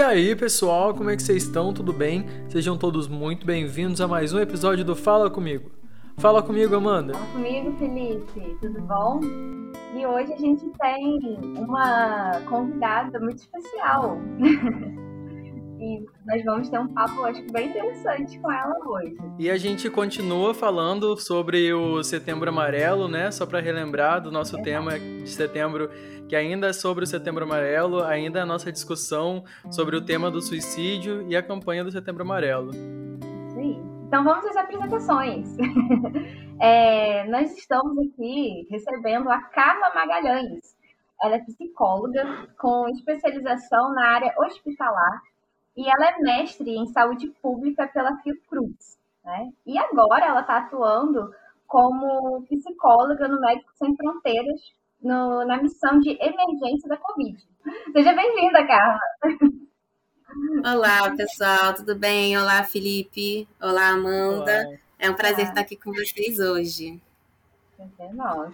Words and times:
E 0.00 0.02
aí, 0.02 0.34
pessoal, 0.34 0.94
como 0.94 1.10
é 1.10 1.14
que 1.14 1.22
vocês 1.22 1.42
estão? 1.42 1.74
Tudo 1.74 1.92
bem? 1.92 2.24
Sejam 2.48 2.74
todos 2.74 3.06
muito 3.06 3.44
bem-vindos 3.44 4.00
a 4.00 4.08
mais 4.08 4.32
um 4.32 4.40
episódio 4.40 4.82
do 4.82 4.96
Fala 4.96 5.28
Comigo. 5.28 5.70
Fala 6.16 6.42
comigo, 6.42 6.74
Amanda. 6.74 7.12
Fala 7.12 7.26
comigo, 7.26 7.76
Felipe. 7.76 8.56
Tudo 8.62 8.80
bom? 8.80 9.20
E 9.94 10.06
hoje 10.06 10.32
a 10.32 10.36
gente 10.38 10.64
tem 10.80 11.38
uma 11.54 12.40
convidada 12.48 13.20
muito 13.20 13.40
especial. 13.40 14.16
e 15.80 16.06
nós 16.26 16.44
vamos 16.44 16.68
ter 16.68 16.78
um 16.78 16.88
papo, 16.92 17.24
acho 17.24 17.42
que 17.42 17.50
bem 17.50 17.70
interessante 17.70 18.38
com 18.38 18.52
ela 18.52 18.76
hoje. 18.86 19.16
E 19.38 19.50
a 19.50 19.56
gente 19.56 19.88
continua 19.88 20.52
falando 20.52 21.16
sobre 21.16 21.72
o 21.72 22.02
Setembro 22.02 22.50
Amarelo, 22.50 23.08
né? 23.08 23.30
Só 23.30 23.46
para 23.46 23.60
relembrar 23.60 24.20
do 24.20 24.30
nosso 24.30 24.58
é 24.58 24.62
tema 24.62 24.98
de 24.98 25.30
setembro, 25.30 25.88
que 26.28 26.36
ainda 26.36 26.68
é 26.68 26.72
sobre 26.74 27.04
o 27.04 27.06
Setembro 27.06 27.44
Amarelo, 27.44 28.04
ainda 28.04 28.40
é 28.40 28.42
a 28.42 28.46
nossa 28.46 28.70
discussão 28.70 29.42
sobre 29.70 29.96
o 29.96 30.04
tema 30.04 30.30
do 30.30 30.42
suicídio 30.42 31.26
e 31.26 31.34
a 31.34 31.42
campanha 31.42 31.82
do 31.82 31.90
Setembro 31.90 32.22
Amarelo. 32.24 32.72
Sim. 33.54 33.82
Então 34.06 34.22
vamos 34.22 34.44
às 34.44 34.56
apresentações. 34.56 35.56
é, 36.60 37.24
nós 37.30 37.56
estamos 37.56 37.96
aqui 38.06 38.66
recebendo 38.70 39.30
a 39.30 39.40
Carla 39.40 39.94
Magalhães. 39.94 40.76
Ela 41.22 41.36
é 41.36 41.38
psicóloga 41.38 42.48
com 42.58 42.88
especialização 42.88 43.94
na 43.94 44.08
área 44.08 44.34
hospitalar 44.38 45.22
e 45.76 45.88
ela 45.88 46.10
é 46.10 46.18
mestre 46.18 46.70
em 46.70 46.86
saúde 46.86 47.28
pública 47.42 47.86
pela 47.88 48.16
Fiocruz. 48.18 48.98
Né? 49.24 49.50
E 49.66 49.78
agora 49.78 50.26
ela 50.26 50.40
está 50.40 50.58
atuando 50.58 51.32
como 51.66 52.42
psicóloga 52.48 53.28
no 53.28 53.40
Médicos 53.40 53.76
Sem 53.78 53.96
Fronteiras, 53.96 54.60
no, 55.00 55.44
na 55.44 55.62
missão 55.62 55.98
de 56.00 56.10
emergência 56.10 56.88
da 56.88 56.96
Covid. 56.96 57.38
Seja 57.92 58.12
bem-vinda, 58.12 58.66
Carla. 58.66 58.98
Olá, 60.64 61.14
pessoal, 61.16 61.74
tudo 61.74 61.96
bem? 61.96 62.36
Olá, 62.36 62.62
Felipe. 62.64 63.48
Olá, 63.60 63.90
Amanda. 63.90 64.66
Olá. 64.66 64.78
É 64.98 65.10
um 65.10 65.14
prazer 65.14 65.40
Olá. 65.40 65.48
estar 65.48 65.60
aqui 65.62 65.76
com 65.76 65.92
vocês 65.92 66.38
hoje. 66.38 67.00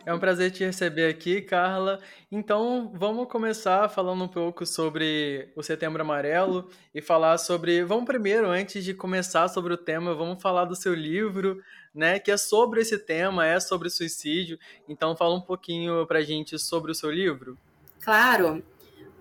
É 0.05 0.15
um 0.15 0.19
prazer 0.19 0.51
te 0.51 0.65
receber 0.65 1.09
aqui, 1.09 1.41
Carla. 1.41 2.01
Então, 2.31 2.93
vamos 2.95 3.29
começar 3.29 3.89
falando 3.89 4.25
um 4.25 4.29
pouco 4.29 4.65
sobre 4.65 5.53
o 5.57 5.63
Setembro 5.63 6.03
Amarelo 6.03 6.69
e 6.95 7.03
falar 7.03 7.39
sobre. 7.39 7.85
Vamos 7.85 8.05
primeiro, 8.05 8.49
antes 8.49 8.85
de 8.85 8.95
começar 8.95 9.49
sobre 9.49 9.75
o 9.75 9.77
tema, 9.77 10.15
vamos 10.15 10.41
falar 10.41 10.65
do 10.65 10.77
seu 10.77 10.95
livro, 10.95 11.61
né? 11.95 12.19
Que 12.19 12.31
é 12.31 12.37
sobre 12.37 12.81
esse 12.81 12.99
tema, 12.99 13.47
é 13.47 13.59
sobre 13.59 13.91
suicídio. 13.91 14.59
Então, 14.89 15.17
fala 15.17 15.35
um 15.35 15.41
pouquinho 15.41 16.07
pra 16.07 16.23
gente 16.23 16.59
sobre 16.59 16.93
o 16.93 16.95
seu 16.95 17.11
livro. 17.11 17.59
Claro. 18.03 18.63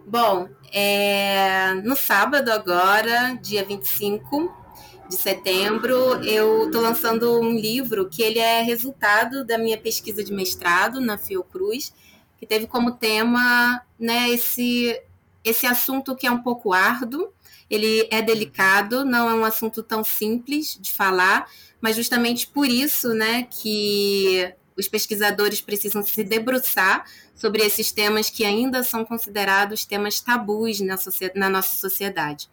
Bom, 0.05 0.47
é... 0.71 1.73
no 1.83 1.95
sábado 1.95 2.51
agora, 2.51 3.33
dia 3.41 3.65
25, 3.65 4.64
de 5.09 5.15
setembro, 5.15 5.95
eu 6.23 6.65
estou 6.65 6.81
lançando 6.81 7.39
um 7.39 7.51
livro 7.55 8.09
que 8.09 8.21
ele 8.21 8.39
é 8.39 8.61
resultado 8.61 9.45
da 9.45 9.57
minha 9.57 9.77
pesquisa 9.77 10.23
de 10.23 10.33
mestrado 10.33 10.99
na 10.99 11.17
Fiocruz, 11.17 11.93
que 12.37 12.45
teve 12.45 12.67
como 12.67 12.93
tema 12.93 13.81
né, 13.99 14.29
esse, 14.29 14.99
esse 15.43 15.65
assunto 15.65 16.15
que 16.15 16.27
é 16.27 16.31
um 16.31 16.41
pouco 16.41 16.73
árduo, 16.73 17.29
ele 17.69 18.07
é 18.11 18.21
delicado, 18.21 19.03
não 19.03 19.29
é 19.29 19.33
um 19.33 19.45
assunto 19.45 19.81
tão 19.81 20.03
simples 20.03 20.77
de 20.79 20.91
falar, 20.91 21.49
mas 21.81 21.95
justamente 21.95 22.47
por 22.47 22.67
isso 22.67 23.13
né, 23.13 23.43
que 23.43 24.53
os 24.77 24.87
pesquisadores 24.87 25.61
precisam 25.61 26.03
se 26.03 26.23
debruçar 26.23 27.05
sobre 27.33 27.63
esses 27.63 27.91
temas 27.91 28.29
que 28.29 28.45
ainda 28.45 28.83
são 28.83 29.05
considerados 29.05 29.85
temas 29.85 30.19
tabus 30.19 30.79
na, 30.79 30.95
na 31.35 31.49
nossa 31.49 31.75
sociedade. 31.75 32.49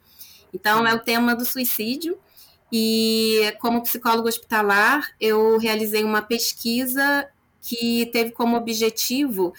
Então, 0.52 0.86
é 0.86 0.94
o 0.94 0.98
tema 0.98 1.34
do 1.34 1.44
suicídio, 1.44 2.18
e 2.72 3.54
como 3.60 3.82
psicólogo 3.82 4.28
hospitalar, 4.28 5.10
eu 5.20 5.58
realizei 5.58 6.02
uma 6.02 6.22
pesquisa 6.22 7.28
que 7.60 8.06
teve 8.06 8.30
como 8.30 8.56
objetivo 8.56 9.52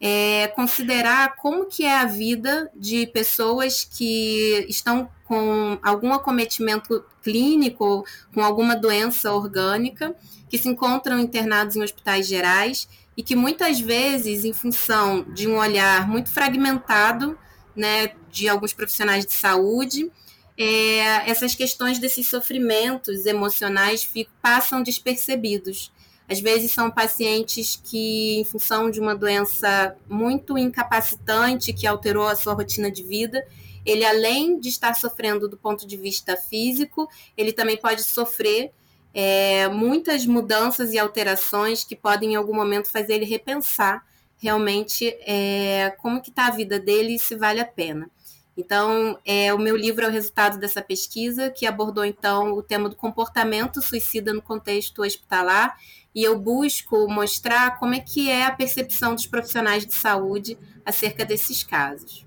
é, 0.00 0.48
considerar 0.48 1.36
como 1.36 1.64
que 1.64 1.84
é 1.84 1.96
a 1.96 2.04
vida 2.04 2.70
de 2.74 3.06
pessoas 3.06 3.84
que 3.84 4.66
estão 4.68 5.08
com 5.24 5.78
algum 5.82 6.12
acometimento 6.12 7.04
clínico, 7.22 8.04
com 8.32 8.42
alguma 8.42 8.76
doença 8.76 9.32
orgânica, 9.32 10.14
que 10.48 10.58
se 10.58 10.68
encontram 10.68 11.18
internados 11.18 11.74
em 11.74 11.82
hospitais 11.82 12.26
gerais 12.26 12.88
e 13.16 13.22
que 13.22 13.34
muitas 13.34 13.80
vezes, 13.80 14.44
em 14.44 14.52
função 14.52 15.22
de 15.32 15.48
um 15.48 15.56
olhar 15.56 16.06
muito 16.06 16.30
fragmentado, 16.30 17.36
né, 17.74 18.12
de 18.30 18.48
alguns 18.48 18.72
profissionais 18.72 19.26
de 19.26 19.32
saúde, 19.32 20.10
é, 20.58 21.30
essas 21.30 21.54
questões 21.54 22.00
desses 22.00 22.26
sofrimentos 22.26 23.26
emocionais 23.26 24.10
passam 24.42 24.82
despercebidos. 24.82 25.92
Às 26.28 26.40
vezes 26.40 26.72
são 26.72 26.90
pacientes 26.90 27.80
que, 27.82 28.40
em 28.40 28.44
função 28.44 28.90
de 28.90 29.00
uma 29.00 29.14
doença 29.14 29.96
muito 30.08 30.58
incapacitante 30.58 31.72
que 31.72 31.86
alterou 31.86 32.26
a 32.26 32.34
sua 32.34 32.54
rotina 32.54 32.90
de 32.90 33.04
vida, 33.04 33.42
ele 33.86 34.04
além 34.04 34.58
de 34.58 34.68
estar 34.68 34.94
sofrendo 34.94 35.48
do 35.48 35.56
ponto 35.56 35.86
de 35.86 35.96
vista 35.96 36.36
físico, 36.36 37.08
ele 37.36 37.52
também 37.52 37.76
pode 37.76 38.02
sofrer 38.02 38.72
é, 39.14 39.68
muitas 39.68 40.26
mudanças 40.26 40.92
e 40.92 40.98
alterações 40.98 41.84
que 41.84 41.96
podem 41.96 42.32
em 42.32 42.36
algum 42.36 42.54
momento 42.54 42.90
fazer 42.90 43.14
ele 43.14 43.24
repensar 43.24 44.04
realmente 44.36 45.16
é, 45.20 45.94
como 45.98 46.20
que 46.20 46.30
está 46.30 46.48
a 46.48 46.50
vida 46.50 46.78
dele 46.78 47.14
e 47.14 47.18
se 47.18 47.34
vale 47.34 47.60
a 47.60 47.64
pena. 47.64 48.10
Então, 48.58 49.16
é, 49.24 49.54
o 49.54 49.58
meu 49.58 49.76
livro 49.76 50.04
é 50.04 50.08
o 50.08 50.10
resultado 50.10 50.58
dessa 50.58 50.82
pesquisa, 50.82 51.48
que 51.48 51.64
abordou, 51.64 52.04
então, 52.04 52.54
o 52.54 52.62
tema 52.62 52.88
do 52.88 52.96
comportamento 52.96 53.80
suicida 53.80 54.32
no 54.32 54.42
contexto 54.42 55.02
hospitalar, 55.02 55.78
e 56.12 56.24
eu 56.24 56.36
busco 56.36 57.08
mostrar 57.08 57.78
como 57.78 57.94
é 57.94 58.00
que 58.00 58.28
é 58.28 58.44
a 58.44 58.50
percepção 58.50 59.14
dos 59.14 59.26
profissionais 59.26 59.86
de 59.86 59.94
saúde 59.94 60.58
acerca 60.84 61.24
desses 61.24 61.62
casos. 61.62 62.26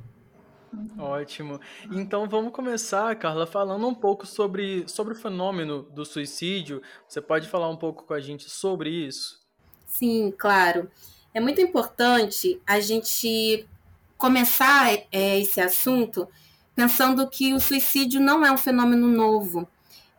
Ótimo. 0.98 1.60
Então 1.92 2.30
vamos 2.30 2.54
começar, 2.54 3.14
Carla, 3.18 3.46
falando 3.46 3.86
um 3.86 3.94
pouco 3.94 4.26
sobre, 4.26 4.88
sobre 4.88 5.14
o 5.14 5.18
fenômeno 5.18 5.84
do 5.84 6.06
suicídio. 6.06 6.82
Você 7.10 7.20
pode 7.20 7.50
falar 7.50 7.68
um 7.68 7.76
pouco 7.76 8.06
com 8.06 8.14
a 8.14 8.22
gente 8.22 8.50
sobre 8.50 8.90
isso? 8.90 9.42
Sim, 9.86 10.34
claro. 10.38 10.90
É 11.34 11.42
muito 11.42 11.60
importante 11.60 12.62
a 12.66 12.80
gente 12.80 13.68
começar 14.22 14.94
é, 15.12 15.40
esse 15.40 15.60
assunto 15.60 16.28
pensando 16.76 17.28
que 17.28 17.56
o 17.56 17.60
suicídio 17.60 18.22
não 18.22 18.46
é 18.46 18.52
um 18.52 18.58
fenômeno 18.58 19.08
novo. 19.08 19.68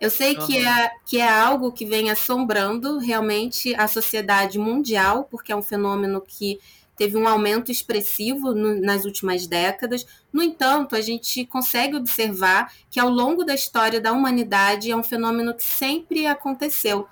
Eu 0.01 0.11
sei 0.11 0.37
uhum. 0.37 0.45
que, 0.45 0.59
é, 0.59 0.91
que 1.07 1.19
é 1.19 1.29
algo 1.29 1.71
que 1.71 1.87
vem 1.87 2.11
assombrando 2.11 2.99
realmente 2.99 3.73
a 3.77 3.87
sociedade 3.87 4.59
mundial, 4.59 5.29
porque 5.31 5.53
é 5.53 5.57
um 5.57 5.63
fenômeno 5.63 6.21
que 6.21 6.59
teve 6.97 7.17
um 7.17 7.29
aumento 7.29 7.71
expressivo 7.71 8.53
no, 8.53 8.81
nas 8.81 9.05
últimas 9.05 9.47
décadas. 9.47 10.05
No 10.33 10.43
entanto, 10.43 10.97
a 10.97 11.01
gente 11.01 11.47
consegue 11.47 11.95
observar 11.95 12.73
que 12.91 12.99
ao 12.99 13.09
longo 13.09 13.45
da 13.45 13.55
história 13.55 14.01
da 14.01 14.11
humanidade 14.13 14.91
é 14.91 14.97
um 14.97 15.05
fenômeno 15.05 15.55
que 15.55 15.63
sempre 15.63 16.27
aconteceu. 16.27 17.07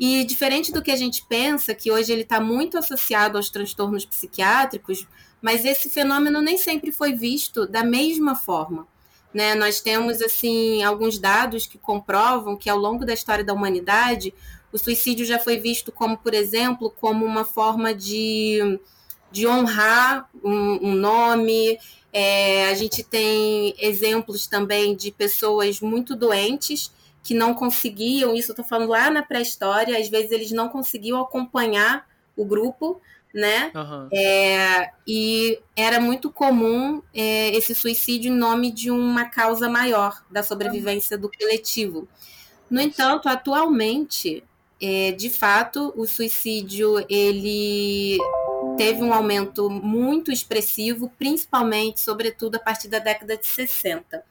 E 0.00 0.24
diferente 0.24 0.72
do 0.72 0.82
que 0.82 0.90
a 0.90 0.96
gente 0.96 1.24
pensa, 1.28 1.72
que 1.72 1.92
hoje 1.92 2.12
ele 2.12 2.22
está 2.22 2.40
muito 2.40 2.76
associado 2.76 3.38
aos 3.38 3.48
transtornos 3.48 4.04
psiquiátricos, 4.04 5.06
mas 5.42 5.64
esse 5.64 5.90
fenômeno 5.90 6.40
nem 6.40 6.56
sempre 6.56 6.92
foi 6.92 7.12
visto 7.12 7.66
da 7.66 7.82
mesma 7.82 8.36
forma. 8.36 8.86
Né? 9.34 9.54
Nós 9.54 9.80
temos 9.80 10.22
assim 10.22 10.82
alguns 10.82 11.18
dados 11.18 11.66
que 11.66 11.76
comprovam 11.76 12.56
que 12.56 12.70
ao 12.70 12.78
longo 12.78 13.04
da 13.04 13.12
história 13.12 13.42
da 13.42 13.52
humanidade 13.52 14.32
o 14.72 14.78
suicídio 14.78 15.26
já 15.26 15.38
foi 15.38 15.58
visto 15.58 15.90
como, 15.90 16.16
por 16.16 16.32
exemplo, 16.32 16.90
como 16.90 17.26
uma 17.26 17.44
forma 17.44 17.92
de, 17.92 18.78
de 19.30 19.46
honrar 19.46 20.30
um, 20.42 20.88
um 20.90 20.94
nome. 20.94 21.78
É, 22.12 22.66
a 22.66 22.74
gente 22.74 23.02
tem 23.02 23.74
exemplos 23.78 24.46
também 24.46 24.94
de 24.94 25.10
pessoas 25.10 25.80
muito 25.80 26.14
doentes 26.14 26.90
que 27.22 27.34
não 27.34 27.54
conseguiam, 27.54 28.34
isso 28.34 28.50
eu 28.50 28.54
estou 28.54 28.64
falando 28.64 28.90
lá 28.90 29.08
na 29.08 29.22
pré-história, 29.22 29.98
às 29.98 30.08
vezes 30.08 30.32
eles 30.32 30.50
não 30.50 30.68
conseguiam 30.68 31.20
acompanhar 31.20 32.04
o 32.36 32.44
grupo, 32.44 33.00
né? 33.32 33.72
Uhum. 33.74 34.08
É, 34.12 34.90
e 35.06 35.58
era 35.74 35.98
muito 36.00 36.30
comum 36.30 37.02
é, 37.14 37.54
esse 37.56 37.74
suicídio 37.74 38.30
em 38.32 38.36
nome 38.36 38.70
de 38.70 38.90
uma 38.90 39.24
causa 39.24 39.68
maior 39.68 40.22
da 40.30 40.42
sobrevivência 40.42 41.16
do 41.16 41.30
coletivo. 41.30 42.06
No 42.70 42.80
entanto, 42.80 43.28
atualmente, 43.28 44.44
é, 44.80 45.12
de 45.12 45.30
fato, 45.30 45.92
o 45.96 46.06
suicídio 46.06 47.04
ele 47.08 48.18
teve 48.76 49.02
um 49.02 49.12
aumento 49.12 49.70
muito 49.70 50.32
expressivo, 50.32 51.10
principalmente, 51.18 52.00
sobretudo, 52.00 52.56
a 52.56 52.58
partir 52.58 52.88
da 52.88 52.98
década 52.98 53.36
de 53.36 53.46
60. 53.46 54.22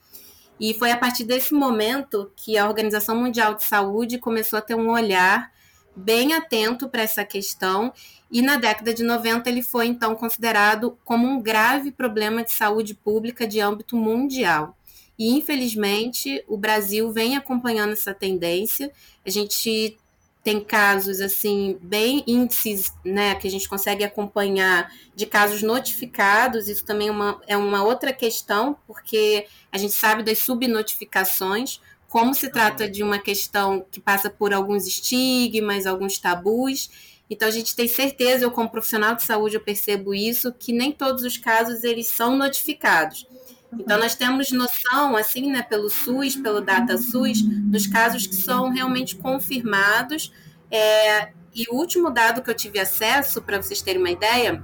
E 0.59 0.73
foi 0.75 0.91
a 0.91 0.97
partir 0.97 1.23
desse 1.23 1.53
momento 1.53 2.31
que 2.35 2.57
a 2.57 2.67
Organização 2.67 3.15
Mundial 3.15 3.55
de 3.55 3.63
Saúde 3.63 4.19
começou 4.19 4.59
a 4.59 4.61
ter 4.61 4.75
um 4.75 4.91
olhar 4.91 5.51
bem 5.95 6.33
atento 6.33 6.87
para 6.89 7.01
essa 7.01 7.23
questão 7.25 7.93
e 8.31 8.41
na 8.41 8.57
década 8.57 8.93
de 8.93 9.03
90 9.03 9.49
ele 9.49 9.61
foi 9.61 9.87
então 9.87 10.15
considerado 10.15 10.97
como 11.03 11.27
um 11.27 11.41
grave 11.41 11.91
problema 11.91 12.43
de 12.43 12.51
saúde 12.51 12.93
pública 12.93 13.45
de 13.47 13.59
âmbito 13.59 13.95
mundial. 13.97 14.77
e 15.19 15.37
infelizmente 15.37 16.43
o 16.47 16.57
Brasil 16.57 17.11
vem 17.11 17.37
acompanhando 17.37 17.93
essa 17.93 18.13
tendência. 18.13 18.91
A 19.25 19.29
gente 19.29 19.97
tem 20.43 20.59
casos 20.59 21.21
assim 21.21 21.77
bem 21.81 22.23
índices, 22.25 22.91
né, 23.05 23.35
que 23.35 23.47
a 23.47 23.51
gente 23.51 23.69
consegue 23.69 24.03
acompanhar 24.03 24.91
de 25.15 25.25
casos 25.25 25.61
notificados. 25.61 26.67
Isso 26.67 26.83
também 26.83 27.09
é 27.09 27.11
uma, 27.11 27.41
é 27.47 27.57
uma 27.57 27.83
outra 27.83 28.11
questão, 28.11 28.75
porque 28.87 29.45
a 29.71 29.77
gente 29.77 29.93
sabe 29.93 30.23
das 30.23 30.39
subnotificações. 30.39 31.79
Como 32.11 32.35
se 32.35 32.49
trata 32.49 32.89
de 32.89 33.03
uma 33.03 33.17
questão 33.19 33.85
que 33.89 34.01
passa 34.01 34.29
por 34.29 34.53
alguns 34.53 34.85
estigmas, 34.85 35.85
alguns 35.85 36.17
tabus, 36.17 36.89
então 37.29 37.47
a 37.47 37.51
gente 37.51 37.73
tem 37.73 37.87
certeza, 37.87 38.43
eu 38.43 38.51
como 38.51 38.69
profissional 38.69 39.15
de 39.15 39.23
saúde 39.23 39.55
eu 39.55 39.61
percebo 39.61 40.13
isso, 40.13 40.51
que 40.51 40.73
nem 40.73 40.91
todos 40.91 41.23
os 41.23 41.37
casos 41.37 41.85
eles 41.85 42.07
são 42.07 42.35
notificados. 42.35 43.25
Então 43.71 43.97
nós 43.97 44.13
temos 44.13 44.51
noção, 44.51 45.15
assim, 45.15 45.49
né, 45.49 45.61
pelo 45.61 45.89
SUS, 45.89 46.35
pelo 46.35 46.59
DataSUS, 46.59 47.43
dos 47.43 47.87
casos 47.87 48.27
que 48.27 48.35
são 48.35 48.69
realmente 48.69 49.15
confirmados. 49.15 50.33
É, 50.69 51.31
e 51.55 51.65
o 51.69 51.75
último 51.75 52.11
dado 52.11 52.41
que 52.41 52.49
eu 52.49 52.55
tive 52.55 52.77
acesso, 52.77 53.41
para 53.41 53.61
vocês 53.61 53.81
terem 53.81 54.01
uma 54.01 54.11
ideia, 54.11 54.61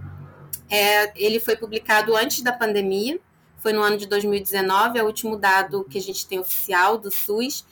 é, 0.69 1.13
ele 1.15 1.39
foi 1.39 1.55
publicado 1.55 2.13
antes 2.13 2.41
da 2.41 2.51
pandemia, 2.51 3.17
foi 3.67 3.73
no 3.73 3.83
ano 3.83 3.97
de 3.97 4.05
2019, 4.05 4.97
é 4.97 5.03
o 5.03 5.07
último 5.07 5.35
dado 5.35 5.83
que 5.83 5.97
a 5.97 6.01
gente 6.01 6.25
tem 6.25 6.39
oficial 6.39 6.97
do 6.97 7.11
SUS, 7.11 7.65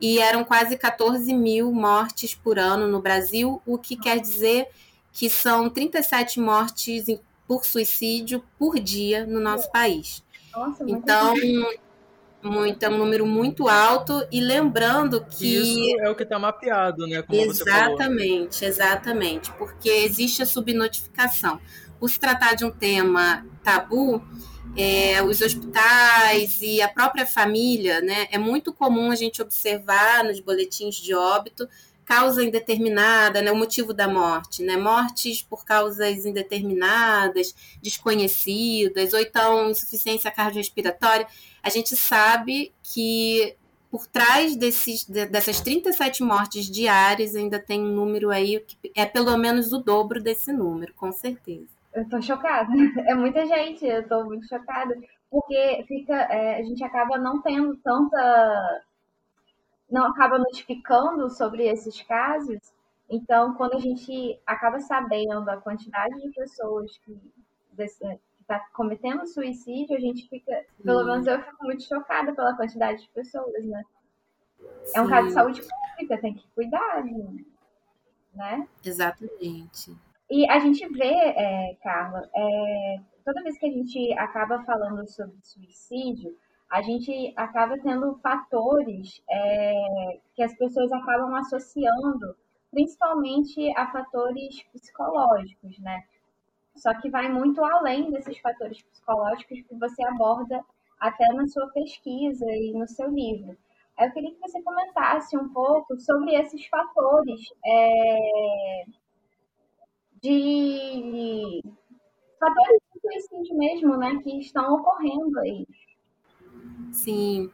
e 0.00 0.18
eram 0.18 0.44
quase 0.44 0.78
14 0.78 1.30
mil 1.34 1.70
mortes 1.70 2.34
por 2.34 2.58
ano 2.58 2.88
no 2.88 3.02
Brasil, 3.02 3.60
o 3.66 3.76
que 3.76 3.94
quer 3.94 4.18
dizer 4.18 4.68
que 5.12 5.28
são 5.28 5.68
37 5.68 6.40
mortes 6.40 7.04
por 7.46 7.66
suicídio 7.66 8.42
por 8.58 8.80
dia 8.80 9.26
no 9.26 9.40
nosso 9.40 9.70
país. 9.70 10.24
Nossa, 10.56 10.84
então, 10.88 11.34
muito, 12.42 12.82
é 12.82 12.88
um 12.88 12.96
número 12.96 13.26
muito 13.26 13.68
alto, 13.68 14.26
e 14.32 14.40
lembrando 14.40 15.22
que. 15.22 15.54
Isso 15.54 16.00
é 16.00 16.08
o 16.08 16.14
que 16.14 16.22
está 16.22 16.38
mapeado, 16.38 17.06
né? 17.06 17.20
Como 17.20 17.38
exatamente, 17.38 18.64
exatamente, 18.64 19.52
porque 19.58 19.90
existe 19.90 20.42
a 20.42 20.46
subnotificação. 20.46 21.60
Por 22.00 22.08
se 22.08 22.18
tratar 22.18 22.54
de 22.54 22.64
um 22.64 22.70
tema 22.70 23.44
tabu, 23.62 24.24
é, 24.76 25.22
os 25.22 25.40
hospitais 25.40 26.60
e 26.62 26.80
a 26.80 26.88
própria 26.88 27.26
família, 27.26 28.00
né? 28.00 28.26
É 28.30 28.38
muito 28.38 28.72
comum 28.72 29.10
a 29.10 29.16
gente 29.16 29.42
observar 29.42 30.24
nos 30.24 30.40
boletins 30.40 30.96
de 30.96 31.14
óbito 31.14 31.68
causa 32.04 32.44
indeterminada, 32.44 33.40
né, 33.40 33.50
o 33.52 33.56
motivo 33.56 33.94
da 33.94 34.08
morte, 34.08 34.62
né, 34.62 34.76
mortes 34.76 35.40
por 35.40 35.64
causas 35.64 36.26
indeterminadas, 36.26 37.54
desconhecidas, 37.80 39.12
ou 39.14 39.20
então 39.20 39.70
insuficiência 39.70 40.30
cardiorrespiratória. 40.30 41.26
A 41.62 41.70
gente 41.70 41.96
sabe 41.96 42.72
que 42.82 43.56
por 43.90 44.06
trás 44.06 44.56
desses, 44.56 45.04
dessas 45.04 45.60
37 45.60 46.22
mortes 46.22 46.66
diárias 46.70 47.36
ainda 47.36 47.58
tem 47.58 47.80
um 47.80 47.94
número 47.94 48.30
aí 48.30 48.58
que 48.60 48.76
é 48.94 49.06
pelo 49.06 49.36
menos 49.36 49.72
o 49.72 49.78
dobro 49.78 50.22
desse 50.22 50.52
número, 50.52 50.92
com 50.94 51.12
certeza. 51.12 51.71
Eu 51.92 52.08
tô 52.08 52.20
chocada. 52.22 52.70
É 53.08 53.14
muita 53.14 53.46
gente, 53.46 53.84
eu 53.86 54.06
tô 54.08 54.24
muito 54.24 54.46
chocada. 54.46 54.94
Porque 55.30 55.84
fica, 55.88 56.14
é, 56.14 56.60
a 56.60 56.62
gente 56.62 56.82
acaba 56.84 57.18
não 57.18 57.40
tendo 57.40 57.76
tanta. 57.78 58.84
Não 59.90 60.06
acaba 60.06 60.38
notificando 60.38 61.28
sobre 61.30 61.66
esses 61.66 62.00
casos. 62.02 62.58
Então, 63.08 63.54
quando 63.54 63.74
a 63.74 63.80
gente 63.80 64.40
acaba 64.46 64.80
sabendo 64.80 65.48
a 65.50 65.56
quantidade 65.58 66.18
de 66.20 66.30
pessoas 66.30 66.96
que 66.98 67.18
está 68.40 68.58
cometendo 68.72 69.26
suicídio, 69.26 69.96
a 69.96 70.00
gente 70.00 70.28
fica. 70.28 70.64
Pelo 70.82 71.04
menos 71.04 71.26
eu 71.26 71.42
fico 71.42 71.64
muito 71.64 71.82
chocada 71.82 72.34
pela 72.34 72.56
quantidade 72.56 73.02
de 73.02 73.08
pessoas, 73.10 73.64
né? 73.64 73.82
Sim. 74.84 74.98
É 74.98 75.02
um 75.02 75.08
caso 75.08 75.28
de 75.28 75.34
saúde 75.34 75.62
pública, 75.62 76.18
tem 76.18 76.34
que 76.34 76.46
cuidar, 76.54 77.04
né? 78.34 78.68
Exatamente. 78.84 79.94
E 80.34 80.48
a 80.48 80.58
gente 80.60 80.88
vê, 80.88 81.12
é, 81.12 81.76
Carla, 81.82 82.26
é, 82.34 82.96
toda 83.22 83.42
vez 83.42 83.58
que 83.58 83.66
a 83.66 83.70
gente 83.70 84.14
acaba 84.14 84.64
falando 84.64 85.06
sobre 85.06 85.36
suicídio, 85.42 86.34
a 86.70 86.80
gente 86.80 87.34
acaba 87.36 87.78
tendo 87.78 88.18
fatores 88.20 89.22
é, 89.28 90.20
que 90.34 90.42
as 90.42 90.56
pessoas 90.56 90.90
acabam 90.90 91.34
associando, 91.34 92.34
principalmente 92.70 93.70
a 93.76 93.92
fatores 93.92 94.62
psicológicos, 94.72 95.78
né? 95.80 96.02
Só 96.76 96.98
que 96.98 97.10
vai 97.10 97.28
muito 97.28 97.62
além 97.62 98.10
desses 98.10 98.38
fatores 98.38 98.80
psicológicos 98.80 99.60
que 99.68 99.74
você 99.74 100.02
aborda 100.02 100.64
até 100.98 101.30
na 101.34 101.46
sua 101.46 101.66
pesquisa 101.72 102.46
e 102.46 102.72
no 102.72 102.88
seu 102.88 103.10
livro. 103.10 103.54
Eu 104.00 104.10
queria 104.12 104.32
que 104.32 104.40
você 104.40 104.62
comentasse 104.62 105.36
um 105.36 105.50
pouco 105.50 105.94
sobre 106.00 106.34
esses 106.36 106.64
fatores 106.68 107.52
é, 107.66 108.84
de 110.22 111.62
fatores 112.38 112.80
de 112.94 113.00
suicídio 113.00 113.56
mesmo, 113.56 113.96
né, 113.96 114.18
que 114.22 114.38
estão 114.40 114.74
ocorrendo 114.74 115.38
aí. 115.40 115.66
Sim, 116.92 117.50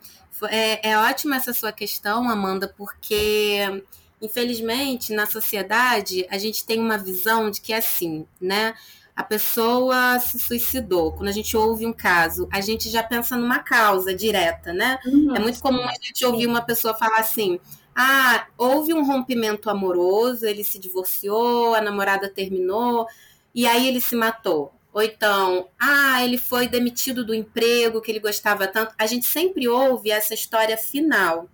é, 0.50 0.91
é 0.91 0.99
ótima 0.99 1.37
essa 1.37 1.53
sua 1.53 1.73
questão, 1.73 2.29
Amanda, 2.29 2.73
porque 2.76 3.85
infelizmente 4.20 5.12
na 5.12 5.26
sociedade 5.26 6.26
a 6.29 6.37
gente 6.38 6.67
tem 6.67 6.81
uma 6.81 6.99
visão 6.99 7.50
de 7.50 7.61
que 7.61 7.73
é 7.73 7.79
assim, 7.79 8.26
né? 8.41 8.75
A 9.14 9.25
pessoa 9.25 10.19
se 10.21 10.38
suicidou. 10.38 11.12
Quando 11.12 11.29
a 11.29 11.32
gente 11.32 11.56
ouve 11.56 11.85
um 11.85 11.93
caso, 11.93 12.49
a 12.53 12.61
gente 12.61 12.88
já 12.88 13.03
pensa 13.03 13.37
numa 13.37 13.59
causa 13.59 14.14
direta, 14.14 14.73
né? 14.73 14.99
Uhum, 15.05 15.35
é 15.35 15.41
muito 15.41 15.61
comum 15.61 15.82
a 15.82 15.94
gente 16.00 16.25
ouvir 16.25 16.47
uma 16.47 16.62
pessoa 16.62 16.94
falar 16.94 17.19
assim: 17.19 17.59
ah, 18.00 18.47
houve 18.56 18.95
um 18.95 19.05
rompimento 19.05 19.69
amoroso, 19.69 20.47
ele 20.47 20.62
se 20.62 20.79
divorciou, 20.79 21.75
a 21.75 21.81
namorada 21.81 22.29
terminou, 22.29 23.09
e 23.53 23.67
aí 23.67 23.89
ele 23.89 24.00
se 24.00 24.15
matou. 24.15 24.73
Ou 24.93 25.03
então, 25.03 25.69
ah, 25.81 26.23
ele 26.23 26.39
foi 26.39 26.69
demitido 26.69 27.25
do 27.25 27.35
emprego 27.35 28.00
que 28.00 28.12
ele 28.12 28.21
gostava 28.21 28.69
tanto. 28.69 28.95
A 28.97 29.05
gente 29.05 29.27
sempre 29.27 29.67
ouve 29.67 30.12
essa 30.12 30.33
história 30.33 30.79
final. 30.79 31.49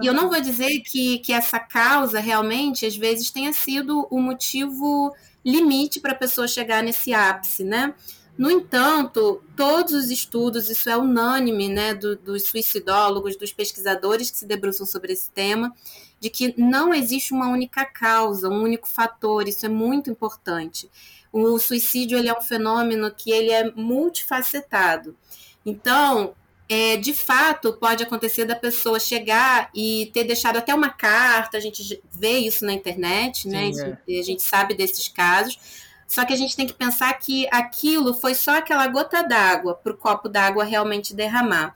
E 0.00 0.06
eu 0.06 0.14
não 0.14 0.28
vou 0.28 0.40
dizer 0.40 0.80
que, 0.80 1.18
que 1.18 1.32
essa 1.32 1.58
causa 1.58 2.20
realmente, 2.20 2.86
às 2.86 2.96
vezes, 2.96 3.32
tenha 3.32 3.52
sido 3.52 4.06
o 4.12 4.20
motivo 4.20 5.12
limite 5.44 5.98
para 5.98 6.12
a 6.12 6.16
pessoa 6.16 6.46
chegar 6.46 6.84
nesse 6.84 7.12
ápice, 7.12 7.64
né? 7.64 7.92
No 8.36 8.50
entanto, 8.50 9.42
todos 9.56 9.92
os 9.92 10.10
estudos, 10.10 10.68
isso 10.68 10.90
é 10.90 10.96
unânime, 10.96 11.68
né, 11.68 11.94
do, 11.94 12.16
dos 12.16 12.44
suicidólogos, 12.44 13.36
dos 13.36 13.52
pesquisadores 13.52 14.30
que 14.30 14.38
se 14.38 14.46
debruçam 14.46 14.84
sobre 14.84 15.12
esse 15.12 15.30
tema, 15.30 15.72
de 16.18 16.28
que 16.28 16.54
não 16.60 16.92
existe 16.92 17.32
uma 17.32 17.48
única 17.48 17.84
causa, 17.84 18.48
um 18.48 18.62
único 18.62 18.88
fator, 18.88 19.46
isso 19.46 19.64
é 19.64 19.68
muito 19.68 20.10
importante. 20.10 20.90
O 21.32 21.58
suicídio 21.58 22.18
ele 22.18 22.28
é 22.28 22.36
um 22.36 22.40
fenômeno 22.40 23.12
que 23.14 23.30
ele 23.30 23.50
é 23.50 23.70
multifacetado. 23.72 25.16
Então, 25.64 26.34
é, 26.68 26.96
de 26.96 27.12
fato, 27.12 27.74
pode 27.74 28.02
acontecer 28.02 28.44
da 28.46 28.56
pessoa 28.56 28.98
chegar 28.98 29.70
e 29.74 30.10
ter 30.12 30.24
deixado 30.24 30.56
até 30.56 30.74
uma 30.74 30.90
carta, 30.90 31.56
a 31.56 31.60
gente 31.60 32.02
vê 32.10 32.38
isso 32.38 32.64
na 32.64 32.72
internet, 32.72 33.46
né? 33.46 33.72
Sim, 33.72 33.82
é. 33.82 33.98
isso, 34.08 34.20
a 34.20 34.22
gente 34.24 34.42
sabe 34.42 34.74
desses 34.74 35.08
casos 35.08 35.83
só 36.14 36.24
que 36.24 36.32
a 36.32 36.36
gente 36.36 36.54
tem 36.54 36.64
que 36.64 36.72
pensar 36.72 37.12
que 37.14 37.48
aquilo 37.50 38.14
foi 38.14 38.36
só 38.36 38.58
aquela 38.58 38.86
gota 38.86 39.20
d'água 39.22 39.74
para 39.74 39.92
o 39.92 39.96
copo 39.96 40.28
d'água 40.28 40.62
realmente 40.62 41.12
derramar. 41.12 41.74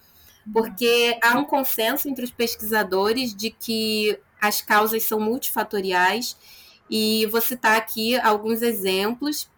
Porque 0.53 1.19
há 1.21 1.37
um 1.37 1.45
consenso 1.45 2.09
entre 2.09 2.25
os 2.25 2.31
pesquisadores 2.31 3.35
de 3.35 3.51
que 3.51 4.17
as 4.41 4.61
causas 4.61 5.03
são 5.03 5.19
multifatoriais, 5.19 6.37
e 6.89 7.27
vou 7.27 7.41
citar 7.41 7.77
aqui 7.77 8.17
alguns 8.21 8.63
exemplos 8.63 9.51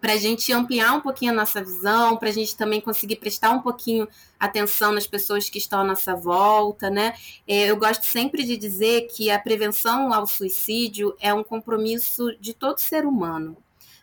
para 0.00 0.14
a 0.14 0.16
gente 0.16 0.52
ampliar 0.52 0.94
um 0.94 1.00
pouquinho 1.00 1.30
a 1.30 1.34
nossa 1.34 1.62
visão, 1.62 2.16
para 2.16 2.28
a 2.28 2.32
gente 2.32 2.56
também 2.56 2.80
conseguir 2.80 3.16
prestar 3.16 3.52
um 3.52 3.62
pouquinho 3.62 4.08
atenção 4.38 4.90
nas 4.90 5.06
pessoas 5.06 5.48
que 5.48 5.58
estão 5.58 5.80
à 5.80 5.84
nossa 5.84 6.16
volta, 6.16 6.90
né? 6.90 7.14
É, 7.46 7.70
eu 7.70 7.76
gosto 7.76 8.04
sempre 8.04 8.42
de 8.42 8.56
dizer 8.56 9.02
que 9.02 9.30
a 9.30 9.38
prevenção 9.38 10.12
ao 10.12 10.26
suicídio 10.26 11.16
é 11.20 11.32
um 11.32 11.44
compromisso 11.44 12.36
de 12.40 12.52
todo 12.52 12.78
ser 12.78 13.06
humano 13.06 13.56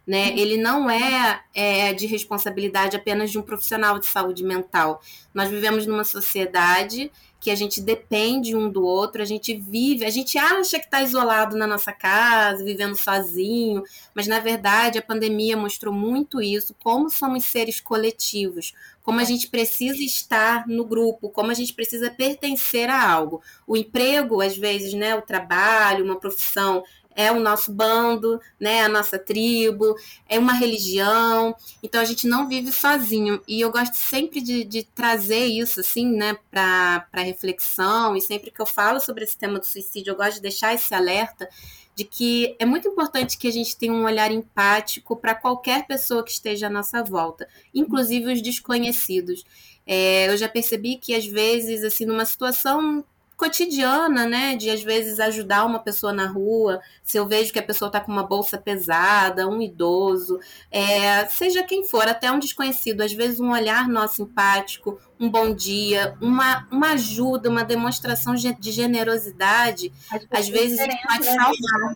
né? 0.05 0.29
Uhum. 0.29 0.37
Ele 0.37 0.57
não 0.57 0.89
é, 0.89 1.41
é 1.53 1.93
de 1.93 2.05
responsabilidade 2.05 2.95
apenas 2.95 3.31
de 3.31 3.39
um 3.39 3.41
profissional 3.41 3.97
de 3.99 4.05
saúde 4.05 4.43
mental. 4.43 5.01
Nós 5.33 5.49
vivemos 5.49 5.85
numa 5.85 6.03
sociedade 6.03 7.11
que 7.45 7.51
a 7.51 7.55
gente 7.55 7.79
depende 7.79 8.55
um 8.55 8.71
do 8.71 8.83
outro, 8.83 9.21
a 9.21 9.25
gente 9.25 9.53
vive, 9.55 10.03
a 10.03 10.09
gente 10.09 10.35
acha 10.35 10.79
que 10.79 10.85
está 10.85 11.03
isolado 11.03 11.55
na 11.55 11.67
nossa 11.67 11.91
casa, 11.91 12.63
vivendo 12.63 12.95
sozinho, 12.95 13.83
mas 14.15 14.25
na 14.25 14.39
verdade 14.39 14.97
a 14.97 15.01
pandemia 15.01 15.55
mostrou 15.55 15.93
muito 15.93 16.41
isso, 16.41 16.75
como 16.83 17.07
somos 17.07 17.45
seres 17.45 17.79
coletivos, 17.79 18.73
como 19.03 19.19
a 19.19 19.23
gente 19.23 19.47
precisa 19.47 20.01
estar 20.01 20.67
no 20.67 20.83
grupo, 20.83 21.29
como 21.29 21.51
a 21.51 21.53
gente 21.53 21.71
precisa 21.71 22.09
pertencer 22.09 22.89
a 22.89 23.07
algo. 23.07 23.43
O 23.67 23.77
emprego, 23.77 24.41
às 24.41 24.57
vezes, 24.57 24.95
né, 24.95 25.13
o 25.13 25.21
trabalho, 25.21 26.03
uma 26.03 26.19
profissão, 26.19 26.83
é 27.15 27.31
o 27.31 27.39
nosso 27.39 27.71
bando, 27.71 28.39
né, 28.59 28.83
a 28.83 28.89
nossa 28.89 29.17
tribo, 29.17 29.95
é 30.27 30.37
uma 30.37 30.53
religião. 30.53 31.55
Então 31.81 32.01
a 32.01 32.05
gente 32.05 32.27
não 32.27 32.47
vive 32.47 32.71
sozinho. 32.71 33.41
E 33.47 33.61
eu 33.61 33.71
gosto 33.71 33.95
sempre 33.95 34.41
de, 34.41 34.65
de 34.65 34.83
trazer 34.83 35.45
isso 35.45 35.79
assim, 35.79 36.11
né, 36.11 36.37
para 36.51 37.07
reflexão. 37.13 38.15
E 38.15 38.21
sempre 38.21 38.51
que 38.51 38.61
eu 38.61 38.65
falo 38.65 38.99
sobre 38.99 39.23
esse 39.23 39.37
tema 39.37 39.57
do 39.57 39.65
suicídio, 39.65 40.11
eu 40.11 40.17
gosto 40.17 40.35
de 40.35 40.41
deixar 40.41 40.73
esse 40.73 40.93
alerta 40.93 41.47
de 41.95 42.03
que 42.03 42.55
é 42.59 42.65
muito 42.65 42.89
importante 42.89 43.37
que 43.37 43.47
a 43.47 43.51
gente 43.51 43.77
tenha 43.77 43.93
um 43.93 44.03
olhar 44.03 44.29
empático 44.29 45.15
para 45.15 45.33
qualquer 45.33 45.87
pessoa 45.87 46.23
que 46.25 46.31
esteja 46.31 46.67
à 46.67 46.69
nossa 46.69 47.01
volta, 47.01 47.47
inclusive 47.73 48.33
os 48.33 48.41
desconhecidos. 48.41 49.45
É, 49.87 50.27
eu 50.27 50.35
já 50.35 50.49
percebi 50.49 50.97
que 50.97 51.15
às 51.15 51.25
vezes, 51.25 51.83
assim, 51.85 52.05
numa 52.05 52.25
situação 52.25 53.05
cotidiana, 53.35 54.25
né? 54.25 54.55
De 54.55 54.69
às 54.69 54.81
vezes 54.81 55.19
ajudar 55.19 55.65
uma 55.65 55.79
pessoa 55.79 56.13
na 56.13 56.27
rua, 56.27 56.81
se 57.03 57.17
eu 57.17 57.27
vejo 57.27 57.51
que 57.51 57.59
a 57.59 57.63
pessoa 57.63 57.87
está 57.87 57.99
com 57.99 58.11
uma 58.11 58.25
bolsa 58.25 58.57
pesada, 58.57 59.47
um 59.47 59.61
idoso, 59.61 60.39
é, 60.71 61.25
seja 61.27 61.63
quem 61.63 61.83
for, 61.83 62.07
até 62.07 62.31
um 62.31 62.39
desconhecido, 62.39 63.01
às 63.01 63.13
vezes 63.13 63.39
um 63.39 63.51
olhar 63.51 63.87
nosso 63.87 64.15
simpático, 64.15 64.99
um 65.19 65.29
bom 65.29 65.53
dia, 65.53 66.17
uma, 66.21 66.67
uma 66.71 66.93
ajuda, 66.93 67.49
uma 67.49 67.63
demonstração 67.63 68.33
de 68.35 68.71
generosidade, 68.71 69.91
às 70.31 70.47
vezes 70.47 70.77
pode 70.77 71.25
né, 71.25 71.33
salvar. 71.33 71.95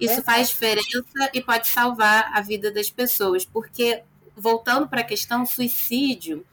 Isso 0.00 0.22
faz 0.22 0.48
diferença 0.48 1.30
e 1.34 1.42
pode 1.42 1.68
salvar 1.68 2.30
a 2.32 2.40
vida 2.40 2.70
das 2.70 2.88
pessoas, 2.88 3.44
porque 3.44 4.02
voltando 4.34 4.88
para 4.88 5.02
a 5.02 5.04
questão 5.04 5.44
suicídio, 5.44 6.46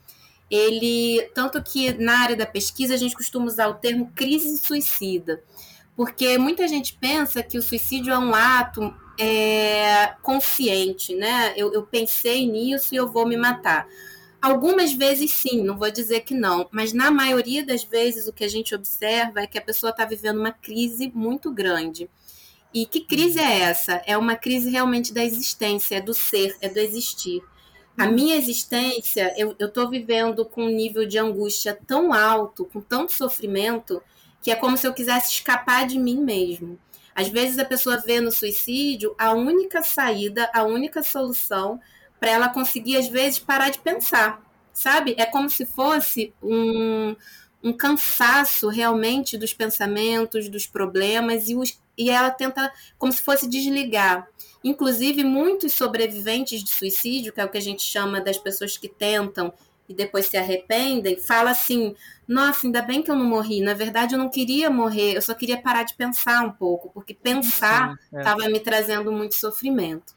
ele 0.50 1.30
tanto 1.34 1.62
que 1.62 1.94
na 1.94 2.20
área 2.20 2.36
da 2.36 2.46
pesquisa 2.46 2.94
a 2.94 2.98
gente 2.98 3.16
costuma 3.16 3.46
usar 3.46 3.68
o 3.68 3.76
termo 3.76 4.12
crise 4.16 4.58
suicida, 4.58 5.44
porque 5.96 6.38
muita 6.38 6.68
gente 6.68 6.94
pensa 6.94 7.44
que 7.44 7.58
o 7.58 7.62
suicídio 7.62 8.14
é 8.14 8.18
um 8.18 8.34
ato 8.34 8.94
é, 9.20 10.14
consciente, 10.22 11.16
né? 11.16 11.54
Eu, 11.58 11.74
eu 11.74 11.84
pensei 11.84 12.48
nisso 12.48 12.94
e 12.94 12.98
eu 12.98 13.08
vou 13.08 13.28
me 13.28 13.36
matar. 13.36 13.88
Algumas 14.40 14.94
vezes 14.94 15.32
sim, 15.32 15.64
não 15.64 15.78
vou 15.78 15.90
dizer 15.90 16.22
que 16.22 16.36
não, 16.36 16.70
mas 16.72 16.94
na 16.94 17.10
maioria 17.10 17.66
das 17.66 17.84
vezes 17.84 18.28
o 18.28 18.34
que 18.34 18.44
a 18.44 18.48
gente 18.48 18.76
observa 18.76 19.42
é 19.42 19.48
que 19.48 19.58
a 19.58 19.62
pessoa 19.62 19.90
está 19.90 20.06
vivendo 20.06 20.40
uma 20.40 20.52
crise 20.52 21.12
muito 21.14 21.52
grande. 21.52 22.08
E 22.74 22.86
que 22.86 23.02
crise 23.02 23.40
é 23.40 23.62
essa? 23.62 24.02
É 24.06 24.16
uma 24.16 24.36
crise 24.36 24.70
realmente 24.70 25.12
da 25.12 25.24
existência, 25.24 25.96
é 25.96 26.02
do 26.02 26.14
ser, 26.14 26.56
é 26.62 26.70
do 26.70 26.80
existir. 26.80 27.42
A 27.98 28.06
minha 28.06 28.36
existência, 28.36 29.34
eu 29.36 29.56
estou 29.60 29.90
vivendo 29.90 30.46
com 30.46 30.66
um 30.66 30.70
nível 30.70 31.08
de 31.08 31.18
angústia 31.18 31.78
tão 31.88 32.14
alto, 32.14 32.66
com 32.66 32.80
tanto 32.80 33.12
sofrimento, 33.12 34.02
que 34.42 34.52
é 34.52 34.56
como 34.56 34.78
se 34.78 34.86
eu 34.86 34.94
quisesse 34.94 35.32
escapar 35.34 35.88
de 35.88 35.98
mim 35.98 36.22
mesmo. 36.22 36.80
Às 37.16 37.28
vezes 37.30 37.58
a 37.58 37.66
pessoa 37.66 37.98
vê 37.98 38.22
no 38.22 38.32
suicídio 38.32 39.16
a 39.18 39.34
única 39.34 39.82
saída, 39.82 40.48
a 40.54 40.64
única 40.64 41.02
solução 41.02 41.80
para 42.20 42.30
ela 42.30 42.50
conseguir, 42.50 42.98
às 42.98 43.08
vezes, 43.08 43.40
parar 43.40 43.72
de 43.72 43.80
pensar, 43.80 44.44
sabe? 44.72 45.16
É 45.18 45.26
como 45.26 45.50
se 45.50 45.66
fosse 45.66 46.32
um, 46.42 47.16
um 47.64 47.74
cansaço 47.74 48.70
realmente 48.70 49.38
dos 49.38 49.54
pensamentos, 49.54 50.50
dos 50.50 50.68
problemas, 50.68 51.50
e, 51.50 51.56
os, 51.56 51.80
e 51.98 52.10
ela 52.10 52.30
tenta, 52.30 52.72
como 52.98 53.12
se 53.12 53.22
fosse 53.22 53.48
desligar. 53.48 54.28
Inclusive, 54.64 55.24
muitos 55.24 55.74
sobreviventes 55.74 56.64
de 56.64 56.70
suicídio, 56.70 57.32
que 57.32 57.40
é 57.40 57.46
o 57.46 57.50
que 57.50 57.58
a 57.58 57.62
gente 57.62 57.84
chama 57.84 58.22
das 58.22 58.38
pessoas 58.38 58.78
que 58.78 58.88
tentam 58.88 59.54
e 59.88 59.94
depois 59.94 60.28
se 60.28 60.38
arrependem, 60.38 61.18
fala 61.18 61.52
assim: 61.52 61.96
nossa, 62.28 62.68
ainda 62.68 62.82
bem 62.82 63.02
que 63.02 63.10
eu 63.10 63.16
não 63.16 63.26
morri. 63.26 63.62
Na 63.62 63.74
verdade, 63.74 64.16
eu 64.16 64.20
não 64.20 64.30
queria 64.30 64.70
morrer, 64.70 65.16
eu 65.16 65.22
só 65.22 65.34
queria 65.34 65.62
parar 65.62 65.84
de 65.84 65.94
pensar 65.94 66.44
um 66.44 66.52
pouco, 66.52 66.90
porque 66.90 67.14
pensar 67.14 67.98
estava 68.14 68.46
é. 68.46 68.50
me 68.50 68.60
trazendo 68.60 69.12
muito 69.12 69.36
sofrimento. 69.36 70.17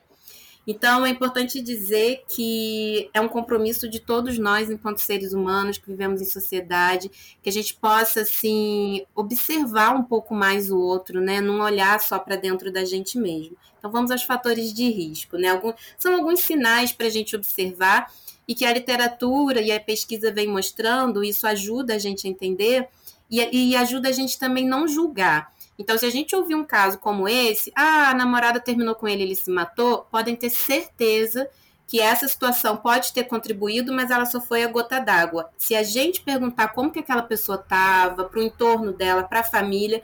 Então, 0.71 1.05
é 1.05 1.11
importante 1.11 1.61
dizer 1.61 2.23
que 2.29 3.11
é 3.13 3.21
um 3.21 3.27
compromisso 3.27 3.89
de 3.89 3.99
todos 3.99 4.39
nós, 4.39 4.71
enquanto 4.71 4.99
seres 4.99 5.33
humanos 5.33 5.79
que 5.79 5.91
vivemos 5.91 6.23
em 6.23 6.25
sociedade, 6.25 7.11
que 7.43 7.49
a 7.49 7.53
gente 7.53 7.75
possa, 7.75 8.21
assim, 8.21 9.05
observar 9.13 9.97
um 9.97 10.05
pouco 10.05 10.33
mais 10.33 10.71
o 10.71 10.79
outro, 10.79 11.21
né? 11.21 11.41
Não 11.41 11.59
olhar 11.59 11.99
só 11.99 12.21
para 12.21 12.37
dentro 12.37 12.73
da 12.73 12.85
gente 12.85 13.19
mesmo. 13.19 13.57
Então, 13.77 13.91
vamos 13.91 14.13
aos 14.13 14.23
fatores 14.23 14.73
de 14.73 14.89
risco, 14.89 15.37
né? 15.37 15.49
Alguns, 15.49 15.75
são 15.99 16.15
alguns 16.15 16.39
sinais 16.39 16.93
para 16.93 17.09
a 17.09 17.11
gente 17.11 17.35
observar 17.35 18.09
e 18.47 18.55
que 18.55 18.65
a 18.65 18.73
literatura 18.73 19.61
e 19.61 19.73
a 19.73 19.81
pesquisa 19.81 20.31
vem 20.31 20.47
mostrando, 20.47 21.25
isso 21.25 21.49
ajuda 21.49 21.97
a 21.97 21.99
gente 21.99 22.29
a 22.29 22.31
entender 22.31 22.87
e, 23.29 23.71
e 23.71 23.75
ajuda 23.75 24.09
a 24.09 24.13
gente 24.13 24.39
também 24.39 24.69
não 24.69 24.87
julgar. 24.87 25.53
Então, 25.81 25.97
se 25.97 26.05
a 26.05 26.11
gente 26.11 26.37
ouvir 26.37 26.55
um 26.55 26.63
caso 26.63 26.99
como 26.99 27.27
esse, 27.27 27.73
ah, 27.75 28.11
a 28.11 28.15
namorada 28.15 28.61
terminou 28.61 28.95
com 28.95 29.09
ele, 29.09 29.23
ele 29.23 29.35
se 29.35 29.51
matou, 29.51 30.07
podem 30.11 30.37
ter 30.37 30.51
certeza 30.51 31.49
que 31.87 31.99
essa 31.99 32.29
situação 32.29 32.77
pode 32.77 33.15
ter 33.15 33.25
contribuído, 33.25 33.91
mas 33.91 34.11
ela 34.11 34.27
só 34.27 34.43
foi 34.43 34.63
a 34.63 34.69
gota 34.69 35.01
d'água. 35.01 35.49
Se 35.57 35.75
a 35.75 35.83
gente 35.83 36.21
perguntar 36.21 36.69
como 36.69 36.91
que 36.91 36.99
aquela 36.99 37.23
pessoa 37.23 37.59
estava, 37.59 38.25
para 38.25 38.39
o 38.39 38.43
entorno 38.43 38.93
dela, 38.93 39.23
para 39.23 39.41
a 39.41 39.43
família, 39.43 40.03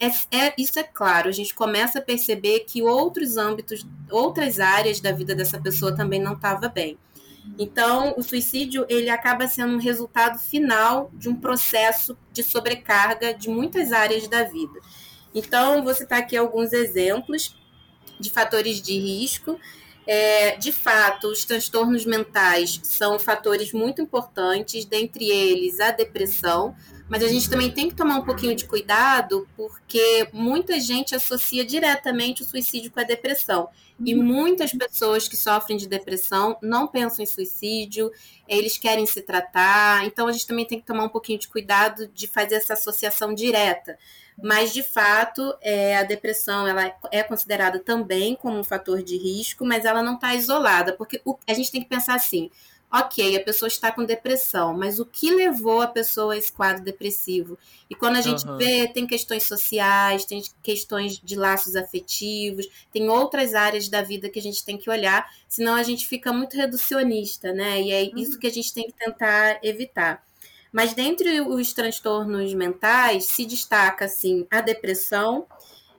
é, 0.00 0.06
é, 0.34 0.54
isso 0.56 0.78
é 0.78 0.82
claro. 0.82 1.28
A 1.28 1.32
gente 1.32 1.54
começa 1.54 1.98
a 1.98 2.02
perceber 2.02 2.60
que 2.60 2.82
outros 2.82 3.36
âmbitos, 3.36 3.86
outras 4.10 4.58
áreas 4.58 4.98
da 4.98 5.12
vida 5.12 5.34
dessa 5.34 5.60
pessoa 5.60 5.94
também 5.94 6.18
não 6.18 6.32
estava 6.32 6.70
bem. 6.70 6.96
Então, 7.58 8.14
o 8.16 8.22
suicídio 8.22 8.86
ele 8.88 9.10
acaba 9.10 9.46
sendo 9.46 9.74
um 9.74 9.78
resultado 9.78 10.38
final 10.38 11.10
de 11.12 11.28
um 11.28 11.36
processo 11.36 12.16
de 12.32 12.42
sobrecarga 12.42 13.34
de 13.34 13.50
muitas 13.50 13.92
áreas 13.92 14.26
da 14.26 14.42
vida. 14.42 14.80
Então, 15.34 15.82
vou 15.82 15.94
citar 15.94 16.20
aqui 16.20 16.36
alguns 16.36 16.72
exemplos 16.72 17.56
de 18.18 18.30
fatores 18.30 18.80
de 18.80 18.98
risco. 18.98 19.58
É, 20.06 20.56
de 20.56 20.72
fato, 20.72 21.28
os 21.28 21.44
transtornos 21.44 22.06
mentais 22.06 22.80
são 22.82 23.18
fatores 23.18 23.72
muito 23.72 24.00
importantes, 24.00 24.86
dentre 24.86 25.28
eles 25.28 25.80
a 25.80 25.90
depressão, 25.90 26.74
mas 27.08 27.22
a 27.22 27.28
gente 27.28 27.48
também 27.48 27.70
tem 27.70 27.88
que 27.88 27.94
tomar 27.94 28.16
um 28.16 28.24
pouquinho 28.24 28.54
de 28.54 28.66
cuidado, 28.66 29.48
porque 29.56 30.28
muita 30.32 30.78
gente 30.78 31.14
associa 31.14 31.64
diretamente 31.64 32.42
o 32.42 32.46
suicídio 32.46 32.90
com 32.90 33.00
a 33.00 33.04
depressão. 33.04 33.68
E 34.04 34.14
uhum. 34.14 34.22
muitas 34.22 34.72
pessoas 34.72 35.26
que 35.26 35.36
sofrem 35.36 35.76
de 35.76 35.88
depressão 35.88 36.56
não 36.62 36.86
pensam 36.86 37.22
em 37.22 37.26
suicídio, 37.26 38.12
eles 38.46 38.78
querem 38.78 39.06
se 39.06 39.22
tratar, 39.22 40.04
então 40.04 40.28
a 40.28 40.32
gente 40.32 40.46
também 40.46 40.64
tem 40.66 40.78
que 40.78 40.86
tomar 40.86 41.04
um 41.04 41.08
pouquinho 41.08 41.38
de 41.38 41.48
cuidado 41.48 42.06
de 42.08 42.26
fazer 42.26 42.56
essa 42.56 42.74
associação 42.74 43.34
direta 43.34 43.98
mas 44.40 44.72
de 44.72 44.82
fato 44.82 45.56
é, 45.60 45.96
a 45.96 46.04
depressão 46.04 46.66
ela 46.66 46.94
é 47.10 47.22
considerada 47.22 47.80
também 47.80 48.36
como 48.36 48.56
um 48.56 48.64
fator 48.64 49.02
de 49.02 49.16
risco, 49.16 49.64
mas 49.64 49.84
ela 49.84 50.02
não 50.02 50.14
está 50.14 50.34
isolada, 50.34 50.92
porque 50.92 51.20
o, 51.24 51.36
a 51.46 51.54
gente 51.54 51.72
tem 51.72 51.82
que 51.82 51.88
pensar 51.88 52.14
assim, 52.14 52.50
ok, 52.90 53.36
a 53.36 53.44
pessoa 53.44 53.68
está 53.68 53.92
com 53.92 54.04
depressão, 54.04 54.72
mas 54.72 54.98
o 54.98 55.04
que 55.04 55.30
levou 55.30 55.82
a 55.82 55.86
pessoa 55.86 56.32
a 56.32 56.36
esse 56.38 56.50
quadro 56.50 56.82
depressivo? 56.82 57.58
E 57.88 57.94
quando 57.94 58.16
a 58.16 58.20
gente 58.20 58.46
uhum. 58.46 58.56
vê, 58.56 58.88
tem 58.88 59.06
questões 59.06 59.42
sociais, 59.42 60.24
tem 60.24 60.42
questões 60.62 61.18
de 61.18 61.36
laços 61.36 61.76
afetivos, 61.76 62.66
tem 62.90 63.08
outras 63.10 63.54
áreas 63.54 63.88
da 63.88 64.00
vida 64.00 64.30
que 64.30 64.38
a 64.38 64.42
gente 64.42 64.64
tem 64.64 64.78
que 64.78 64.88
olhar, 64.88 65.30
senão 65.46 65.74
a 65.74 65.82
gente 65.82 66.06
fica 66.06 66.32
muito 66.32 66.56
reducionista, 66.56 67.52
né? 67.52 67.80
E 67.82 67.92
é 67.92 68.02
isso 68.02 68.32
uhum. 68.32 68.38
que 68.38 68.46
a 68.46 68.52
gente 68.52 68.72
tem 68.72 68.86
que 68.86 68.94
tentar 68.94 69.58
evitar. 69.62 70.26
Mas 70.72 70.94
dentre 70.94 71.40
os 71.40 71.72
transtornos 71.72 72.52
mentais 72.54 73.26
se 73.26 73.44
destaca 73.44 74.04
assim 74.04 74.46
a 74.50 74.60
depressão, 74.60 75.46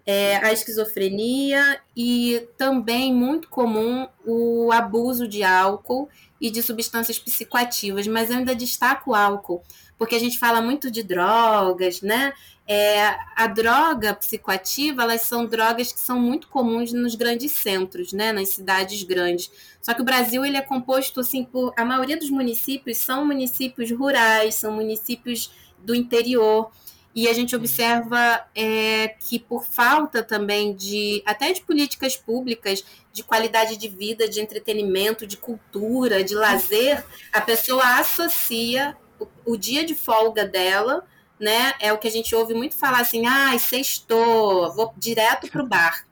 é, 0.06 0.38
a 0.38 0.52
esquizofrenia 0.52 1.80
e 1.96 2.48
também 2.58 3.14
muito 3.14 3.48
comum 3.48 4.08
o 4.26 4.72
abuso 4.72 5.28
de 5.28 5.44
álcool 5.44 6.10
e 6.40 6.50
de 6.50 6.62
substâncias 6.64 7.20
psicoativas, 7.20 8.08
mas 8.08 8.30
eu 8.30 8.38
ainda 8.38 8.56
destaco 8.56 9.12
o 9.12 9.16
álcool, 9.16 9.64
porque 9.98 10.16
a 10.16 10.20
gente 10.20 10.40
fala 10.40 10.62
muito 10.62 10.90
de 10.90 11.04
drogas, 11.04 12.02
né? 12.02 12.34
É, 12.66 13.18
a 13.36 13.48
droga 13.48 14.14
psicoativa, 14.14 15.02
elas 15.02 15.22
são 15.22 15.46
drogas 15.46 15.92
que 15.92 16.00
são 16.00 16.20
muito 16.20 16.48
comuns 16.48 16.94
nos 16.94 17.16
grandes 17.16 17.52
centros, 17.52 18.14
né? 18.14 18.32
Nas 18.32 18.50
cidades 18.50 19.04
grandes. 19.04 19.52
Só 19.82 19.94
que 19.94 20.02
o 20.02 20.06
Brasil 20.06 20.46
ele 20.46 20.56
é 20.56 20.62
composto 20.62 21.20
assim 21.20 21.44
por 21.44 21.74
a 21.76 21.84
maioria 21.84 22.18
dos 22.18 22.30
municípios 22.30 22.98
são 22.98 23.26
municípios 23.26 23.92
rurais, 23.92 24.56
são 24.56 24.72
municípios 24.72 25.52
do 25.80 25.96
interior. 25.96 26.72
E 27.14 27.28
a 27.28 27.34
gente 27.34 27.56
observa 27.56 28.46
é, 28.56 29.10
que 29.20 29.40
por 29.40 29.66
falta 29.66 30.24
também 30.24 30.76
de 30.76 31.24
até 31.26 31.52
de 31.52 31.62
políticas 31.62 32.16
públicas 32.16 32.84
de 33.12 33.24
qualidade 33.24 33.78
de 33.78 33.88
vida, 33.88 34.30
de 34.30 34.40
entretenimento, 34.40 35.26
de 35.26 35.36
cultura, 35.36 36.24
de 36.24 36.36
lazer, 36.36 37.04
a 37.34 37.42
pessoa 37.42 38.00
associa 38.00 38.96
o, 39.20 39.28
o 39.54 39.58
dia 39.58 39.84
de 39.84 39.96
folga 39.96 40.46
dela, 40.46 41.04
né? 41.40 41.74
É 41.80 41.92
o 41.92 41.98
que 41.98 42.08
a 42.08 42.12
gente 42.12 42.36
ouve 42.36 42.54
muito 42.54 42.76
falar 42.76 43.00
assim, 43.00 43.26
ah, 43.26 43.58
sextou, 43.58 44.74
vou 44.76 44.94
direto 44.98 45.50
para 45.50 45.64
o 45.64 45.68
bar. 45.68 46.09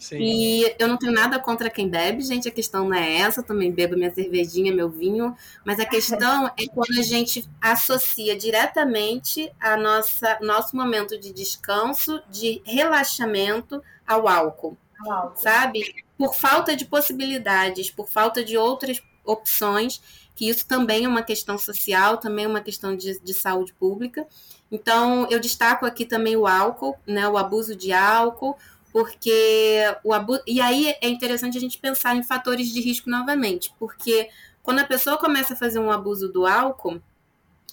Sim. 0.00 0.16
E 0.18 0.74
eu 0.78 0.88
não 0.88 0.96
tenho 0.96 1.12
nada 1.12 1.38
contra 1.38 1.68
quem 1.68 1.88
bebe, 1.88 2.22
gente. 2.22 2.48
A 2.48 2.50
questão 2.50 2.88
não 2.88 2.94
é 2.94 3.18
essa. 3.18 3.40
Eu 3.40 3.44
também 3.44 3.70
bebo 3.70 3.96
minha 3.96 4.12
cervejinha, 4.12 4.74
meu 4.74 4.88
vinho. 4.88 5.36
Mas 5.64 5.78
a 5.78 5.84
questão 5.86 6.46
é 6.48 6.66
quando 6.74 6.98
a 6.98 7.02
gente 7.02 7.46
associa 7.60 8.36
diretamente 8.36 9.52
a 9.60 9.76
nossa 9.76 10.38
nosso 10.40 10.74
momento 10.74 11.18
de 11.20 11.32
descanso, 11.32 12.22
de 12.30 12.62
relaxamento 12.64 13.82
ao 14.06 14.26
álcool, 14.26 14.78
ao 14.98 15.12
álcool. 15.12 15.36
sabe? 15.36 15.94
Por 16.16 16.34
falta 16.34 16.74
de 16.74 16.86
possibilidades, 16.86 17.90
por 17.90 18.08
falta 18.08 18.42
de 18.42 18.56
outras 18.56 19.02
opções, 19.24 20.00
que 20.34 20.48
isso 20.48 20.66
também 20.66 21.04
é 21.04 21.08
uma 21.08 21.22
questão 21.22 21.58
social, 21.58 22.16
também 22.16 22.46
é 22.46 22.48
uma 22.48 22.62
questão 22.62 22.96
de, 22.96 23.20
de 23.20 23.34
saúde 23.34 23.74
pública. 23.74 24.26
Então, 24.70 25.26
eu 25.30 25.40
destaco 25.40 25.84
aqui 25.84 26.06
também 26.06 26.36
o 26.36 26.46
álcool, 26.46 26.96
né, 27.06 27.28
o 27.28 27.36
abuso 27.36 27.76
de 27.76 27.92
álcool, 27.92 28.56
porque 28.92 29.82
o 30.04 30.12
abuso. 30.12 30.42
E 30.46 30.60
aí 30.60 30.94
é 31.00 31.08
interessante 31.08 31.56
a 31.56 31.60
gente 31.60 31.78
pensar 31.78 32.16
em 32.16 32.22
fatores 32.22 32.68
de 32.68 32.80
risco 32.80 33.08
novamente, 33.08 33.72
porque 33.78 34.28
quando 34.62 34.80
a 34.80 34.84
pessoa 34.84 35.16
começa 35.16 35.54
a 35.54 35.56
fazer 35.56 35.78
um 35.78 35.90
abuso 35.90 36.28
do 36.28 36.46
álcool, 36.46 37.00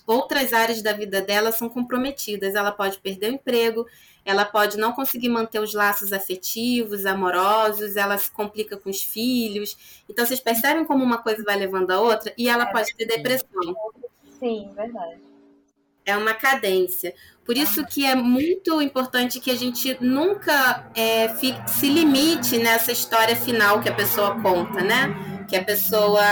outras 0.05 0.53
áreas 0.53 0.81
da 0.81 0.93
vida 0.93 1.21
dela 1.21 1.51
são 1.51 1.67
comprometidas. 1.67 2.55
Ela 2.55 2.71
pode 2.71 2.97
perder 2.99 3.31
o 3.31 3.35
emprego, 3.35 3.85
ela 4.23 4.45
pode 4.45 4.77
não 4.77 4.93
conseguir 4.93 5.29
manter 5.29 5.59
os 5.59 5.73
laços 5.73 6.13
afetivos, 6.13 7.05
amorosos, 7.05 7.97
ela 7.97 8.17
se 8.17 8.31
complica 8.31 8.77
com 8.77 8.89
os 8.89 9.01
filhos. 9.01 10.03
Então, 10.09 10.25
vocês 10.25 10.39
percebem 10.39 10.85
como 10.85 11.03
uma 11.03 11.17
coisa 11.17 11.43
vai 11.43 11.57
levando 11.57 11.91
a 11.91 11.99
outra 11.99 12.33
e 12.37 12.47
ela 12.47 12.63
é, 12.63 12.71
pode 12.71 12.95
ter 12.95 13.05
depressão. 13.05 13.75
Sim, 14.39 14.71
verdade. 14.75 15.26
É 16.07 16.15
uma 16.15 16.33
cadência. 16.33 17.13
Por 17.45 17.57
isso 17.57 17.85
que 17.85 18.05
é 18.05 18.15
muito 18.15 18.81
importante 18.81 19.41
que 19.41 19.51
a 19.51 19.55
gente 19.55 19.97
nunca 20.01 20.89
é, 20.95 21.27
fique, 21.35 21.69
se 21.69 21.89
limite 21.89 22.57
nessa 22.57 22.93
história 22.93 23.35
final 23.35 23.81
que 23.81 23.89
a 23.89 23.93
pessoa 23.93 24.41
conta, 24.41 24.81
né? 24.81 25.45
Que 25.49 25.57
a 25.57 25.63
pessoa 25.63 26.23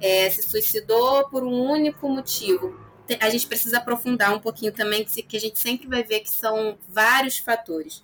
é, 0.00 0.28
se 0.28 0.42
suicidou 0.42 1.28
por 1.28 1.44
um 1.44 1.70
único 1.70 2.08
motivo. 2.08 2.76
A 3.20 3.30
gente 3.30 3.46
precisa 3.46 3.78
aprofundar 3.78 4.34
um 4.34 4.40
pouquinho 4.40 4.72
também, 4.72 5.04
que 5.04 5.36
a 5.36 5.40
gente 5.40 5.58
sempre 5.58 5.86
vai 5.86 6.02
ver 6.02 6.20
que 6.20 6.30
são 6.30 6.76
vários 6.88 7.38
fatores. 7.38 8.02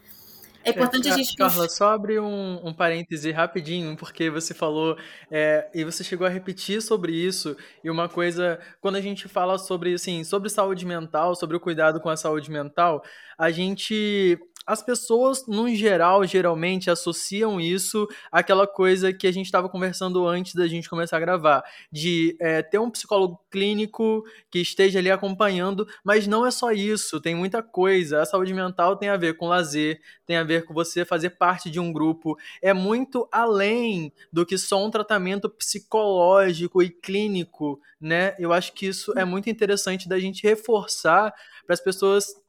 É 0.64 0.71
importante 0.71 1.09
é, 1.09 1.12
a 1.12 1.16
gente. 1.16 1.37
Carla, 1.37 1.68
só 1.68 1.92
abrir 1.92 2.18
um, 2.21 2.66
um 2.66 2.73
parêntese 2.73 3.30
rapidinho, 3.30 3.97
porque 3.97 4.30
você 4.30 4.54
falou 4.54 4.97
é, 5.30 5.68
e 5.75 5.85
você 5.85 6.02
chegou 6.02 6.26
a 6.26 6.30
repetir 6.30 6.80
sobre 6.80 7.12
isso. 7.12 7.56
E 7.83 7.90
uma 7.90 8.09
coisa, 8.09 8.59
quando 8.80 8.97
a 8.97 9.00
gente 9.00 9.28
fala 9.28 9.59
sobre, 9.59 9.94
assim, 9.94 10.25
sobre 10.25 10.49
saúde 10.49 10.87
mental, 10.87 11.35
sobre 11.35 11.56
o 11.56 11.61
cuidado 11.61 12.00
com 12.00 12.09
a 12.09 12.16
saúde 12.16 12.50
mental, 12.50 13.04
a 13.37 13.50
gente 13.50 14.38
as 14.66 14.83
pessoas, 14.83 15.47
no 15.47 15.68
geral, 15.75 16.26
geralmente 16.26 16.90
associam 16.90 17.61
isso 17.61 18.09
àquela 18.33 18.66
coisa 18.66 19.12
que 19.12 19.26
a 19.26 19.33
gente 19.33 19.47
estava 19.47 19.68
conversando 19.68 20.26
antes 20.26 20.54
da 20.54 20.66
gente 20.66 20.88
começar 20.88 21.18
a 21.18 21.21
gravar, 21.21 21.62
de 21.92 22.37
é, 22.40 22.62
ter 22.62 22.78
um 22.78 22.90
psicólogo 22.90 23.40
clínico 23.50 24.25
que 24.50 24.61
esteja 24.61 24.99
ali 24.99 25.11
acompanhando, 25.11 25.87
mas 26.02 26.26
não 26.26 26.47
é 26.47 26.50
só 26.50 26.73
isso, 26.73 27.21
tem 27.21 27.35
muita 27.35 27.62
coisa. 27.62 28.23
A 28.23 28.26
saúde 28.26 28.54
mental 28.54 28.97
tem 28.97 29.09
a 29.09 29.16
ver 29.16 29.37
com 29.37 29.49
lazer, 29.49 30.00
tem 30.25 30.37
a 30.37 30.44
ver 30.44 30.64
com 30.64 30.73
você 30.73 31.04
fazer 31.04 31.30
parte 31.30 31.71
de 31.71 31.78
um 31.78 31.92
grupo, 31.92 32.37
é 32.62 32.73
muito 32.73 33.28
além 33.30 34.12
do 34.33 34.47
que 34.47 34.56
só 34.56 34.85
um 34.85 34.90
tratamento 34.90 35.50
psicológico 35.50 36.83
e 36.83 36.88
clínico, 36.88 37.80
né? 38.00 38.35
Eu 38.38 38.52
acho 38.52 38.73
que 38.73 38.87
isso 38.87 39.12
é 39.18 39.25
muito 39.25 39.50
interessante 39.50 40.09
da 40.09 40.18
gente 40.18 40.42
reforçar 40.42 41.35
para 41.66 41.75
as 41.75 41.80
pessoas 41.80 42.43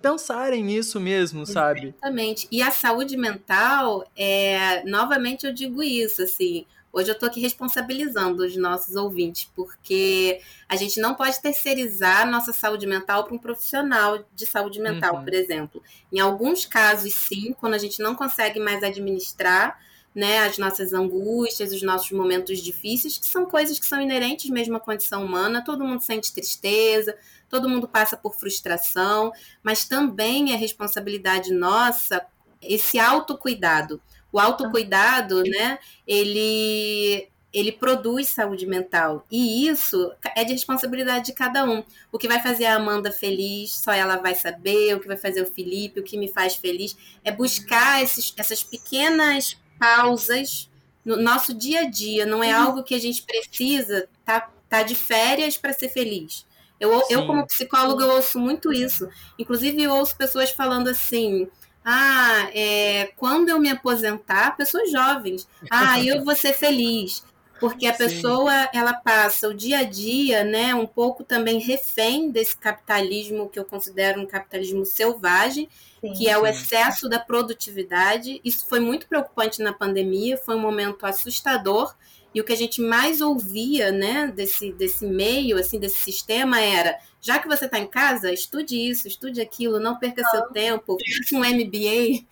pensarem 0.00 0.62
nisso 0.62 1.00
mesmo, 1.00 1.46
sabe? 1.46 1.88
Exatamente. 1.88 2.46
E 2.50 2.62
a 2.62 2.70
saúde 2.70 3.16
mental, 3.16 4.06
é, 4.16 4.84
novamente 4.84 5.46
eu 5.46 5.52
digo 5.52 5.82
isso, 5.82 6.22
assim, 6.22 6.66
hoje 6.92 7.10
eu 7.10 7.14
estou 7.14 7.28
aqui 7.28 7.40
responsabilizando 7.40 8.44
os 8.44 8.54
nossos 8.56 8.94
ouvintes, 8.96 9.50
porque 9.56 10.40
a 10.68 10.76
gente 10.76 11.00
não 11.00 11.14
pode 11.14 11.40
terceirizar 11.40 12.22
a 12.22 12.26
nossa 12.26 12.52
saúde 12.52 12.86
mental 12.86 13.24
para 13.24 13.34
um 13.34 13.38
profissional 13.38 14.24
de 14.34 14.44
saúde 14.44 14.78
mental, 14.78 15.16
uhum. 15.16 15.24
por 15.24 15.32
exemplo. 15.32 15.82
Em 16.12 16.20
alguns 16.20 16.66
casos, 16.66 17.14
sim, 17.14 17.54
quando 17.58 17.74
a 17.74 17.78
gente 17.78 18.02
não 18.02 18.14
consegue 18.14 18.60
mais 18.60 18.82
administrar, 18.82 19.80
né, 20.14 20.40
as 20.40 20.58
nossas 20.58 20.92
angústias, 20.92 21.72
os 21.72 21.82
nossos 21.82 22.10
momentos 22.10 22.60
difíceis, 22.60 23.18
que 23.18 23.26
são 23.26 23.46
coisas 23.46 23.78
que 23.78 23.86
são 23.86 24.00
inerentes 24.00 24.50
mesmo 24.50 24.76
à 24.76 24.80
condição 24.80 25.24
humana, 25.24 25.64
todo 25.64 25.84
mundo 25.84 26.02
sente 26.02 26.32
tristeza, 26.32 27.16
todo 27.48 27.68
mundo 27.68 27.88
passa 27.88 28.16
por 28.16 28.34
frustração, 28.34 29.32
mas 29.62 29.84
também 29.84 30.52
é 30.52 30.56
responsabilidade 30.56 31.52
nossa 31.52 32.26
esse 32.60 32.98
autocuidado. 32.98 34.00
O 34.30 34.38
autocuidado, 34.38 35.42
né, 35.42 35.78
ele 36.06 37.28
ele 37.52 37.70
produz 37.70 38.30
saúde 38.30 38.66
mental. 38.66 39.26
E 39.30 39.68
isso 39.68 40.10
é 40.34 40.42
de 40.42 40.54
responsabilidade 40.54 41.26
de 41.26 41.32
cada 41.34 41.64
um. 41.64 41.84
O 42.10 42.16
que 42.16 42.26
vai 42.26 42.40
fazer 42.40 42.64
a 42.64 42.76
Amanda 42.76 43.12
feliz, 43.12 43.74
só 43.74 43.92
ela 43.92 44.16
vai 44.16 44.34
saber. 44.34 44.96
O 44.96 45.00
que 45.00 45.06
vai 45.06 45.18
fazer 45.18 45.42
o 45.42 45.52
Felipe, 45.52 46.00
o 46.00 46.02
que 46.02 46.16
me 46.16 46.28
faz 46.28 46.54
feliz, 46.54 46.96
é 47.22 47.30
buscar 47.30 48.02
esses, 48.02 48.32
essas 48.38 48.62
pequenas 48.62 49.60
pausas 49.82 50.70
no 51.04 51.16
nosso 51.16 51.52
dia 51.52 51.80
a 51.80 51.90
dia. 51.90 52.24
Não 52.24 52.44
é 52.44 52.56
uhum. 52.56 52.62
algo 52.62 52.84
que 52.84 52.94
a 52.94 53.00
gente 53.00 53.22
precisa 53.22 54.08
tá, 54.24 54.48
tá 54.68 54.84
de 54.84 54.94
férias 54.94 55.56
para 55.56 55.72
ser 55.72 55.88
feliz. 55.88 56.46
Eu, 56.78 57.02
eu, 57.10 57.26
como 57.26 57.46
psicóloga, 57.46 58.04
eu 58.04 58.14
ouço 58.14 58.38
muito 58.38 58.72
isso. 58.72 59.08
Inclusive, 59.38 59.82
eu 59.82 59.92
ouço 59.92 60.16
pessoas 60.16 60.50
falando 60.50 60.88
assim: 60.88 61.48
ah, 61.84 62.48
é, 62.54 63.12
quando 63.16 63.48
eu 63.48 63.58
me 63.58 63.70
aposentar, 63.70 64.56
pessoas 64.56 64.90
jovens, 64.90 65.48
ah, 65.70 66.00
eu 66.00 66.24
vou 66.24 66.34
ser 66.36 66.52
feliz. 66.52 67.24
Porque 67.62 67.86
a 67.86 67.94
Sim. 67.94 67.98
pessoa, 67.98 68.68
ela 68.74 68.92
passa 68.92 69.48
o 69.48 69.54
dia 69.54 69.78
a 69.78 69.82
dia, 69.84 70.42
né, 70.42 70.74
um 70.74 70.84
pouco 70.84 71.22
também 71.22 71.60
refém 71.60 72.28
desse 72.28 72.56
capitalismo 72.56 73.48
que 73.48 73.56
eu 73.56 73.64
considero 73.64 74.20
um 74.20 74.26
capitalismo 74.26 74.84
selvagem, 74.84 75.68
Sim. 76.00 76.12
que 76.12 76.28
é 76.28 76.36
o 76.36 76.44
excesso 76.44 77.08
da 77.08 77.20
produtividade. 77.20 78.40
Isso 78.44 78.66
foi 78.68 78.80
muito 78.80 79.06
preocupante 79.06 79.62
na 79.62 79.72
pandemia, 79.72 80.36
foi 80.36 80.56
um 80.56 80.60
momento 80.60 81.06
assustador 81.06 81.94
e 82.34 82.40
o 82.40 82.44
que 82.44 82.52
a 82.52 82.56
gente 82.56 82.82
mais 82.82 83.20
ouvia, 83.20 83.92
né, 83.92 84.26
desse, 84.34 84.72
desse 84.72 85.06
meio, 85.06 85.56
assim, 85.56 85.78
desse 85.78 85.98
sistema 85.98 86.60
era, 86.60 86.98
já 87.20 87.38
que 87.38 87.46
você 87.46 87.66
está 87.66 87.78
em 87.78 87.86
casa, 87.86 88.32
estude 88.32 88.74
isso, 88.74 89.06
estude 89.06 89.40
aquilo, 89.40 89.78
não 89.78 90.00
perca 90.00 90.24
seu 90.24 90.48
tempo, 90.48 90.96
faça 90.98 91.36
um 91.36 91.44
MBA. 91.44 92.26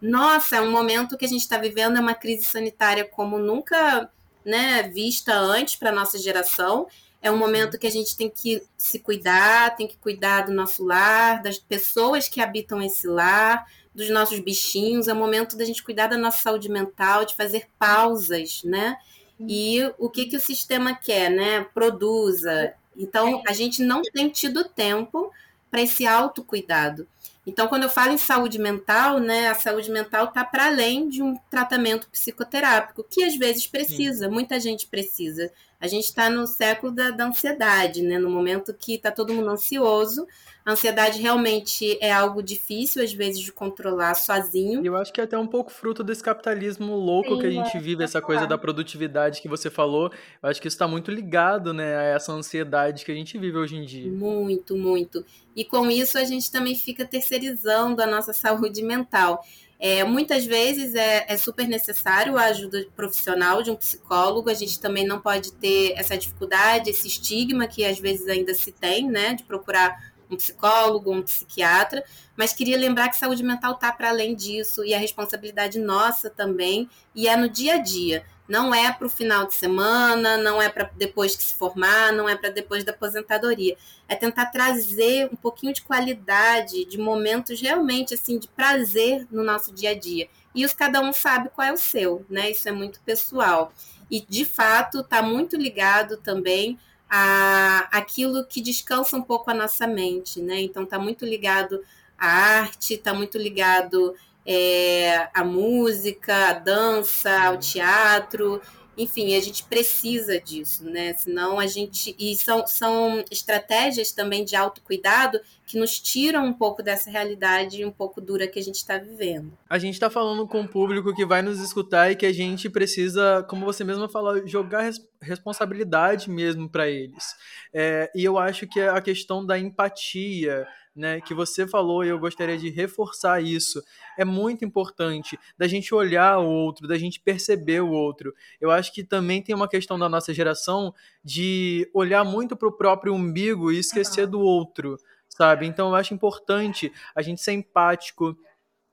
Nossa, 0.00 0.58
é 0.58 0.60
um 0.60 0.70
momento 0.70 1.16
que 1.16 1.24
a 1.24 1.28
gente 1.28 1.40
está 1.40 1.58
vivendo, 1.58 1.96
é 1.96 2.00
uma 2.00 2.14
crise 2.14 2.44
sanitária 2.44 3.04
como 3.04 3.36
nunca 3.36 4.08
né, 4.46 4.84
vista 4.84 5.36
antes 5.36 5.76
para 5.76 5.90
a 5.90 5.94
nossa 5.94 6.18
geração. 6.18 6.86
É 7.20 7.30
um 7.30 7.36
momento 7.36 7.78
que 7.78 7.86
a 7.86 7.90
gente 7.90 8.16
tem 8.16 8.30
que 8.30 8.62
se 8.78 9.00
cuidar, 9.00 9.76
tem 9.76 9.86
que 9.86 9.96
cuidar 9.98 10.42
do 10.42 10.52
nosso 10.52 10.84
lar, 10.84 11.42
das 11.42 11.58
pessoas 11.58 12.28
que 12.28 12.40
habitam 12.40 12.80
esse 12.80 13.06
lar, 13.06 13.66
dos 13.94 14.08
nossos 14.08 14.38
bichinhos. 14.38 15.08
É 15.08 15.12
o 15.12 15.16
momento 15.16 15.56
da 15.56 15.64
gente 15.64 15.82
cuidar 15.82 16.06
da 16.06 16.16
nossa 16.16 16.38
saúde 16.38 16.70
mental, 16.70 17.24
de 17.24 17.34
fazer 17.34 17.66
pausas, 17.78 18.62
né? 18.64 18.96
e 19.40 19.80
o 19.98 20.08
que, 20.08 20.26
que 20.26 20.36
o 20.36 20.40
sistema 20.40 20.94
quer, 20.94 21.30
né? 21.30 21.64
Produza. 21.74 22.72
Então, 22.96 23.42
a 23.46 23.52
gente 23.52 23.82
não 23.82 24.02
tem 24.02 24.28
tido 24.30 24.64
tempo 24.64 25.30
para 25.70 25.82
esse 25.82 26.06
autocuidado. 26.06 27.06
Então, 27.46 27.68
quando 27.68 27.84
eu 27.84 27.88
falo 27.88 28.12
em 28.12 28.18
saúde 28.18 28.58
mental, 28.58 29.20
né, 29.20 29.48
a 29.48 29.54
saúde 29.54 29.90
mental 29.90 30.24
está 30.26 30.44
para 30.44 30.66
além 30.66 31.08
de 31.08 31.22
um 31.22 31.36
tratamento 31.48 32.08
psicoterápico, 32.10 33.04
que 33.08 33.22
às 33.22 33.36
vezes 33.36 33.68
precisa, 33.68 34.26
Sim. 34.26 34.32
muita 34.32 34.58
gente 34.58 34.88
precisa. 34.88 35.52
A 35.80 35.86
gente 35.86 36.04
está 36.04 36.30
no 36.30 36.46
século 36.46 36.92
da, 36.92 37.10
da, 37.10 37.26
ansiedade, 37.26 38.02
né, 38.02 38.18
no 38.18 38.30
momento 38.30 38.72
que 38.72 38.94
está 38.94 39.10
todo 39.10 39.32
mundo 39.32 39.50
ansioso, 39.50 40.26
a 40.64 40.72
ansiedade 40.72 41.20
realmente 41.20 41.96
é 42.00 42.10
algo 42.12 42.42
difícil, 42.42 43.02
às 43.02 43.12
vezes, 43.12 43.40
de 43.40 43.52
controlar 43.52 44.14
sozinho. 44.14 44.82
E 44.82 44.86
eu 44.86 44.96
acho 44.96 45.12
que 45.12 45.20
é 45.20 45.24
até 45.24 45.38
um 45.38 45.46
pouco 45.46 45.70
fruto 45.70 46.02
desse 46.02 46.22
capitalismo 46.22 46.96
louco 46.96 47.34
Sim, 47.34 47.40
que 47.40 47.46
a 47.46 47.50
gente 47.50 47.76
é, 47.76 47.80
vive, 47.80 48.02
essa 48.02 48.20
coisa 48.20 48.46
da 48.46 48.58
produtividade 48.58 49.40
que 49.40 49.48
você 49.48 49.70
falou. 49.70 50.10
Eu 50.42 50.48
acho 50.48 50.60
que 50.60 50.66
isso 50.66 50.74
está 50.74 50.88
muito 50.88 51.10
ligado, 51.10 51.72
né, 51.72 51.96
a 51.96 52.02
essa 52.02 52.32
ansiedade 52.32 53.04
que 53.04 53.12
a 53.12 53.14
gente 53.14 53.38
vive 53.38 53.56
hoje 53.56 53.76
em 53.76 53.84
dia. 53.84 54.10
Muito, 54.10 54.76
muito. 54.76 55.24
E 55.54 55.64
com 55.64 55.88
isso 55.88 56.18
a 56.18 56.24
gente 56.24 56.50
também 56.50 56.74
fica 56.74 57.04
terceirizando 57.04 58.02
a 58.02 58.06
nossa 58.06 58.32
saúde 58.34 58.82
mental. 58.82 59.44
É, 59.78 60.02
muitas 60.04 60.46
vezes 60.46 60.94
é, 60.94 61.26
é, 61.28 61.36
super 61.36 61.68
necessário 61.68 62.38
a 62.38 62.44
ajuda 62.44 62.86
profissional 62.96 63.62
de 63.62 63.70
um 63.70 63.76
psicólogo. 63.76 64.48
A 64.48 64.54
gente 64.54 64.80
também 64.80 65.06
não 65.06 65.20
pode 65.20 65.52
ter 65.52 65.92
essa 65.96 66.16
dificuldade, 66.16 66.90
esse 66.90 67.06
estigma 67.06 67.66
que 67.66 67.84
às 67.84 67.98
vezes 67.98 68.26
ainda 68.28 68.54
se 68.54 68.72
tem, 68.72 69.06
né, 69.08 69.34
de 69.34 69.44
procurar 69.44 70.14
um 70.30 70.36
psicólogo, 70.36 71.12
um 71.12 71.22
psiquiatra, 71.22 72.02
mas 72.36 72.52
queria 72.52 72.76
lembrar 72.76 73.08
que 73.08 73.16
saúde 73.16 73.42
mental 73.42 73.74
está 73.74 73.92
para 73.92 74.08
além 74.08 74.34
disso 74.34 74.84
e 74.84 74.92
a 74.92 74.98
responsabilidade 74.98 75.78
nossa 75.78 76.28
também, 76.28 76.88
e 77.14 77.28
é 77.28 77.36
no 77.36 77.48
dia 77.48 77.74
a 77.74 77.78
dia. 77.78 78.24
Não 78.48 78.74
é 78.74 78.92
para 78.92 79.06
o 79.06 79.10
final 79.10 79.46
de 79.46 79.54
semana, 79.54 80.36
não 80.36 80.60
é 80.62 80.68
para 80.68 80.90
depois 80.96 81.34
que 81.34 81.42
se 81.42 81.54
formar, 81.54 82.12
não 82.12 82.28
é 82.28 82.36
para 82.36 82.50
depois 82.50 82.84
da 82.84 82.92
aposentadoria. 82.92 83.76
É 84.08 84.14
tentar 84.14 84.46
trazer 84.46 85.28
um 85.32 85.36
pouquinho 85.36 85.72
de 85.72 85.82
qualidade, 85.82 86.84
de 86.84 86.98
momentos 86.98 87.60
realmente 87.60 88.14
assim 88.14 88.38
de 88.38 88.48
prazer 88.48 89.26
no 89.30 89.42
nosso 89.42 89.72
dia 89.72 89.90
a 89.90 89.94
dia. 89.98 90.28
e 90.54 90.64
os 90.64 90.72
cada 90.72 91.00
um 91.02 91.12
sabe 91.12 91.50
qual 91.50 91.68
é 91.68 91.72
o 91.72 91.76
seu, 91.76 92.24
né? 92.30 92.50
Isso 92.50 92.66
é 92.68 92.72
muito 92.72 93.00
pessoal. 93.00 93.72
E 94.10 94.20
de 94.22 94.44
fato 94.44 95.00
está 95.00 95.20
muito 95.22 95.54
ligado 95.56 96.16
também 96.16 96.78
a 97.10 97.88
aquilo 97.92 98.44
que 98.46 98.60
descansa 98.60 99.16
um 99.16 99.22
pouco 99.22 99.50
a 99.50 99.54
nossa 99.54 99.86
mente, 99.86 100.40
né? 100.40 100.60
Então 100.62 100.84
está 100.84 100.98
muito 100.98 101.24
ligado 101.26 101.82
à 102.18 102.26
arte, 102.26 102.94
está 102.94 103.12
muito 103.12 103.36
ligado 103.38 104.14
é, 104.46 105.28
à 105.34 105.44
música, 105.44 106.50
à 106.50 106.52
dança, 106.52 107.46
ao 107.46 107.58
teatro, 107.58 108.60
enfim, 108.98 109.34
a 109.34 109.40
gente 109.40 109.62
precisa 109.64 110.40
disso, 110.40 110.84
né? 110.84 111.12
Senão 111.12 111.58
a 111.58 111.66
gente. 111.66 112.16
E 112.18 112.34
são, 112.34 112.66
são 112.66 113.22
estratégias 113.30 114.12
também 114.12 114.44
de 114.44 114.56
autocuidado 114.56 115.38
que 115.66 115.78
nos 115.78 116.00
tiram 116.00 116.46
um 116.46 116.52
pouco 116.52 116.82
dessa 116.82 117.10
realidade 117.10 117.84
um 117.84 117.90
pouco 117.90 118.20
dura 118.20 118.46
que 118.46 118.58
a 118.58 118.62
gente 118.62 118.76
está 118.76 118.96
vivendo. 118.96 119.52
A 119.68 119.78
gente 119.78 119.94
está 119.94 120.08
falando 120.08 120.46
com 120.46 120.62
o 120.62 120.68
público 120.68 121.14
que 121.14 121.26
vai 121.26 121.42
nos 121.42 121.60
escutar 121.60 122.10
e 122.10 122.16
que 122.16 122.24
a 122.24 122.32
gente 122.32 122.70
precisa, 122.70 123.44
como 123.50 123.66
você 123.66 123.84
mesma 123.84 124.08
falou, 124.08 124.46
jogar 124.46 124.82
res 124.82 125.04
responsabilidade 125.20 126.30
mesmo 126.30 126.68
para 126.68 126.88
eles. 126.88 127.34
É, 127.74 128.10
e 128.14 128.24
eu 128.24 128.38
acho 128.38 128.66
que 128.66 128.80
a 128.80 129.00
questão 129.00 129.44
da 129.44 129.58
empatia, 129.58 130.66
né, 130.96 131.20
que 131.20 131.34
você 131.34 131.66
falou 131.66 132.02
e 132.02 132.08
eu 132.08 132.18
gostaria 132.18 132.56
de 132.56 132.70
reforçar 132.70 133.42
isso. 133.42 133.82
É 134.16 134.24
muito 134.24 134.64
importante 134.64 135.38
da 135.58 135.68
gente 135.68 135.94
olhar 135.94 136.38
o 136.38 136.48
outro, 136.48 136.88
da 136.88 136.96
gente 136.96 137.20
perceber 137.20 137.82
o 137.82 137.90
outro. 137.90 138.34
Eu 138.58 138.70
acho 138.70 138.92
que 138.92 139.04
também 139.04 139.42
tem 139.42 139.54
uma 139.54 139.68
questão 139.68 139.98
da 139.98 140.08
nossa 140.08 140.32
geração 140.32 140.94
de 141.22 141.88
olhar 141.92 142.24
muito 142.24 142.56
para 142.56 142.68
o 142.68 142.72
próprio 142.72 143.12
umbigo 143.12 143.70
e 143.70 143.78
esquecer 143.78 144.26
do 144.26 144.40
outro, 144.40 144.96
sabe? 145.28 145.66
Então 145.66 145.90
eu 145.90 145.94
acho 145.94 146.14
importante 146.14 146.90
a 147.14 147.20
gente 147.20 147.42
ser 147.42 147.52
empático, 147.52 148.36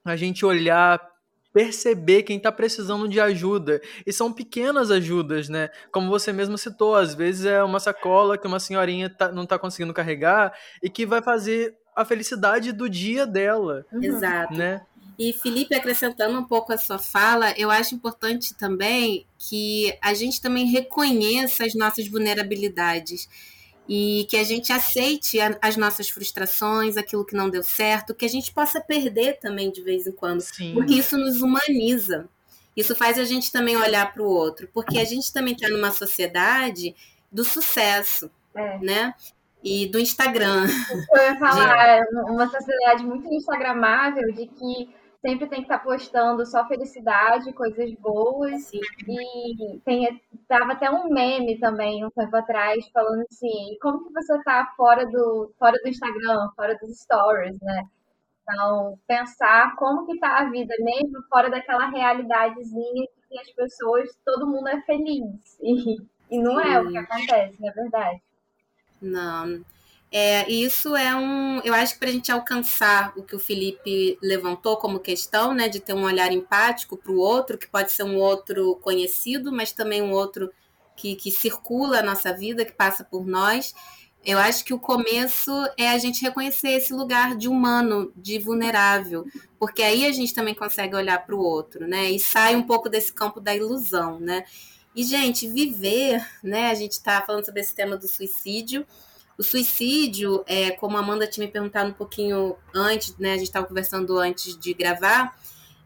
a 0.03 0.17
gente 0.17 0.45
olhar 0.45 0.99
perceber 1.53 2.23
quem 2.23 2.37
está 2.37 2.51
precisando 2.51 3.07
de 3.07 3.19
ajuda. 3.19 3.79
E 4.05 4.11
são 4.11 4.33
pequenas 4.33 4.89
ajudas, 4.89 5.47
né? 5.47 5.69
Como 5.91 6.09
você 6.09 6.33
mesmo 6.33 6.57
citou, 6.57 6.95
às 6.95 7.13
vezes 7.13 7.45
é 7.45 7.63
uma 7.63 7.79
sacola 7.79 8.37
que 8.39 8.47
uma 8.47 8.59
senhorinha 8.59 9.07
tá, 9.07 9.31
não 9.31 9.43
está 9.43 9.59
conseguindo 9.59 9.93
carregar 9.93 10.51
e 10.81 10.89
que 10.89 11.05
vai 11.05 11.21
fazer 11.21 11.77
a 11.95 12.05
felicidade 12.05 12.71
do 12.71 12.89
dia 12.89 13.25
dela. 13.25 13.85
Uhum. 13.91 14.03
Exato. 14.03 14.53
Né? 14.53 14.81
E 15.17 15.31
Felipe, 15.31 15.75
acrescentando 15.75 16.37
um 16.39 16.43
pouco 16.43 16.73
a 16.73 16.77
sua 16.77 16.97
fala, 16.97 17.51
eu 17.57 17.69
acho 17.69 17.93
importante 17.93 18.53
também 18.55 19.25
que 19.37 19.95
a 20.01 20.13
gente 20.13 20.41
também 20.41 20.65
reconheça 20.65 21.65
as 21.65 21.75
nossas 21.75 22.07
vulnerabilidades 22.07 23.29
e 23.87 24.25
que 24.29 24.37
a 24.37 24.43
gente 24.43 24.71
aceite 24.71 25.37
as 25.61 25.77
nossas 25.77 26.09
frustrações, 26.09 26.97
aquilo 26.97 27.25
que 27.25 27.35
não 27.35 27.49
deu 27.49 27.61
certo, 27.61 28.15
que 28.15 28.25
a 28.25 28.29
gente 28.29 28.51
possa 28.53 28.79
perder 28.81 29.39
também 29.39 29.71
de 29.71 29.81
vez 29.81 30.07
em 30.07 30.11
quando, 30.11 30.41
Sim. 30.41 30.73
porque 30.73 30.93
isso 30.93 31.17
nos 31.17 31.41
humaniza. 31.41 32.27
Isso 32.75 32.95
faz 32.95 33.19
a 33.19 33.23
gente 33.23 33.51
também 33.51 33.77
olhar 33.77 34.11
para 34.11 34.23
o 34.23 34.27
outro, 34.27 34.67
porque 34.73 34.97
a 34.97 35.05
gente 35.05 35.31
também 35.31 35.53
está 35.53 35.69
numa 35.69 35.91
sociedade 35.91 36.95
do 37.31 37.43
sucesso, 37.43 38.31
é. 38.55 38.79
né? 38.79 39.13
E 39.63 39.87
do 39.87 39.99
Instagram. 39.99 40.65
Eu 41.11 41.23
ia 41.23 41.39
falar, 41.39 41.99
de... 41.99 42.17
É 42.17 42.21
uma 42.23 42.47
sociedade 42.47 43.05
muito 43.05 43.33
instagramável 43.33 44.33
de 44.33 44.47
que 44.47 44.93
sempre 45.25 45.47
tem 45.47 45.59
que 45.59 45.73
estar 45.73 45.79
postando 45.79 46.45
só 46.45 46.67
felicidade, 46.67 47.53
coisas 47.53 47.93
boas. 47.93 48.65
Sim. 48.65 48.81
E 49.07 49.79
tem, 49.85 50.21
tava 50.47 50.73
até 50.73 50.91
um 50.91 51.09
meme 51.09 51.57
também 51.57 52.05
um 52.05 52.09
tempo 52.09 52.35
atrás 52.35 52.85
falando 52.93 53.23
assim, 53.31 53.77
como 53.81 54.05
que 54.05 54.13
você 54.13 54.43
tá 54.43 54.73
fora 54.75 55.05
do, 55.05 55.53
fora 55.57 55.79
do 55.81 55.87
Instagram, 55.87 56.49
fora 56.55 56.77
dos 56.77 56.99
stories, 56.99 57.57
né? 57.61 57.83
Então, 58.43 58.99
pensar 59.07 59.73
como 59.77 60.05
que 60.05 60.19
tá 60.19 60.39
a 60.39 60.49
vida 60.49 60.75
mesmo 60.79 61.23
fora 61.29 61.49
daquela 61.49 61.89
realidadezinha 61.89 63.07
que 63.29 63.39
as 63.39 63.49
pessoas, 63.51 64.09
todo 64.25 64.47
mundo 64.47 64.67
é 64.67 64.81
feliz. 64.81 65.57
E, 66.29 66.37
e 66.37 66.41
não 66.41 66.59
é 66.59 66.81
o 66.81 66.89
que 66.89 66.97
acontece, 66.97 67.61
na 67.61 67.71
verdade. 67.71 68.19
Não. 69.03 69.63
É, 70.11 70.49
isso 70.49 70.95
é 70.95 71.15
um. 71.15 71.59
Eu 71.61 71.73
acho 71.73 71.93
que 71.93 71.99
para 71.99 72.09
a 72.09 72.11
gente 72.11 72.31
alcançar 72.31 73.13
o 73.17 73.23
que 73.23 73.35
o 73.35 73.39
Felipe 73.39 74.17
levantou 74.21 74.77
como 74.77 74.99
questão, 74.99 75.53
né, 75.53 75.67
de 75.67 75.79
ter 75.79 75.93
um 75.93 76.03
olhar 76.03 76.31
empático 76.31 76.95
para 76.95 77.11
o 77.11 77.17
outro, 77.17 77.57
que 77.57 77.67
pode 77.67 77.91
ser 77.91 78.03
um 78.03 78.17
outro 78.17 78.75
conhecido, 78.77 79.51
mas 79.51 79.71
também 79.71 80.01
um 80.01 80.11
outro 80.11 80.51
que, 80.95 81.15
que 81.15 81.31
circula 81.31 81.99
a 81.99 82.03
nossa 82.03 82.31
vida, 82.31 82.63
que 82.63 82.71
passa 82.71 83.03
por 83.03 83.25
nós. 83.25 83.73
Eu 84.23 84.37
acho 84.37 84.63
que 84.63 84.73
o 84.73 84.79
começo 84.79 85.51
é 85.77 85.89
a 85.89 85.97
gente 85.97 86.21
reconhecer 86.21 86.69
esse 86.69 86.93
lugar 86.93 87.35
de 87.35 87.49
humano, 87.49 88.13
de 88.15 88.39
vulnerável, 88.39 89.25
porque 89.59 89.81
aí 89.81 90.05
a 90.05 90.11
gente 90.13 90.33
também 90.33 90.55
consegue 90.55 90.95
olhar 90.95 91.25
para 91.25 91.35
o 91.35 91.39
outro, 91.39 91.87
né? 91.87 92.09
E 92.11 92.19
sai 92.19 92.55
um 92.55 92.63
pouco 92.63 92.87
desse 92.87 93.11
campo 93.11 93.41
da 93.41 93.53
ilusão, 93.53 94.19
né? 94.19 94.45
E, 94.95 95.03
gente, 95.03 95.47
viver, 95.47 96.25
né? 96.43 96.69
A 96.69 96.75
gente 96.75 96.93
está 96.93 97.21
falando 97.21 97.45
sobre 97.45 97.61
esse 97.61 97.73
tema 97.73 97.97
do 97.97 98.07
suicídio. 98.07 98.85
O 99.37 99.43
suicídio, 99.43 100.43
é, 100.45 100.71
como 100.71 100.95
a 100.95 100.99
Amanda 100.99 101.25
tinha 101.25 101.45
me 101.45 101.51
perguntado 101.51 101.89
um 101.89 101.93
pouquinho 101.93 102.55
antes, 102.73 103.17
né? 103.17 103.31
A 103.33 103.37
gente 103.37 103.47
estava 103.47 103.65
conversando 103.65 104.17
antes 104.19 104.57
de 104.57 104.73
gravar. 104.73 105.35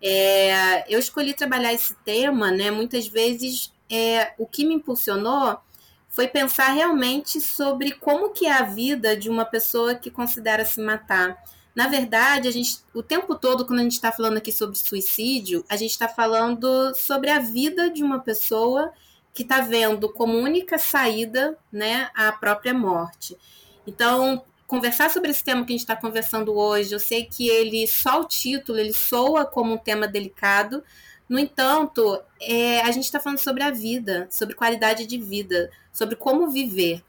É, 0.01 0.93
eu 0.93 0.99
escolhi 0.99 1.33
trabalhar 1.33 1.73
esse 1.73 1.95
tema, 2.03 2.51
né? 2.51 2.69
Muitas 2.69 3.07
vezes, 3.07 3.71
é, 3.89 4.33
o 4.37 4.45
que 4.45 4.65
me 4.65 4.73
impulsionou 4.73 5.57
foi 6.09 6.27
pensar 6.27 6.71
realmente 6.71 7.39
sobre 7.39 7.91
como 7.91 8.31
que 8.31 8.45
é 8.45 8.51
a 8.51 8.63
vida 8.63 9.15
de 9.15 9.29
uma 9.29 9.45
pessoa 9.45 9.95
que 9.95 10.11
considera 10.11 10.65
se 10.65 10.81
matar. 10.81 11.37
Na 11.77 11.87
verdade, 11.87 12.47
a 12.47 12.51
gente, 12.51 12.79
o 12.91 13.03
tempo 13.03 13.35
todo, 13.35 13.63
quando 13.63 13.81
a 13.81 13.83
gente 13.83 13.91
está 13.91 14.11
falando 14.11 14.37
aqui 14.37 14.51
sobre 14.51 14.75
suicídio, 14.75 15.63
a 15.69 15.75
gente 15.75 15.91
está 15.91 16.09
falando 16.09 16.91
sobre 16.95 17.29
a 17.29 17.37
vida 17.37 17.87
de 17.91 18.03
uma 18.03 18.17
pessoa 18.17 18.91
que 19.31 19.43
está 19.43 19.61
vendo 19.61 20.11
como 20.11 20.39
única 20.39 20.79
saída 20.79 21.55
né, 21.71 22.09
a 22.15 22.31
própria 22.31 22.73
morte. 22.73 23.37
Então, 23.85 24.43
conversar 24.65 25.11
sobre 25.11 25.29
esse 25.29 25.43
tema 25.43 25.63
que 25.63 25.71
a 25.71 25.75
gente 25.75 25.81
está 25.81 25.95
conversando 25.95 26.51
hoje, 26.57 26.95
eu 26.95 26.99
sei 26.99 27.25
que 27.25 27.47
ele, 27.47 27.85
só 27.85 28.21
o 28.21 28.25
título, 28.25 28.79
ele 28.79 28.91
soa 28.91 29.45
como 29.45 29.75
um 29.75 29.77
tema 29.77 30.07
delicado, 30.07 30.83
no 31.29 31.37
entanto, 31.37 32.19
é, 32.41 32.81
a 32.81 32.91
gente 32.91 33.03
está 33.03 33.19
falando 33.19 33.37
sobre 33.37 33.61
a 33.61 33.69
vida, 33.69 34.27
sobre 34.31 34.55
qualidade 34.55 35.05
de 35.05 35.19
vida, 35.19 35.69
sobre 35.93 36.15
como 36.15 36.49
viver. 36.49 37.03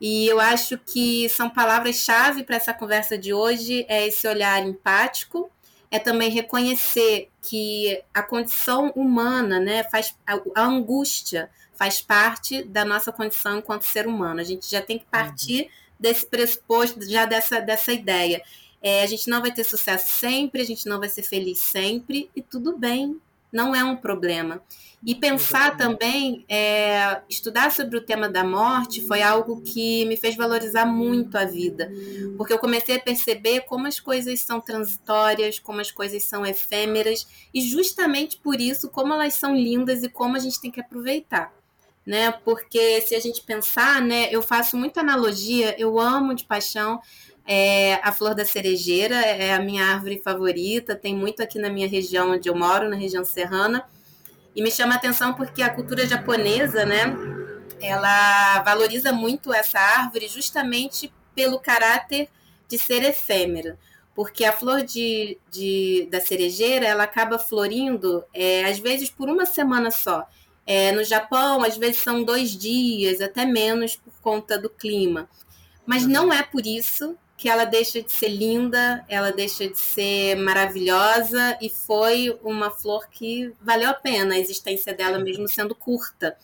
E 0.00 0.26
eu 0.26 0.38
acho 0.38 0.76
que 0.78 1.28
são 1.28 1.48
palavras-chave 1.48 2.42
para 2.42 2.56
essa 2.56 2.74
conversa 2.74 3.16
de 3.16 3.32
hoje, 3.32 3.86
é 3.88 4.06
esse 4.06 4.28
olhar 4.28 4.62
empático, 4.62 5.50
é 5.90 5.98
também 5.98 6.30
reconhecer 6.30 7.30
que 7.40 8.02
a 8.12 8.22
condição 8.22 8.90
humana, 8.90 9.58
né, 9.58 9.84
faz 9.84 10.14
a, 10.26 10.62
angústia 10.62 11.50
faz 11.74 12.00
parte 12.00 12.62
da 12.64 12.84
nossa 12.84 13.12
condição 13.12 13.58
enquanto 13.58 13.82
ser 13.82 14.06
humano. 14.06 14.40
A 14.40 14.44
gente 14.44 14.70
já 14.70 14.82
tem 14.82 14.98
que 14.98 15.04
partir 15.06 15.62
uhum. 15.62 15.68
desse 16.00 16.26
pressuposto, 16.26 17.08
já 17.08 17.24
dessa, 17.26 17.60
dessa 17.60 17.92
ideia. 17.92 18.42
É, 18.82 19.02
a 19.02 19.06
gente 19.06 19.28
não 19.28 19.40
vai 19.40 19.52
ter 19.52 19.64
sucesso 19.64 20.08
sempre, 20.08 20.62
a 20.62 20.64
gente 20.64 20.86
não 20.88 20.98
vai 20.98 21.08
ser 21.08 21.22
feliz 21.22 21.58
sempre, 21.58 22.30
e 22.34 22.42
tudo 22.42 22.76
bem, 22.76 23.20
não 23.52 23.74
é 23.74 23.82
um 23.82 23.96
problema. 23.96 24.62
E 25.04 25.14
pensar 25.14 25.68
Exatamente. 25.68 25.98
também, 25.98 26.44
é, 26.48 27.20
estudar 27.28 27.70
sobre 27.70 27.96
o 27.96 28.00
tema 28.00 28.28
da 28.28 28.42
morte 28.42 29.06
foi 29.06 29.22
algo 29.22 29.60
que 29.62 30.04
me 30.06 30.16
fez 30.16 30.34
valorizar 30.34 30.84
muito 30.84 31.36
a 31.38 31.44
vida, 31.44 31.88
porque 32.36 32.52
eu 32.52 32.58
comecei 32.58 32.96
a 32.96 33.00
perceber 33.00 33.60
como 33.62 33.86
as 33.86 34.00
coisas 34.00 34.40
são 34.40 34.60
transitórias, 34.60 35.58
como 35.58 35.80
as 35.80 35.92
coisas 35.92 36.24
são 36.24 36.44
efêmeras, 36.44 37.26
e 37.54 37.60
justamente 37.60 38.38
por 38.38 38.60
isso, 38.60 38.88
como 38.88 39.12
elas 39.12 39.34
são 39.34 39.54
lindas 39.54 40.02
e 40.02 40.08
como 40.08 40.36
a 40.36 40.40
gente 40.40 40.60
tem 40.60 40.70
que 40.70 40.80
aproveitar. 40.80 41.52
Né? 42.04 42.30
Porque 42.30 43.00
se 43.00 43.14
a 43.16 43.20
gente 43.20 43.42
pensar, 43.42 44.00
né, 44.00 44.28
eu 44.30 44.40
faço 44.40 44.76
muita 44.76 45.00
analogia, 45.00 45.74
eu 45.76 45.98
amo 45.98 46.34
de 46.34 46.44
paixão 46.44 47.00
é, 47.46 47.94
a 48.02 48.10
flor 48.10 48.34
da 48.34 48.44
cerejeira, 48.44 49.14
é 49.14 49.54
a 49.54 49.60
minha 49.60 49.84
árvore 49.84 50.20
favorita, 50.22 50.96
tem 50.96 51.14
muito 51.14 51.42
aqui 51.42 51.58
na 51.58 51.70
minha 51.70 51.86
região 51.86 52.32
onde 52.32 52.48
eu 52.48 52.56
moro, 52.56 52.88
na 52.88 52.96
região 52.96 53.24
serrana. 53.24 53.84
E 54.54 54.62
me 54.62 54.70
chama 54.70 54.94
a 54.94 54.96
atenção 54.96 55.32
porque 55.34 55.62
a 55.62 55.70
cultura 55.70 56.06
japonesa, 56.06 56.84
né, 56.84 57.14
ela 57.80 58.60
valoriza 58.62 59.12
muito 59.12 59.52
essa 59.52 59.78
árvore 59.78 60.26
justamente 60.28 61.12
pelo 61.34 61.60
caráter 61.60 62.28
de 62.66 62.78
ser 62.78 63.04
efêmera. 63.04 63.78
Porque 64.14 64.44
a 64.44 64.52
flor 64.52 64.82
de, 64.82 65.38
de 65.50 66.08
da 66.10 66.20
cerejeira, 66.20 66.86
ela 66.86 67.04
acaba 67.04 67.38
florindo, 67.38 68.24
é, 68.32 68.64
às 68.64 68.78
vezes, 68.78 69.10
por 69.10 69.28
uma 69.28 69.44
semana 69.44 69.90
só. 69.90 70.26
É, 70.66 70.90
no 70.90 71.04
Japão, 71.04 71.62
às 71.62 71.76
vezes 71.76 71.98
são 71.98 72.24
dois 72.24 72.56
dias, 72.56 73.20
até 73.20 73.44
menos 73.44 73.94
por 73.94 74.14
conta 74.20 74.58
do 74.58 74.70
clima. 74.70 75.28
Mas 75.84 76.06
não 76.06 76.32
é 76.32 76.42
por 76.42 76.66
isso 76.66 77.16
que 77.36 77.48
ela 77.48 77.64
deixa 77.64 78.02
de 78.02 78.10
ser 78.10 78.28
linda, 78.28 79.04
ela 79.08 79.30
deixa 79.30 79.68
de 79.68 79.78
ser 79.78 80.36
maravilhosa 80.36 81.56
e 81.60 81.68
foi 81.68 82.38
uma 82.42 82.70
flor 82.70 83.08
que 83.10 83.52
valeu 83.60 83.90
a 83.90 83.94
pena 83.94 84.34
a 84.34 84.38
existência 84.38 84.94
dela, 84.94 85.18
mesmo 85.18 85.46
sendo 85.46 85.74
curta. 85.74 86.36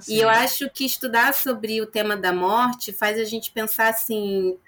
Sim. 0.00 0.14
E 0.14 0.20
eu 0.20 0.28
acho 0.28 0.68
que 0.70 0.84
estudar 0.84 1.32
sobre 1.32 1.80
o 1.80 1.86
tema 1.86 2.16
da 2.16 2.32
morte 2.32 2.92
faz 2.92 3.18
a 3.18 3.24
gente 3.24 3.52
pensar 3.52 3.88
assim: 3.88 4.58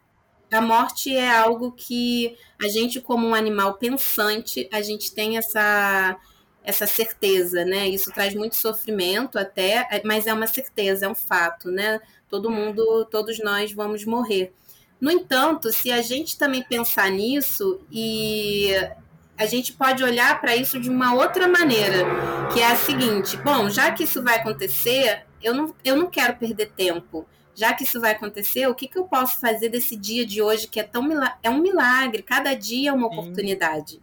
a 0.50 0.60
morte 0.60 1.14
é 1.14 1.28
algo 1.28 1.72
que 1.72 2.37
a 2.62 2.68
gente, 2.68 3.00
como 3.00 3.26
um 3.26 3.34
animal 3.34 3.74
pensante, 3.74 4.68
a 4.72 4.80
gente 4.80 5.12
tem 5.12 5.37
essa 5.37 6.16
essa 6.62 6.87
certeza, 6.87 7.62
né? 7.62 7.87
Isso 7.87 8.10
traz 8.10 8.34
muito 8.34 8.56
sofrimento 8.56 9.38
até, 9.38 9.87
mas 10.02 10.26
é 10.26 10.32
uma 10.32 10.46
certeza, 10.46 11.04
é 11.04 11.08
um 11.08 11.14
fato, 11.14 11.70
né? 11.70 12.00
Todo 12.26 12.50
mundo, 12.50 13.04
todos 13.10 13.38
nós 13.38 13.70
vamos 13.70 14.06
morrer. 14.06 14.50
No 15.00 15.11
entanto, 15.11 15.72
se 15.72 15.90
a 15.92 16.00
gente 16.00 16.38
também 16.38 16.62
pensar 16.62 17.11
nisso 17.11 17.80
e 17.90 18.70
a 19.37 19.46
gente 19.46 19.72
pode 19.72 20.02
olhar 20.02 20.40
para 20.40 20.57
isso 20.57 20.80
de 20.80 20.88
uma 20.88 21.14
outra 21.14 21.48
maneira, 21.48 22.04
que 22.52 22.61
é 22.61 22.66
a 22.66 22.76
seguinte: 22.76 23.37
bom, 23.38 23.68
já 23.68 23.90
que 23.90 24.04
isso 24.04 24.22
vai 24.22 24.37
acontecer, 24.37 25.26
eu 25.42 25.54
não, 25.54 25.74
eu 25.85 25.96
não 25.96 26.07
quero 26.11 26.37
perder 26.37 26.72
tempo. 26.76 27.26
Já 27.57 27.72
que 27.72 27.85
isso 27.85 28.00
vai 28.00 28.12
acontecer, 28.12 28.66
o 28.66 28.74
que, 28.74 28.88
que 28.88 28.98
eu 28.98 29.04
posso 29.04 29.38
fazer 29.38 29.68
desse 29.68 29.94
dia 29.94 30.26
de 30.26 30.42
hoje 30.42 30.66
que 30.66 30.80
é 30.80 30.83
tão 30.83 31.09
é 31.40 31.48
um 31.48 31.61
milagre? 31.61 32.22
Cada 32.22 32.52
dia 32.54 32.90
é 32.90 32.92
uma 32.92 33.07
oportunidade. 33.07 34.02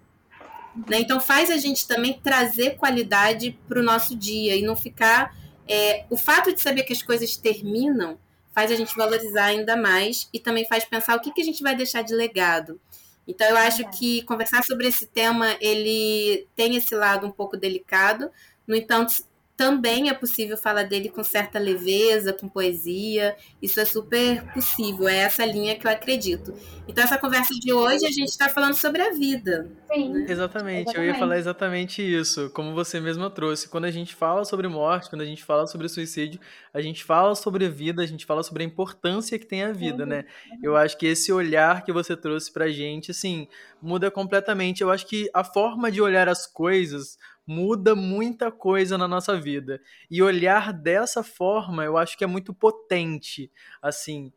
Né? 0.87 0.99
Então 0.99 1.19
faz 1.19 1.51
a 1.51 1.57
gente 1.57 1.85
também 1.85 2.19
trazer 2.23 2.77
qualidade 2.77 3.59
para 3.67 3.79
o 3.79 3.83
nosso 3.83 4.15
dia 4.15 4.55
e 4.55 4.61
não 4.61 4.75
ficar. 4.75 5.35
É, 5.67 6.05
o 6.09 6.17
fato 6.17 6.53
de 6.53 6.61
saber 6.61 6.83
que 6.83 6.93
as 6.93 7.01
coisas 7.01 7.35
terminam 7.35 8.17
faz 8.53 8.71
a 8.71 8.75
gente 8.75 8.95
valorizar 8.95 9.45
ainda 9.45 9.75
mais 9.75 10.29
e 10.33 10.39
também 10.39 10.67
faz 10.67 10.85
pensar 10.85 11.17
o 11.17 11.21
que, 11.21 11.31
que 11.31 11.41
a 11.41 11.45
gente 11.45 11.63
vai 11.63 11.75
deixar 11.75 12.01
de 12.01 12.13
legado. 12.13 12.79
Então 13.27 13.47
eu 13.47 13.57
acho 13.57 13.89
que 13.91 14.23
conversar 14.23 14.63
sobre 14.63 14.87
esse 14.87 15.05
tema 15.05 15.55
ele 15.61 16.47
tem 16.55 16.75
esse 16.75 16.95
lado 16.95 17.27
um 17.27 17.31
pouco 17.31 17.55
delicado, 17.55 18.29
no 18.67 18.75
entanto 18.75 19.23
também 19.61 20.09
é 20.09 20.13
possível 20.15 20.57
falar 20.57 20.81
dele 20.81 21.07
com 21.07 21.23
certa 21.23 21.59
leveza, 21.59 22.33
com 22.33 22.49
poesia. 22.49 23.35
Isso 23.61 23.79
é 23.79 23.85
super 23.85 24.43
possível, 24.55 25.07
é 25.07 25.17
essa 25.17 25.45
linha 25.45 25.77
que 25.77 25.85
eu 25.85 25.91
acredito. 25.91 26.51
Então, 26.87 27.03
essa 27.03 27.15
conversa 27.15 27.53
de 27.53 27.71
hoje, 27.71 28.03
a 28.07 28.09
gente 28.09 28.29
está 28.29 28.49
falando 28.49 28.73
sobre 28.73 29.03
a 29.03 29.11
vida. 29.11 29.69
Sim. 29.93 30.09
Né? 30.09 30.25
Exatamente. 30.27 30.31
exatamente, 30.31 30.97
eu 30.97 31.05
ia 31.05 31.13
falar 31.13 31.37
exatamente 31.37 32.01
isso, 32.01 32.49
como 32.49 32.73
você 32.73 32.99
mesma 32.99 33.29
trouxe. 33.29 33.69
Quando 33.69 33.85
a 33.85 33.91
gente 33.91 34.15
fala 34.15 34.43
sobre 34.45 34.67
morte, 34.67 35.11
quando 35.11 35.21
a 35.21 35.25
gente 35.25 35.43
fala 35.43 35.67
sobre 35.67 35.87
suicídio, 35.87 36.39
a 36.73 36.81
gente 36.81 37.03
fala 37.03 37.35
sobre 37.35 37.65
a 37.65 37.69
vida, 37.69 38.01
a 38.01 38.07
gente 38.07 38.25
fala 38.25 38.41
sobre 38.41 38.63
a 38.63 38.65
importância 38.65 39.37
que 39.37 39.45
tem 39.45 39.61
a 39.61 39.71
vida, 39.71 40.03
uhum. 40.03 40.09
né? 40.09 40.25
Eu 40.63 40.75
acho 40.75 40.97
que 40.97 41.05
esse 41.05 41.31
olhar 41.31 41.83
que 41.83 41.93
você 41.93 42.17
trouxe 42.17 42.51
pra 42.51 42.67
gente, 42.69 43.11
assim, 43.11 43.47
muda 43.79 44.09
completamente. 44.09 44.81
Eu 44.81 44.89
acho 44.89 45.05
que 45.05 45.29
a 45.35 45.43
forma 45.43 45.91
de 45.91 46.01
olhar 46.01 46.27
as 46.27 46.47
coisas 46.47 47.15
muda 47.45 47.95
muita 47.95 48.51
coisa 48.51 48.97
na 48.97 49.07
nossa 49.07 49.39
vida. 49.39 49.81
E 50.09 50.21
olhar 50.21 50.73
dessa 50.73 51.23
forma, 51.23 51.83
eu 51.83 51.97
acho 51.97 52.17
que 52.17 52.23
é 52.23 52.27
muito 52.27 52.53
potente, 52.53 53.51
assim, 53.81 54.31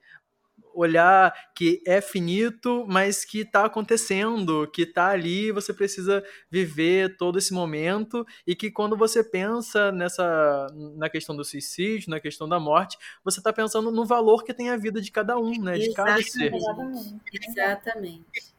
olhar 0.74 1.32
que 1.54 1.80
é 1.86 2.00
finito, 2.00 2.84
mas 2.88 3.24
que 3.24 3.40
está 3.40 3.64
acontecendo, 3.64 4.68
que 4.72 4.82
está 4.82 5.08
ali, 5.08 5.52
você 5.52 5.72
precisa 5.72 6.22
viver 6.50 7.16
todo 7.16 7.38
esse 7.38 7.54
momento 7.54 8.26
e 8.46 8.54
que 8.56 8.70
quando 8.70 8.96
você 8.96 9.22
pensa 9.22 9.92
nessa 9.92 10.66
na 10.96 11.08
questão 11.08 11.36
do 11.36 11.44
suicídio, 11.44 12.10
na 12.10 12.20
questão 12.20 12.48
da 12.48 12.58
morte, 12.58 12.98
você 13.22 13.38
está 13.38 13.52
pensando 13.52 13.90
no 13.90 14.04
valor 14.04 14.42
que 14.42 14.52
tem 14.52 14.70
a 14.70 14.76
vida 14.76 15.00
de 15.00 15.10
cada 15.10 15.38
um, 15.38 15.62
né, 15.62 15.78
de 15.78 15.92
cada 15.92 16.20
ser. 16.22 16.52
Exatamente. 17.32 18.53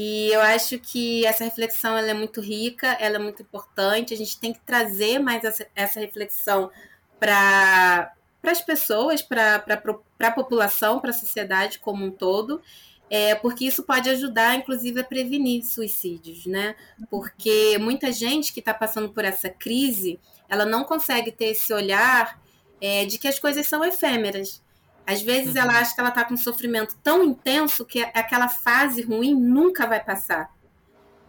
E 0.00 0.30
eu 0.32 0.40
acho 0.40 0.78
que 0.78 1.26
essa 1.26 1.42
reflexão 1.42 1.98
ela 1.98 2.12
é 2.12 2.14
muito 2.14 2.40
rica, 2.40 2.86
ela 3.00 3.16
é 3.16 3.18
muito 3.18 3.42
importante. 3.42 4.14
A 4.14 4.16
gente 4.16 4.38
tem 4.38 4.52
que 4.52 4.60
trazer 4.60 5.18
mais 5.18 5.42
essa, 5.42 5.66
essa 5.74 5.98
reflexão 5.98 6.70
para 7.18 8.14
as 8.44 8.60
pessoas, 8.60 9.22
para 9.22 9.64
a 10.20 10.30
população, 10.30 11.00
para 11.00 11.10
a 11.10 11.12
sociedade 11.12 11.80
como 11.80 12.04
um 12.04 12.12
todo, 12.12 12.62
é, 13.10 13.34
porque 13.34 13.64
isso 13.64 13.82
pode 13.82 14.08
ajudar, 14.08 14.54
inclusive, 14.54 15.00
a 15.00 15.04
prevenir 15.04 15.64
suicídios, 15.64 16.46
né? 16.46 16.76
Porque 17.10 17.76
muita 17.78 18.12
gente 18.12 18.52
que 18.52 18.60
está 18.60 18.72
passando 18.72 19.08
por 19.08 19.24
essa 19.24 19.50
crise, 19.50 20.20
ela 20.48 20.64
não 20.64 20.84
consegue 20.84 21.32
ter 21.32 21.46
esse 21.46 21.72
olhar 21.72 22.40
é, 22.80 23.04
de 23.04 23.18
que 23.18 23.26
as 23.26 23.40
coisas 23.40 23.66
são 23.66 23.84
efêmeras. 23.84 24.62
Às 25.08 25.22
vezes 25.22 25.54
uhum. 25.54 25.62
ela 25.62 25.78
acha 25.78 25.94
que 25.94 26.00
ela 26.00 26.10
está 26.10 26.22
com 26.22 26.34
um 26.34 26.36
sofrimento 26.36 26.94
tão 27.02 27.24
intenso 27.24 27.82
que 27.86 27.98
aquela 27.98 28.46
fase 28.46 29.00
ruim 29.00 29.34
nunca 29.34 29.86
vai 29.86 30.04
passar. 30.04 30.54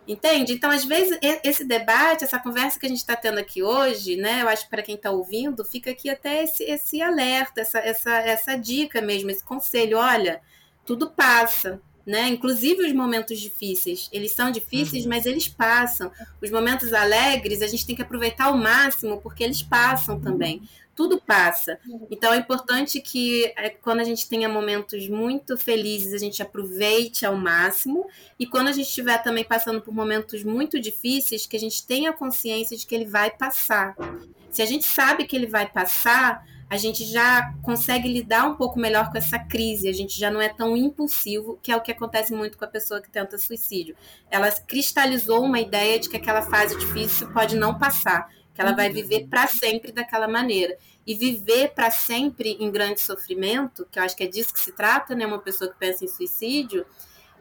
Entende? 0.05 0.51
Então, 0.51 0.69
às 0.69 0.83
vezes, 0.83 1.17
esse 1.21 1.63
debate, 1.63 2.25
essa 2.25 2.37
conversa 2.37 2.77
que 2.77 2.85
a 2.85 2.89
gente 2.89 2.97
está 2.97 3.15
tendo 3.15 3.37
aqui 3.37 3.63
hoje, 3.63 4.17
né? 4.17 4.41
Eu 4.41 4.49
acho 4.49 4.65
que 4.65 4.69
para 4.69 4.81
quem 4.81 4.95
está 4.95 5.11
ouvindo, 5.11 5.63
fica 5.63 5.91
aqui 5.91 6.09
até 6.09 6.43
esse, 6.43 6.61
esse 6.63 7.01
alerta, 7.01 7.61
essa, 7.61 7.79
essa, 7.79 8.11
essa 8.17 8.55
dica 8.57 8.99
mesmo, 8.99 9.31
esse 9.31 9.45
conselho. 9.45 9.97
Olha, 9.97 10.41
tudo 10.85 11.09
passa. 11.11 11.79
Né? 12.05 12.27
Inclusive 12.27 12.85
os 12.85 12.91
momentos 12.91 13.39
difíceis, 13.39 14.09
eles 14.11 14.31
são 14.31 14.51
difíceis, 14.51 15.03
uhum. 15.03 15.09
mas 15.09 15.25
eles 15.25 15.47
passam. 15.47 16.11
Os 16.41 16.51
momentos 16.51 16.91
alegres, 16.91 17.61
a 17.61 17.67
gente 17.67 17.85
tem 17.85 17.95
que 17.95 18.01
aproveitar 18.01 18.45
ao 18.45 18.57
máximo, 18.57 19.21
porque 19.21 19.43
eles 19.43 19.61
passam 19.61 20.19
também 20.19 20.67
tudo 20.99 21.17
passa. 21.17 21.79
Então 22.11 22.33
é 22.33 22.35
importante 22.35 22.99
que 22.99 23.45
é, 23.55 23.69
quando 23.69 24.01
a 24.01 24.03
gente 24.03 24.27
tenha 24.27 24.49
momentos 24.49 25.07
muito 25.07 25.57
felizes, 25.57 26.11
a 26.11 26.17
gente 26.17 26.41
aproveite 26.41 27.25
ao 27.25 27.37
máximo. 27.37 28.05
E 28.37 28.45
quando 28.45 28.67
a 28.67 28.73
gente 28.73 28.89
estiver 28.89 29.17
também 29.23 29.45
passando 29.45 29.79
por 29.79 29.93
momentos 29.93 30.43
muito 30.43 30.77
difíceis, 30.77 31.47
que 31.47 31.55
a 31.55 31.59
gente 31.59 31.87
tenha 31.87 32.11
consciência 32.11 32.75
de 32.75 32.85
que 32.85 32.93
ele 32.93 33.05
vai 33.05 33.31
passar. 33.31 33.95
Se 34.51 34.61
a 34.61 34.65
gente 34.65 34.85
sabe 34.85 35.25
que 35.25 35.37
ele 35.37 35.47
vai 35.47 35.69
passar, 35.69 36.45
a 36.69 36.75
gente 36.75 37.05
já 37.05 37.53
consegue 37.63 38.11
lidar 38.11 38.45
um 38.45 38.55
pouco 38.55 38.77
melhor 38.77 39.09
com 39.09 39.17
essa 39.17 39.39
crise, 39.39 39.87
a 39.87 39.93
gente 39.93 40.19
já 40.19 40.29
não 40.29 40.41
é 40.41 40.49
tão 40.49 40.75
impulsivo, 40.75 41.57
que 41.63 41.71
é 41.71 41.77
o 41.77 41.81
que 41.81 41.93
acontece 41.93 42.33
muito 42.33 42.57
com 42.57 42.65
a 42.65 42.67
pessoa 42.67 43.01
que 43.01 43.09
tenta 43.09 43.37
suicídio. 43.37 43.95
Ela 44.29 44.51
cristalizou 44.51 45.45
uma 45.45 45.61
ideia 45.61 45.97
de 45.97 46.09
que 46.09 46.17
aquela 46.17 46.41
fase 46.41 46.77
difícil 46.77 47.31
pode 47.31 47.55
não 47.55 47.79
passar 47.79 48.27
que 48.59 48.61
ela 48.61 48.75
vai 48.75 48.89
viver 48.89 49.25
para 49.29 49.47
sempre 49.47 49.89
daquela 49.93 50.27
maneira. 50.27 50.77
E 51.07 51.15
viver 51.15 51.69
para 51.69 51.89
sempre 51.89 52.57
em 52.59 52.69
grande 52.69 52.99
sofrimento, 52.99 53.87
que 53.89 53.97
eu 53.97 54.03
acho 54.03 54.17
que 54.17 54.25
é 54.25 54.27
disso 54.27 54.53
que 54.53 54.59
se 54.59 54.73
trata, 54.73 55.15
né? 55.15 55.25
Uma 55.25 55.39
pessoa 55.39 55.71
que 55.71 55.77
pensa 55.79 56.03
em 56.03 56.09
suicídio, 56.09 56.85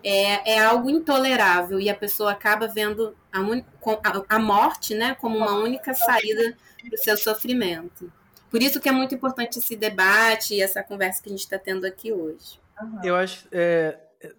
é, 0.03 0.55
é 0.55 0.61
algo 0.61 0.89
intolerável 0.89 1.81
e 1.81 1.91
a 1.91 1.95
pessoa 1.95 2.31
acaba 2.31 2.69
vendo 2.69 3.17
a, 3.33 3.41
a, 3.41 4.37
a 4.37 4.39
morte, 4.39 4.95
né, 4.95 5.17
como 5.17 5.37
uma 5.37 5.59
única 5.59 5.93
saída 5.93 6.57
do 6.89 6.97
seu 6.97 7.17
sofrimento. 7.17 8.13
Por 8.49 8.63
isso 8.63 8.79
que 8.79 8.89
é 8.89 8.93
muito 8.93 9.13
importante 9.13 9.59
esse 9.59 9.75
debate 9.75 10.55
e 10.55 10.63
essa 10.63 10.85
conversa 10.85 11.21
que 11.21 11.29
a 11.29 11.33
gente 11.33 11.41
está 11.41 11.59
tendo 11.59 11.85
aqui 11.85 12.13
hoje. 12.13 12.61
Eu 13.03 13.17
acho, 13.17 13.49
é, 13.51 13.99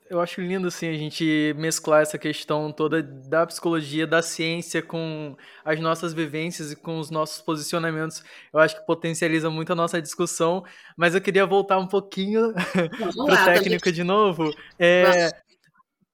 eu 0.10 0.20
acho 0.20 0.42
lindo 0.42 0.68
assim 0.68 0.90
a 0.90 0.94
gente 0.94 1.54
mesclar 1.58 2.02
essa 2.02 2.18
questão 2.18 2.72
toda 2.72 3.02
da 3.02 3.46
psicologia, 3.48 4.06
da 4.06 4.22
ciência 4.22 4.82
com 4.82 5.38
as 5.64 5.80
nossas 5.80 6.14
vivências 6.14 6.72
e 6.72 6.76
com 6.76 7.00
os 7.00 7.10
nossos 7.10 7.42
posicionamentos. 7.42 8.24
Eu 8.52 8.60
acho 8.60 8.76
que 8.76 8.86
potencializa 8.86 9.50
muito 9.50 9.72
a 9.72 9.76
nossa 9.76 10.02
discussão, 10.02 10.66
mas 10.98 11.16
eu 11.16 11.22
queria 11.22 11.46
voltar 11.46 11.78
um 11.78 11.88
pouquinho 11.88 12.54
para 12.94 13.10
o 13.10 13.46
técnico 13.46 13.86
gente... 13.86 13.96
de 13.96 14.04
novo. 14.04 14.54
É, 14.78 15.32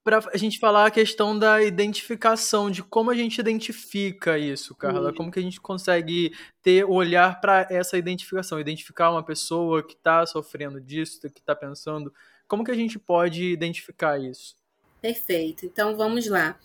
para 0.06 0.20
a 0.32 0.36
gente 0.36 0.60
falar 0.60 0.86
a 0.86 0.90
questão 0.90 1.36
da 1.36 1.60
identificação, 1.60 2.70
de 2.70 2.80
como 2.80 3.10
a 3.10 3.14
gente 3.16 3.40
identifica 3.40 4.38
isso, 4.38 4.72
Carla. 4.72 5.12
Como 5.12 5.32
que 5.32 5.40
a 5.40 5.42
gente 5.42 5.60
consegue 5.60 6.32
ter 6.62 6.84
olhar 6.84 7.40
para 7.40 7.66
essa 7.68 7.98
identificação, 7.98 8.60
identificar 8.60 9.10
uma 9.10 9.24
pessoa 9.24 9.82
que 9.82 9.94
está 9.94 10.24
sofrendo 10.24 10.80
disso, 10.80 11.20
que 11.20 11.40
está 11.40 11.56
pensando 11.56 12.12
como 12.46 12.62
que 12.62 12.70
a 12.70 12.76
gente 12.76 12.98
pode 12.98 13.42
identificar 13.42 14.16
isso? 14.20 14.54
Perfeito. 15.02 15.66
Então 15.66 15.96
vamos 15.96 16.28
lá. 16.28 16.56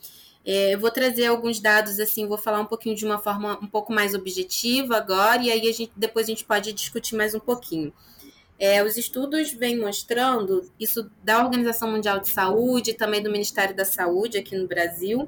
É, 0.45 0.73
eu 0.73 0.79
vou 0.79 0.91
trazer 0.91 1.25
alguns 1.25 1.59
dados 1.59 1.99
assim, 1.99 2.27
vou 2.27 2.37
falar 2.37 2.59
um 2.59 2.65
pouquinho 2.65 2.95
de 2.95 3.05
uma 3.05 3.17
forma 3.17 3.57
um 3.59 3.67
pouco 3.67 3.91
mais 3.91 4.13
objetiva 4.13 4.97
agora, 4.97 5.41
e 5.41 5.51
aí 5.51 5.67
a 5.67 5.73
gente, 5.73 5.91
depois 5.95 6.27
a 6.27 6.29
gente 6.29 6.45
pode 6.45 6.71
discutir 6.73 7.15
mais 7.15 7.35
um 7.35 7.39
pouquinho. 7.39 7.91
É, 8.63 8.83
os 8.83 8.95
estudos 8.95 9.51
vêm 9.51 9.79
mostrando, 9.79 10.71
isso 10.79 11.09
da 11.23 11.43
Organização 11.43 11.89
Mundial 11.89 12.19
de 12.19 12.29
Saúde, 12.29 12.93
também 12.93 13.23
do 13.23 13.31
Ministério 13.31 13.75
da 13.75 13.83
Saúde 13.83 14.37
aqui 14.37 14.55
no 14.55 14.67
Brasil, 14.67 15.27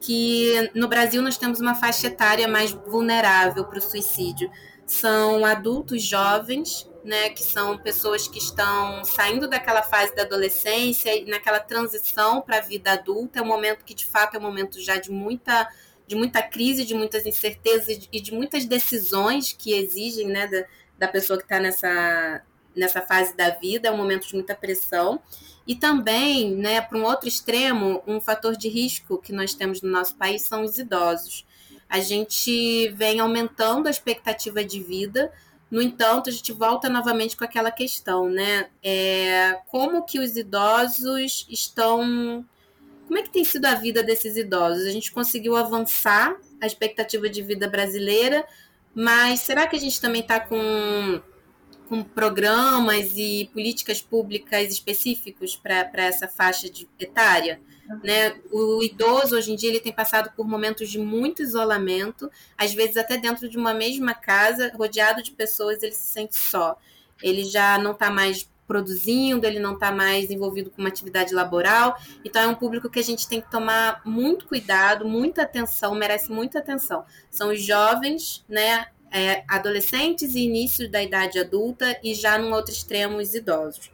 que 0.00 0.70
no 0.74 0.88
Brasil 0.88 1.20
nós 1.20 1.36
temos 1.36 1.60
uma 1.60 1.74
faixa 1.74 2.06
etária 2.06 2.48
mais 2.48 2.70
vulnerável 2.72 3.66
para 3.66 3.78
o 3.78 3.82
suicídio. 3.82 4.50
São 4.86 5.44
adultos 5.44 6.02
jovens 6.02 6.90
né, 7.04 7.28
que 7.28 7.42
são 7.42 7.76
pessoas 7.76 8.26
que 8.26 8.38
estão 8.38 9.04
saindo 9.04 9.46
daquela 9.46 9.82
fase 9.82 10.14
da 10.14 10.22
adolescência 10.22 11.14
e 11.14 11.26
naquela 11.26 11.60
transição 11.60 12.40
para 12.40 12.56
a 12.56 12.60
vida 12.60 12.92
adulta, 12.92 13.40
é 13.40 13.42
um 13.42 13.46
momento 13.46 13.84
que 13.84 13.92
de 13.92 14.06
fato 14.06 14.36
é 14.36 14.38
um 14.38 14.42
momento 14.42 14.80
já 14.80 14.96
de 14.96 15.10
muita 15.10 15.68
de 16.06 16.16
muita 16.16 16.42
crise, 16.42 16.84
de 16.84 16.94
muitas 16.94 17.26
incertezas 17.26 18.08
e 18.10 18.20
de 18.20 18.32
muitas 18.32 18.64
decisões 18.64 19.52
que 19.52 19.72
exigem, 19.72 20.26
né, 20.26 20.46
da, 20.46 20.64
da 20.98 21.08
pessoa 21.08 21.38
que 21.38 21.44
está 21.44 21.60
nessa 21.60 22.42
nessa 22.74 23.00
fase 23.02 23.36
da 23.36 23.50
vida, 23.50 23.88
é 23.88 23.90
um 23.90 23.96
momento 23.96 24.26
de 24.26 24.34
muita 24.34 24.54
pressão. 24.54 25.20
E 25.66 25.76
também, 25.76 26.54
né, 26.54 26.80
para 26.80 26.98
um 26.98 27.04
outro 27.04 27.28
extremo, 27.28 28.02
um 28.06 28.20
fator 28.20 28.56
de 28.56 28.68
risco 28.68 29.18
que 29.18 29.32
nós 29.32 29.54
temos 29.54 29.80
no 29.80 29.90
nosso 29.90 30.16
país 30.16 30.42
são 30.42 30.62
os 30.62 30.78
idosos. 30.78 31.46
A 31.88 32.00
gente 32.00 32.88
vem 32.90 33.20
aumentando 33.20 33.86
a 33.86 33.90
expectativa 33.90 34.64
de 34.64 34.82
vida, 34.82 35.30
no 35.72 35.80
entanto, 35.80 36.28
a 36.28 36.32
gente 36.32 36.52
volta 36.52 36.90
novamente 36.90 37.34
com 37.34 37.44
aquela 37.44 37.70
questão, 37.70 38.28
né? 38.28 38.68
É, 38.82 39.58
como 39.68 40.04
que 40.04 40.18
os 40.18 40.36
idosos 40.36 41.46
estão. 41.48 42.44
Como 43.06 43.18
é 43.18 43.22
que 43.22 43.30
tem 43.30 43.42
sido 43.42 43.64
a 43.64 43.74
vida 43.74 44.02
desses 44.02 44.36
idosos? 44.36 44.86
A 44.86 44.90
gente 44.90 45.10
conseguiu 45.10 45.56
avançar 45.56 46.36
a 46.60 46.66
expectativa 46.66 47.26
de 47.26 47.40
vida 47.40 47.70
brasileira, 47.70 48.46
mas 48.94 49.40
será 49.40 49.66
que 49.66 49.74
a 49.74 49.80
gente 49.80 49.98
também 49.98 50.20
está 50.20 50.38
com, 50.40 51.22
com 51.92 52.02
programas 52.02 53.18
e 53.18 53.50
políticas 53.52 54.00
públicas 54.00 54.72
específicos 54.72 55.54
para 55.54 56.06
essa 56.06 56.26
faixa 56.26 56.70
de 56.70 56.88
etária? 56.98 57.60
Né? 58.02 58.34
O 58.50 58.82
idoso 58.82 59.36
hoje 59.36 59.52
em 59.52 59.56
dia 59.56 59.68
ele 59.68 59.78
tem 59.78 59.92
passado 59.92 60.32
por 60.34 60.48
momentos 60.48 60.88
de 60.88 60.98
muito 60.98 61.42
isolamento, 61.42 62.30
às 62.56 62.72
vezes 62.72 62.96
até 62.96 63.18
dentro 63.18 63.46
de 63.46 63.58
uma 63.58 63.74
mesma 63.74 64.14
casa, 64.14 64.72
rodeado 64.74 65.22
de 65.22 65.32
pessoas, 65.32 65.82
ele 65.82 65.92
se 65.92 66.10
sente 66.10 66.34
só. 66.34 66.78
Ele 67.22 67.44
já 67.44 67.76
não 67.76 67.92
está 67.92 68.10
mais 68.10 68.50
produzindo, 68.66 69.46
ele 69.46 69.58
não 69.58 69.74
está 69.74 69.92
mais 69.92 70.30
envolvido 70.30 70.70
com 70.70 70.80
uma 70.80 70.88
atividade 70.88 71.34
laboral. 71.34 72.00
Então 72.24 72.40
é 72.40 72.48
um 72.48 72.54
público 72.54 72.88
que 72.88 73.00
a 73.00 73.04
gente 73.04 73.28
tem 73.28 73.42
que 73.42 73.50
tomar 73.50 74.00
muito 74.02 74.46
cuidado, 74.46 75.06
muita 75.06 75.42
atenção, 75.42 75.94
merece 75.94 76.32
muita 76.32 76.58
atenção. 76.58 77.04
São 77.30 77.50
os 77.50 77.62
jovens, 77.62 78.42
né? 78.48 78.86
É, 79.14 79.44
adolescentes 79.46 80.34
e 80.34 80.40
início 80.40 80.90
da 80.90 81.02
idade 81.02 81.38
adulta 81.38 81.98
e 82.02 82.14
já 82.14 82.38
num 82.38 82.52
outro 82.52 82.72
extremo 82.72 83.18
os 83.18 83.34
idosos. 83.34 83.90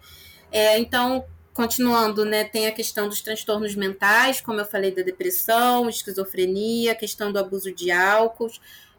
É, 0.52 0.78
então, 0.78 1.24
continuando, 1.52 2.24
né, 2.24 2.44
tem 2.44 2.68
a 2.68 2.72
questão 2.72 3.08
dos 3.08 3.20
transtornos 3.20 3.74
mentais, 3.74 4.40
como 4.40 4.60
eu 4.60 4.64
falei 4.64 4.94
da 4.94 5.02
depressão, 5.02 5.88
esquizofrenia, 5.88 6.94
questão 6.94 7.32
do 7.32 7.38
abuso 7.40 7.74
de 7.74 7.90
álcool, 7.90 8.48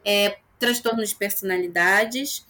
é, 0.03 0.37
transtornos 0.59 1.09
de 1.09 1.15
personalidades. 1.15 2.45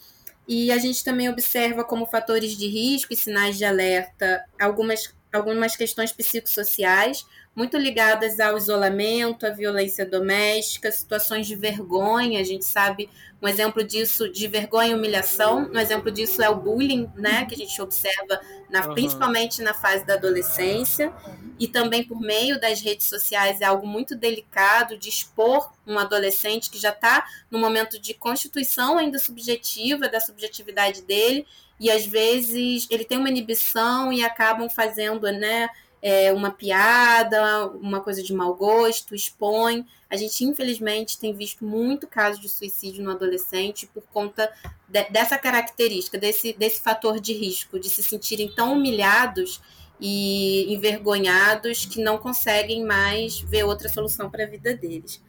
E 0.47 0.71
a 0.71 0.79
gente 0.79 1.03
também 1.03 1.29
observa 1.29 1.83
como 1.83 2.07
fatores 2.07 2.57
de 2.57 2.67
risco 2.67 3.13
e 3.13 3.15
sinais 3.15 3.55
de 3.55 3.63
alerta 3.63 4.43
algumas, 4.59 5.13
algumas 5.31 5.75
questões 5.75 6.11
psicossociais, 6.11 7.25
muito 7.55 7.77
ligadas 7.77 8.39
ao 8.39 8.57
isolamento, 8.57 9.45
à 9.45 9.49
violência 9.49 10.05
doméstica, 10.05 10.91
situações 10.91 11.45
de 11.45 11.55
vergonha. 11.55 12.39
A 12.39 12.43
gente 12.43 12.65
sabe 12.65 13.09
um 13.41 13.47
exemplo 13.47 13.83
disso 13.83 14.29
de 14.29 14.47
vergonha 14.47 14.91
e 14.91 14.93
humilhação. 14.93 15.69
Um 15.73 15.77
exemplo 15.77 16.09
disso 16.11 16.41
é 16.41 16.49
o 16.49 16.55
bullying, 16.55 17.09
né, 17.15 17.45
que 17.45 17.55
a 17.55 17.57
gente 17.57 17.81
observa 17.81 18.39
na, 18.69 18.87
uhum. 18.87 18.93
principalmente 18.93 19.61
na 19.61 19.73
fase 19.73 20.05
da 20.05 20.15
adolescência 20.15 21.13
e 21.59 21.67
também 21.67 22.03
por 22.03 22.19
meio 22.19 22.59
das 22.59 22.81
redes 22.81 23.07
sociais 23.07 23.59
é 23.61 23.65
algo 23.65 23.85
muito 23.85 24.15
delicado 24.15 24.97
de 24.97 25.09
expor 25.09 25.71
um 25.85 25.99
adolescente 25.99 26.69
que 26.69 26.77
já 26.77 26.91
está 26.91 27.25
no 27.51 27.59
momento 27.59 27.99
de 27.99 28.13
constituição 28.13 28.97
ainda 28.97 29.19
subjetiva 29.19 30.07
da 30.07 30.19
subjetividade 30.19 31.01
dele 31.01 31.45
e 31.79 31.89
às 31.89 32.05
vezes 32.05 32.87
ele 32.89 33.05
tem 33.05 33.17
uma 33.17 33.29
inibição 33.29 34.11
e 34.11 34.23
acabam 34.23 34.69
fazendo, 34.69 35.31
né, 35.31 35.69
é, 36.01 36.31
uma 36.31 36.51
piada, 36.51 37.67
uma 37.67 38.01
coisa 38.01 38.23
de 38.23 38.33
mau 38.33 38.53
gosto, 38.55 39.15
expõe. 39.15 39.85
A 40.09 40.15
gente, 40.15 40.43
infelizmente, 40.43 41.19
tem 41.19 41.33
visto 41.33 41.65
muito 41.65 42.07
caso 42.07 42.39
de 42.39 42.49
suicídio 42.49 43.03
no 43.03 43.11
adolescente 43.11 43.87
por 43.93 44.03
conta 44.11 44.51
de, 44.87 45.03
dessa 45.09 45.37
característica, 45.37 46.17
desse, 46.17 46.53
desse 46.53 46.81
fator 46.81 47.19
de 47.19 47.33
risco, 47.33 47.79
de 47.79 47.89
se 47.89 48.01
sentirem 48.01 48.51
tão 48.53 48.73
humilhados 48.73 49.61
e 49.99 50.73
envergonhados 50.73 51.85
que 51.85 52.01
não 52.01 52.17
conseguem 52.17 52.85
mais 52.85 53.39
ver 53.39 53.63
outra 53.63 53.89
solução 53.89 54.29
para 54.29 54.45
a 54.45 54.47
vida 54.47 54.73
deles. 54.73 55.21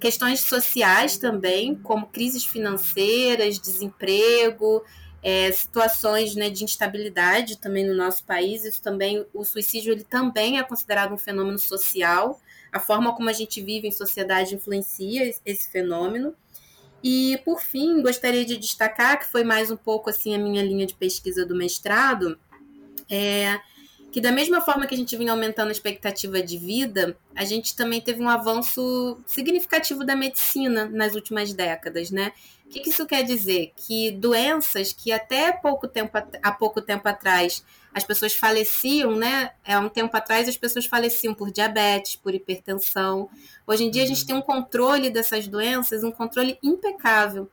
Questões 0.00 0.40
sociais 0.40 1.18
também, 1.18 1.74
como 1.74 2.06
crises 2.06 2.44
financeiras, 2.44 3.58
desemprego, 3.58 4.82
é, 5.22 5.50
situações 5.52 6.34
né, 6.34 6.48
de 6.50 6.64
instabilidade 6.64 7.58
também 7.58 7.86
no 7.86 7.94
nosso 7.94 8.24
país. 8.24 8.64
Isso 8.64 8.82
também, 8.82 9.26
o 9.34 9.44
suicídio 9.44 9.92
ele 9.92 10.04
também 10.04 10.58
é 10.58 10.62
considerado 10.62 11.12
um 11.12 11.18
fenômeno 11.18 11.58
social. 11.58 12.40
A 12.72 12.78
forma 12.78 13.14
como 13.14 13.28
a 13.28 13.32
gente 13.32 13.60
vive 13.60 13.88
em 13.88 13.92
sociedade 13.92 14.54
influencia 14.54 15.34
esse 15.44 15.70
fenômeno. 15.70 16.34
E 17.02 17.40
por 17.44 17.60
fim, 17.60 18.02
gostaria 18.02 18.44
de 18.44 18.56
destacar 18.56 19.18
que 19.18 19.26
foi 19.26 19.44
mais 19.44 19.70
um 19.70 19.76
pouco 19.76 20.10
assim 20.10 20.34
a 20.34 20.38
minha 20.38 20.62
linha 20.62 20.86
de 20.86 20.94
pesquisa 20.94 21.46
do 21.46 21.54
mestrado, 21.54 22.38
é, 23.08 23.58
que 24.18 24.22
da 24.22 24.32
mesma 24.32 24.60
forma 24.60 24.84
que 24.84 24.96
a 24.96 24.98
gente 24.98 25.16
vinha 25.16 25.30
aumentando 25.30 25.68
a 25.68 25.70
expectativa 25.70 26.42
de 26.42 26.58
vida, 26.58 27.16
a 27.36 27.44
gente 27.44 27.76
também 27.76 28.00
teve 28.00 28.20
um 28.20 28.28
avanço 28.28 29.16
significativo 29.24 30.04
da 30.04 30.16
medicina 30.16 30.86
nas 30.86 31.14
últimas 31.14 31.52
décadas, 31.52 32.10
né? 32.10 32.32
O 32.66 32.68
que, 32.68 32.90
isso 32.90 33.06
quer 33.06 33.22
dizer? 33.22 33.72
Que 33.76 34.10
doenças 34.10 34.92
que 34.92 35.12
até 35.12 35.52
pouco 35.52 35.86
tempo, 35.86 36.18
há 36.42 36.50
pouco 36.50 36.82
tempo 36.82 37.08
atrás 37.08 37.64
as 37.94 38.02
pessoas 38.02 38.34
faleciam, 38.34 39.14
né? 39.14 39.52
Há 39.64 39.78
um 39.78 39.88
tempo 39.88 40.16
atrás 40.16 40.48
as 40.48 40.56
pessoas 40.56 40.84
faleciam 40.84 41.32
por 41.32 41.52
diabetes, 41.52 42.16
por 42.16 42.34
hipertensão. 42.34 43.30
Hoje 43.64 43.84
em 43.84 43.90
dia 43.90 44.02
a 44.02 44.06
gente 44.06 44.22
uhum. 44.22 44.26
tem 44.26 44.34
um 44.34 44.42
controle 44.42 45.10
dessas 45.10 45.46
doenças, 45.46 46.02
um 46.02 46.10
controle 46.10 46.58
impecável. 46.60 47.48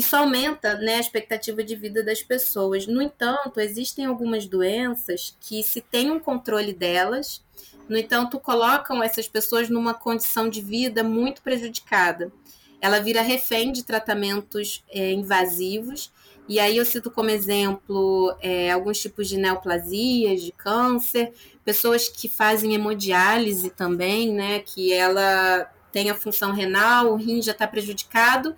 Isso 0.00 0.16
aumenta 0.16 0.76
né, 0.78 0.94
a 0.96 1.00
expectativa 1.00 1.62
de 1.62 1.76
vida 1.76 2.02
das 2.02 2.22
pessoas. 2.22 2.86
No 2.86 3.02
entanto, 3.02 3.60
existem 3.60 4.06
algumas 4.06 4.46
doenças 4.46 5.36
que, 5.40 5.62
se 5.62 5.80
tem 5.80 6.10
um 6.10 6.18
controle 6.18 6.72
delas, 6.72 7.44
no 7.86 7.96
entanto, 7.96 8.40
colocam 8.40 9.02
essas 9.02 9.28
pessoas 9.28 9.68
numa 9.68 9.92
condição 9.92 10.48
de 10.48 10.60
vida 10.60 11.04
muito 11.04 11.42
prejudicada 11.42 12.32
ela 12.80 13.00
vira 13.00 13.20
refém 13.20 13.72
de 13.72 13.84
tratamentos 13.84 14.82
é, 14.88 15.12
invasivos. 15.12 16.10
E 16.48 16.58
aí 16.58 16.78
eu 16.78 16.84
cito 16.84 17.10
como 17.10 17.30
exemplo 17.30 18.34
é, 18.40 18.70
alguns 18.70 18.98
tipos 18.98 19.28
de 19.28 19.36
neoplasias, 19.36 20.42
de 20.42 20.50
câncer, 20.50 21.32
pessoas 21.64 22.08
que 22.08 22.28
fazem 22.28 22.74
hemodiálise 22.74 23.70
também, 23.70 24.32
né? 24.32 24.60
Que 24.60 24.92
ela 24.92 25.70
tem 25.92 26.10
a 26.10 26.14
função 26.14 26.52
renal, 26.52 27.12
o 27.12 27.16
rim 27.16 27.42
já 27.42 27.52
está 27.52 27.66
prejudicado, 27.66 28.56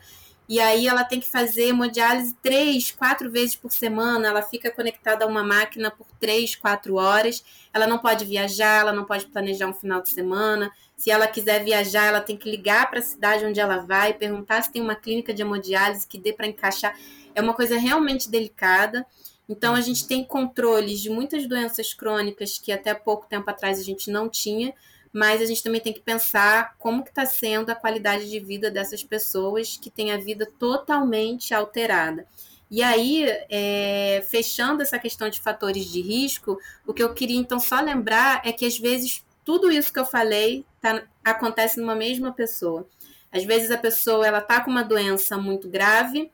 e 0.49 0.61
aí 0.61 0.87
ela 0.87 1.05
tem 1.05 1.21
que 1.21 1.29
fazer 1.29 1.69
hemodiálise 1.69 2.35
três, 2.43 2.91
quatro 2.91 3.31
vezes 3.31 3.57
por 3.57 3.73
semana, 3.73 4.29
ela 4.29 4.43
fica 4.43 4.71
conectada 4.71 5.25
a 5.25 5.29
uma 5.29 5.43
máquina 5.43 5.91
por 5.91 6.07
três, 6.19 6.55
quatro 6.55 6.97
horas, 6.97 7.45
ela 7.73 7.87
não 7.87 7.99
pode 7.99 8.25
viajar, 8.25 8.81
ela 8.81 8.93
não 8.93 9.05
pode 9.05 9.27
planejar 9.27 9.67
um 9.67 9.73
final 9.73 10.03
de 10.03 10.11
semana, 10.11 10.71
se 11.03 11.11
ela 11.11 11.27
quiser 11.27 11.65
viajar, 11.65 12.07
ela 12.07 12.21
tem 12.21 12.37
que 12.37 12.49
ligar 12.49 12.89
para 12.89 13.01
a 13.01 13.03
cidade 13.03 13.45
onde 13.45 13.59
ela 13.59 13.79
vai, 13.79 14.15
perguntar 14.15 14.63
se 14.63 14.71
tem 14.71 14.81
uma 14.81 14.95
clínica 14.95 15.35
de 15.35 15.43
hemodiálise 15.43 16.07
que 16.07 16.17
dê 16.17 16.33
para 16.33 16.47
encaixar. 16.47 16.97
É 17.35 17.41
uma 17.41 17.55
coisa 17.55 17.77
realmente 17.77 18.31
delicada. 18.31 19.05
Então, 19.49 19.75
a 19.75 19.81
gente 19.81 20.07
tem 20.07 20.25
controles 20.25 21.01
de 21.01 21.11
muitas 21.11 21.45
doenças 21.49 21.93
crônicas 21.93 22.57
que 22.57 22.71
até 22.71 22.95
pouco 22.95 23.27
tempo 23.27 23.51
atrás 23.51 23.81
a 23.81 23.83
gente 23.83 24.13
não 24.13 24.29
tinha, 24.29 24.73
mas 25.13 25.43
a 25.43 25.45
gente 25.45 25.63
também 25.63 25.81
tem 25.81 25.93
que 25.93 26.01
pensar 26.01 26.75
como 26.79 27.03
que 27.03 27.11
está 27.11 27.27
sendo 27.27 27.71
a 27.71 27.75
qualidade 27.75 28.31
de 28.31 28.41
vida 28.41 28.71
dessas 28.71 29.05
pessoas 29.05 29.77
que 29.77 29.91
têm 29.91 30.11
a 30.11 30.17
vida 30.17 30.51
totalmente 30.59 31.53
alterada. 31.53 32.27
E 32.71 32.83
aí, 32.83 33.25
é, 33.51 34.25
fechando 34.31 34.81
essa 34.81 34.99
questão 34.99 35.29
de 35.29 35.41
fatores 35.43 35.85
de 35.85 36.01
risco, 36.01 36.59
o 36.87 36.95
que 36.95 37.03
eu 37.03 37.13
queria 37.13 37.39
então 37.39 37.61
só 37.61 37.79
lembrar 37.81 38.41
é 38.47 38.51
que 38.51 38.65
às 38.65 38.79
vezes 38.79 39.23
tudo 39.45 39.71
isso 39.71 39.93
que 39.93 39.99
eu 39.99 40.07
falei 40.07 40.65
tá, 40.81 41.03
acontece 41.23 41.79
numa 41.79 41.95
mesma 41.95 42.33
pessoa. 42.33 42.89
Às 43.31 43.45
vezes 43.45 43.71
a 43.71 43.77
pessoa 43.77 44.27
ela 44.27 44.41
tá 44.41 44.63
com 44.63 44.71
uma 44.71 44.83
doença 44.83 45.37
muito 45.37 45.69
grave, 45.69 46.31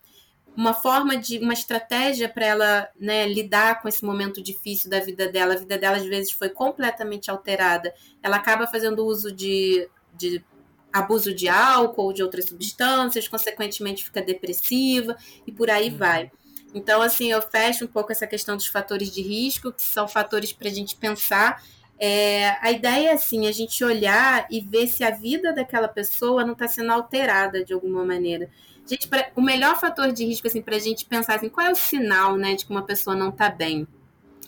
uma 0.58 0.74
forma 0.74 1.16
de 1.16 1.38
uma 1.38 1.52
estratégia 1.52 2.28
para 2.28 2.44
ela 2.44 2.88
né, 2.98 3.28
lidar 3.28 3.80
com 3.80 3.86
esse 3.86 4.04
momento 4.04 4.42
difícil 4.42 4.90
da 4.90 4.98
vida 4.98 5.28
dela, 5.28 5.54
a 5.54 5.56
vida 5.56 5.78
dela 5.78 5.98
às 5.98 6.04
vezes 6.04 6.32
foi 6.32 6.48
completamente 6.48 7.30
alterada. 7.30 7.94
Ela 8.20 8.38
acaba 8.38 8.66
fazendo 8.66 9.06
uso 9.06 9.30
de, 9.30 9.88
de 10.16 10.44
abuso 10.92 11.32
de 11.32 11.48
álcool 11.48 12.06
ou 12.06 12.12
de 12.12 12.24
outras 12.24 12.46
substâncias, 12.46 13.28
consequentemente 13.28 14.04
fica 14.04 14.20
depressiva 14.20 15.16
e 15.46 15.52
por 15.52 15.70
aí 15.70 15.90
uhum. 15.90 15.96
vai. 15.96 16.32
Então, 16.74 17.02
assim, 17.02 17.30
eu 17.30 17.40
fecho 17.40 17.84
um 17.84 17.88
pouco 17.88 18.10
essa 18.10 18.26
questão 18.26 18.56
dos 18.56 18.66
fatores 18.66 19.12
de 19.12 19.22
risco, 19.22 19.72
que 19.72 19.82
são 19.82 20.08
fatores 20.08 20.52
para 20.52 20.66
a 20.66 20.72
gente 20.72 20.96
pensar 20.96 21.62
é, 21.98 22.50
a 22.60 22.70
ideia 22.70 23.10
é 23.10 23.12
assim, 23.12 23.48
a 23.48 23.52
gente 23.52 23.82
olhar 23.84 24.46
e 24.50 24.60
ver 24.60 24.86
se 24.86 25.02
a 25.02 25.10
vida 25.10 25.52
daquela 25.52 25.88
pessoa 25.88 26.44
não 26.44 26.52
está 26.52 26.68
sendo 26.68 26.92
alterada 26.92 27.64
de 27.64 27.72
alguma 27.72 28.04
maneira. 28.04 28.48
Gente, 28.88 29.06
pra, 29.06 29.30
o 29.36 29.42
melhor 29.42 29.78
fator 29.78 30.10
de 30.10 30.24
risco 30.24 30.46
assim, 30.46 30.62
para 30.62 30.76
a 30.76 30.78
gente 30.78 31.04
pensar 31.04 31.34
assim, 31.34 31.50
qual 31.50 31.66
é 31.66 31.70
o 31.70 31.76
sinal 31.76 32.36
né, 32.36 32.54
de 32.54 32.64
que 32.64 32.70
uma 32.70 32.82
pessoa 32.82 33.14
não 33.14 33.28
está 33.28 33.50
bem? 33.50 33.86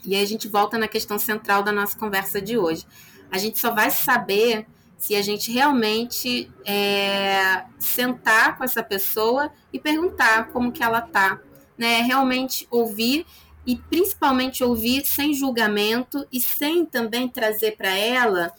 E 0.03 0.15
aí 0.15 0.23
a 0.23 0.27
gente 0.27 0.49
volta 0.49 0.79
na 0.79 0.89
questão 0.89 1.19
central 1.19 1.63
da 1.63 1.71
nossa 1.71 1.99
conversa 1.99 2.41
de 2.41 2.57
hoje. 2.57 2.87
A 3.31 3.37
gente 3.37 3.59
só 3.59 3.71
vai 3.71 3.91
saber 3.91 4.67
se 4.97 5.15
a 5.15 5.23
gente 5.23 5.53
realmente 5.53 6.51
é, 6.65 7.65
sentar 7.79 8.57
com 8.57 8.65
essa 8.65 8.83
pessoa 8.83 9.53
e 9.73 9.79
perguntar 9.79 10.49
como 10.49 10.73
que 10.73 10.83
ela 10.83 11.01
está, 11.01 11.39
né? 11.77 12.01
Realmente 12.01 12.67
ouvir 12.71 13.27
e 13.67 13.77
principalmente 13.77 14.65
ouvir 14.65 15.05
sem 15.05 15.35
julgamento 15.35 16.27
e 16.33 16.41
sem 16.41 16.87
também 16.87 17.29
trazer 17.29 17.77
para 17.77 17.95
ela 17.95 18.53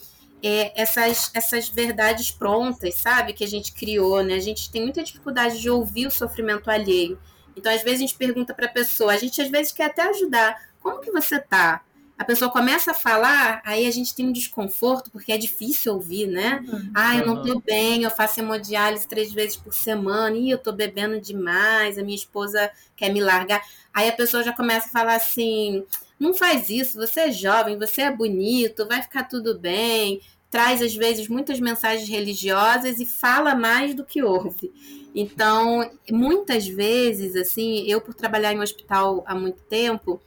é, 0.44 0.82
essas, 0.82 1.32
essas 1.34 1.70
verdades 1.70 2.32
prontas, 2.32 2.96
sabe? 2.96 3.34
Que 3.34 3.44
a 3.44 3.48
gente 3.48 3.72
criou, 3.74 4.24
né? 4.24 4.36
A 4.36 4.40
gente 4.40 4.72
tem 4.72 4.82
muita 4.82 5.04
dificuldade 5.04 5.60
de 5.60 5.70
ouvir 5.70 6.08
o 6.08 6.12
sofrimento 6.12 6.70
alheio. 6.70 7.20
Então, 7.56 7.74
às 7.74 7.84
vezes, 7.84 8.00
a 8.00 8.02
gente 8.02 8.16
pergunta 8.16 8.54
para 8.54 8.66
a 8.66 8.72
pessoa, 8.72 9.14
a 9.14 9.18
gente 9.18 9.42
às 9.42 9.50
vezes 9.50 9.72
quer 9.72 9.86
até 9.86 10.04
ajudar. 10.10 10.56
Como 10.82 11.00
que 11.00 11.12
você 11.12 11.40
tá? 11.40 11.84
a 12.22 12.24
pessoa 12.24 12.52
começa 12.52 12.92
a 12.92 12.94
falar, 12.94 13.64
aí 13.66 13.88
a 13.88 13.92
gente 13.92 14.14
tem 14.14 14.28
um 14.28 14.32
desconforto, 14.32 15.10
porque 15.10 15.32
é 15.32 15.38
difícil 15.40 15.96
ouvir, 15.96 16.28
né? 16.28 16.64
Uhum. 16.68 16.92
Ah, 16.94 17.18
eu 17.18 17.26
não 17.26 17.42
tô 17.42 17.60
bem, 17.60 18.04
eu 18.04 18.12
faço 18.12 18.40
hemodiálise 18.40 19.08
três 19.08 19.34
vezes 19.34 19.58
por 19.58 19.74
semana, 19.74 20.38
e 20.38 20.52
eu 20.52 20.60
tô 20.60 20.72
bebendo 20.72 21.20
demais, 21.20 21.98
a 21.98 22.04
minha 22.04 22.16
esposa 22.16 22.70
quer 22.96 23.12
me 23.12 23.20
largar. 23.20 23.60
Aí 23.92 24.08
a 24.08 24.12
pessoa 24.14 24.44
já 24.44 24.54
começa 24.54 24.88
a 24.88 24.92
falar 24.92 25.16
assim: 25.16 25.84
não 26.22 26.36
faz 26.36 26.70
isso, 26.70 27.00
você 27.00 27.22
é 27.22 27.32
jovem, 27.32 27.80
você 27.80 28.04
é 28.04 28.16
bonito, 28.16 28.88
vai 28.88 29.02
ficar 29.02 29.24
tudo 29.24 29.58
bem. 29.58 30.22
Traz, 30.52 30.80
às 30.80 30.94
vezes, 30.94 31.28
muitas 31.28 31.60
mensagens 31.60 32.08
religiosas 32.08 33.00
e 33.00 33.08
fala 33.08 33.56
mais 33.56 33.96
do 33.96 34.06
que 34.06 34.22
ouve. 34.22 34.72
Então, 35.16 35.90
muitas 36.12 36.68
vezes, 36.68 37.36
assim, 37.36 37.86
eu, 37.88 38.00
por 38.00 38.14
trabalhar 38.14 38.54
em 38.54 38.60
um 38.60 38.62
hospital 38.62 39.24
há 39.26 39.34
muito 39.34 39.64
tempo, 39.64 40.22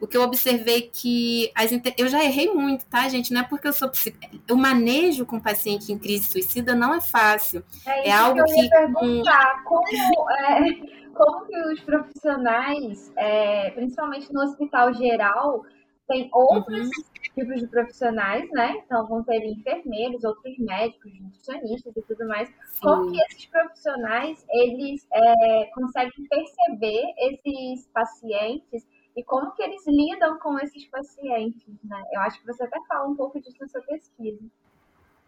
o 0.00 0.06
que 0.06 0.16
eu 0.16 0.22
observei 0.22 0.82
que 0.82 1.50
as 1.52 1.72
eu 1.98 2.08
já 2.08 2.24
errei 2.24 2.54
muito, 2.54 2.86
tá, 2.86 3.08
gente? 3.08 3.32
Não 3.32 3.40
é 3.40 3.44
porque 3.44 3.66
eu 3.66 3.72
sou 3.72 3.88
psicóloga. 3.88 4.40
O 4.52 4.56
manejo 4.56 5.26
com 5.26 5.40
paciente 5.40 5.92
em 5.92 5.98
crise 5.98 6.30
suicida 6.30 6.76
não 6.76 6.94
é 6.94 7.00
fácil. 7.00 7.64
É, 7.84 8.08
é 8.08 8.12
algo 8.12 8.42
que. 8.44 8.52
Eu 8.52 8.64
ia 8.64 8.70
perguntar, 8.70 9.64
como, 9.64 10.30
é, 10.30 10.99
como 11.20 11.46
que 11.46 11.56
os 11.66 11.80
profissionais, 11.80 13.12
é, 13.16 13.70
principalmente 13.72 14.32
no 14.32 14.40
hospital 14.40 14.94
geral, 14.94 15.66
tem 16.08 16.30
outros 16.32 16.86
uhum. 16.86 17.04
tipos 17.34 17.60
de 17.60 17.66
profissionais, 17.66 18.50
né? 18.50 18.82
Então 18.84 19.06
vão 19.06 19.22
ter 19.22 19.44
enfermeiros, 19.44 20.24
outros 20.24 20.58
médicos, 20.58 21.12
nutricionistas 21.20 21.94
e 21.94 22.02
tudo 22.02 22.26
mais. 22.26 22.48
Sim. 22.48 22.80
Como 22.80 23.12
que 23.12 23.20
esses 23.24 23.46
profissionais 23.46 24.44
eles 24.48 25.06
é, 25.12 25.70
conseguem 25.74 26.26
perceber 26.28 27.04
esses 27.18 27.86
pacientes 27.88 28.86
e 29.14 29.22
como 29.22 29.52
que 29.52 29.62
eles 29.62 29.86
lidam 29.86 30.38
com 30.38 30.58
esses 30.58 30.86
pacientes, 30.86 31.74
né? 31.84 32.02
Eu 32.12 32.20
acho 32.22 32.40
que 32.40 32.46
você 32.46 32.64
até 32.64 32.80
fala 32.88 33.06
um 33.06 33.14
pouco 33.14 33.38
disso 33.40 33.58
na 33.60 33.68
sua 33.68 33.82
pesquisa. 33.82 34.40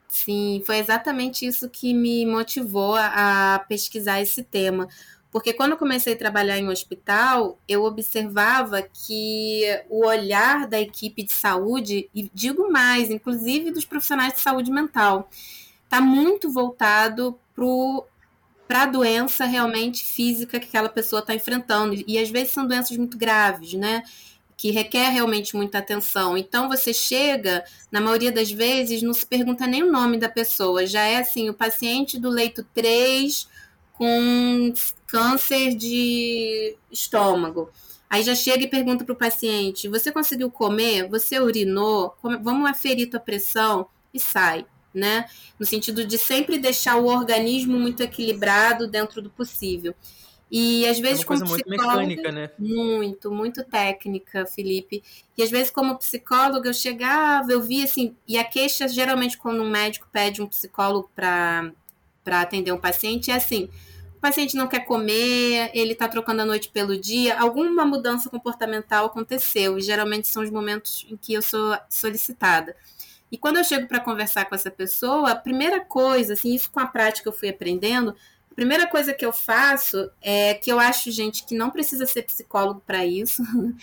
Sim, 0.09 0.63
foi 0.65 0.79
exatamente 0.79 1.47
isso 1.47 1.71
que 1.71 1.95
me 1.95 2.27
motivou 2.27 2.97
a 2.97 3.65
pesquisar 3.69 4.21
esse 4.21 4.43
tema. 4.43 4.89
Porque 5.33 5.55
quando 5.55 5.73
eu 5.73 5.79
comecei 5.79 6.13
a 6.13 6.19
trabalhar 6.19 6.59
em 6.59 6.69
um 6.69 6.71
hospital, 6.71 7.59
eu 7.67 7.85
observava 7.85 8.83
que 8.83 9.63
o 9.89 10.07
olhar 10.07 10.67
da 10.69 10.79
equipe 10.79 11.23
de 11.23 11.33
saúde, 11.33 12.11
e 12.15 12.31
digo 12.35 12.71
mais, 12.71 13.11
inclusive 13.11 13.71
dos 13.71 13.87
profissionais 13.87 14.35
de 14.35 14.41
saúde 14.41 14.71
mental, 14.71 15.31
está 15.85 16.03
muito 16.03 16.51
voltado 16.51 17.39
para 18.69 18.83
a 18.83 18.87
doença 18.87 19.47
realmente 19.47 20.05
física 20.05 20.61
que 20.61 20.67
aquela 20.67 20.91
pessoa 20.91 21.21
está 21.21 21.35
enfrentando. 21.35 22.05
E 22.07 22.19
às 22.19 22.29
vezes 22.29 22.53
são 22.53 22.67
doenças 22.67 22.95
muito 22.99 23.17
graves, 23.17 23.73
né? 23.73 24.03
Que 24.55 24.71
requer 24.71 25.09
realmente 25.09 25.57
muita 25.57 25.79
atenção. 25.79 26.37
Então 26.37 26.69
você 26.69 26.93
chega, 26.93 27.65
na 27.91 28.03
maioria 28.03 28.31
das 28.31 28.51
vezes, 28.51 29.03
não 29.03 29.15
se 29.15 29.25
pergunta 29.25 29.67
nem 29.67 29.83
o 29.83 29.91
nome 29.91 30.19
da 30.19 30.29
pessoa. 30.29 30.87
Já 30.87 31.05
é 31.05 31.17
assim, 31.17 31.49
o 31.49 31.55
paciente 31.55 32.19
do 32.19 32.29
leito 32.29 32.67
3 32.75 33.51
com 33.93 34.73
câncer 35.07 35.75
de 35.75 36.77
estômago. 36.91 37.71
Aí 38.09 38.23
já 38.23 38.35
chega 38.35 38.65
e 38.65 38.69
pergunta 38.69 39.05
para 39.05 39.13
o 39.13 39.17
paciente: 39.17 39.89
você 39.89 40.13
conseguiu 40.13 40.51
comer? 40.51 41.09
Você 41.09 41.41
urinou? 41.41 42.15
Vamos 42.23 42.71
aferir 42.71 43.11
tua 43.11 43.21
pressão? 43.21 43.87
E 44.13 44.21
sai 44.21 44.67
né? 44.95 45.27
No 45.59 45.67
sentido 45.67 46.05
de 46.05 46.19
sempre 46.19 46.59
deixar 46.59 46.97
o 46.97 47.07
organismo 47.07 47.79
muito 47.79 48.03
equilibrado 48.03 48.87
dentro 48.87 49.23
do 49.23 49.31
possível. 49.31 49.95
E 50.51 50.87
às 50.87 50.99
vezes 50.99 51.21
é 51.21 51.23
uma 51.23 51.27
coisa 51.27 51.45
muito 51.47 51.69
mecânica, 51.69 52.31
né? 52.31 52.51
Muito, 52.59 53.31
muito 53.31 53.65
técnica, 53.65 54.45
Felipe. 54.45 55.03
E 55.37 55.43
às 55.43 55.51
vezes 55.51 55.71
como 55.71 55.97
psicóloga 55.97 56.69
eu 56.69 56.75
chegava, 56.75 57.51
eu 57.51 57.63
via 57.63 57.85
assim, 57.85 58.15
e 58.29 58.37
a 58.37 58.45
queixa 58.45 58.87
geralmente 58.87 59.39
quando 59.39 59.63
um 59.63 59.71
médico 59.71 60.07
pede 60.13 60.43
um 60.43 60.47
psicólogo 60.47 61.11
para 61.15 61.73
para 62.25 62.41
atender 62.41 62.73
um 62.73 62.79
paciente 62.79 63.31
é 63.31 63.35
assim: 63.35 63.69
o 64.17 64.21
paciente 64.21 64.57
não 64.57 64.69
quer 64.69 64.85
comer, 64.85 65.71
ele 65.75 65.93
está 65.93 66.09
trocando 66.09 66.43
a 66.43 66.45
noite 66.45 66.69
pelo 66.69 66.97
dia, 66.97 67.39
alguma 67.39 67.85
mudança 67.85 68.31
comportamental 68.31 69.07
aconteceu, 69.07 69.79
e 69.79 69.83
geralmente 69.83 70.29
são 70.29 70.43
os 70.43 70.51
momentos 70.51 71.07
em 71.11 71.17
que 71.17 71.33
eu 71.35 71.43
sou 71.43 71.77
solicitada. 71.89 72.77
E 73.31 73.39
quando 73.39 73.57
eu 73.57 73.65
chego 73.65 73.89
para 73.89 73.99
conversar 73.99 74.45
com 74.45 74.55
essa 74.55 74.71
pessoa, 74.71 75.31
a 75.31 75.37
primeira 75.37 75.81
coisa, 75.81 76.35
assim, 76.35 76.55
isso 76.55 76.71
com 76.71 76.81
a 76.81 76.87
prática 76.87 77.29
eu 77.29 77.33
fui 77.33 77.49
aprendendo, 77.49 78.15
a 78.53 78.55
primeira 78.55 78.87
coisa 78.87 79.15
que 79.15 79.25
eu 79.25 79.33
faço 79.33 80.11
é 80.21 80.53
que 80.53 80.71
eu 80.71 80.79
acho, 80.79 81.11
gente, 81.11 81.47
que 81.47 81.55
não 81.55 81.71
precisa 81.71 82.05
ser 82.05 82.23
psicólogo 82.25 82.83
para 82.87 83.05
isso. 83.07 83.43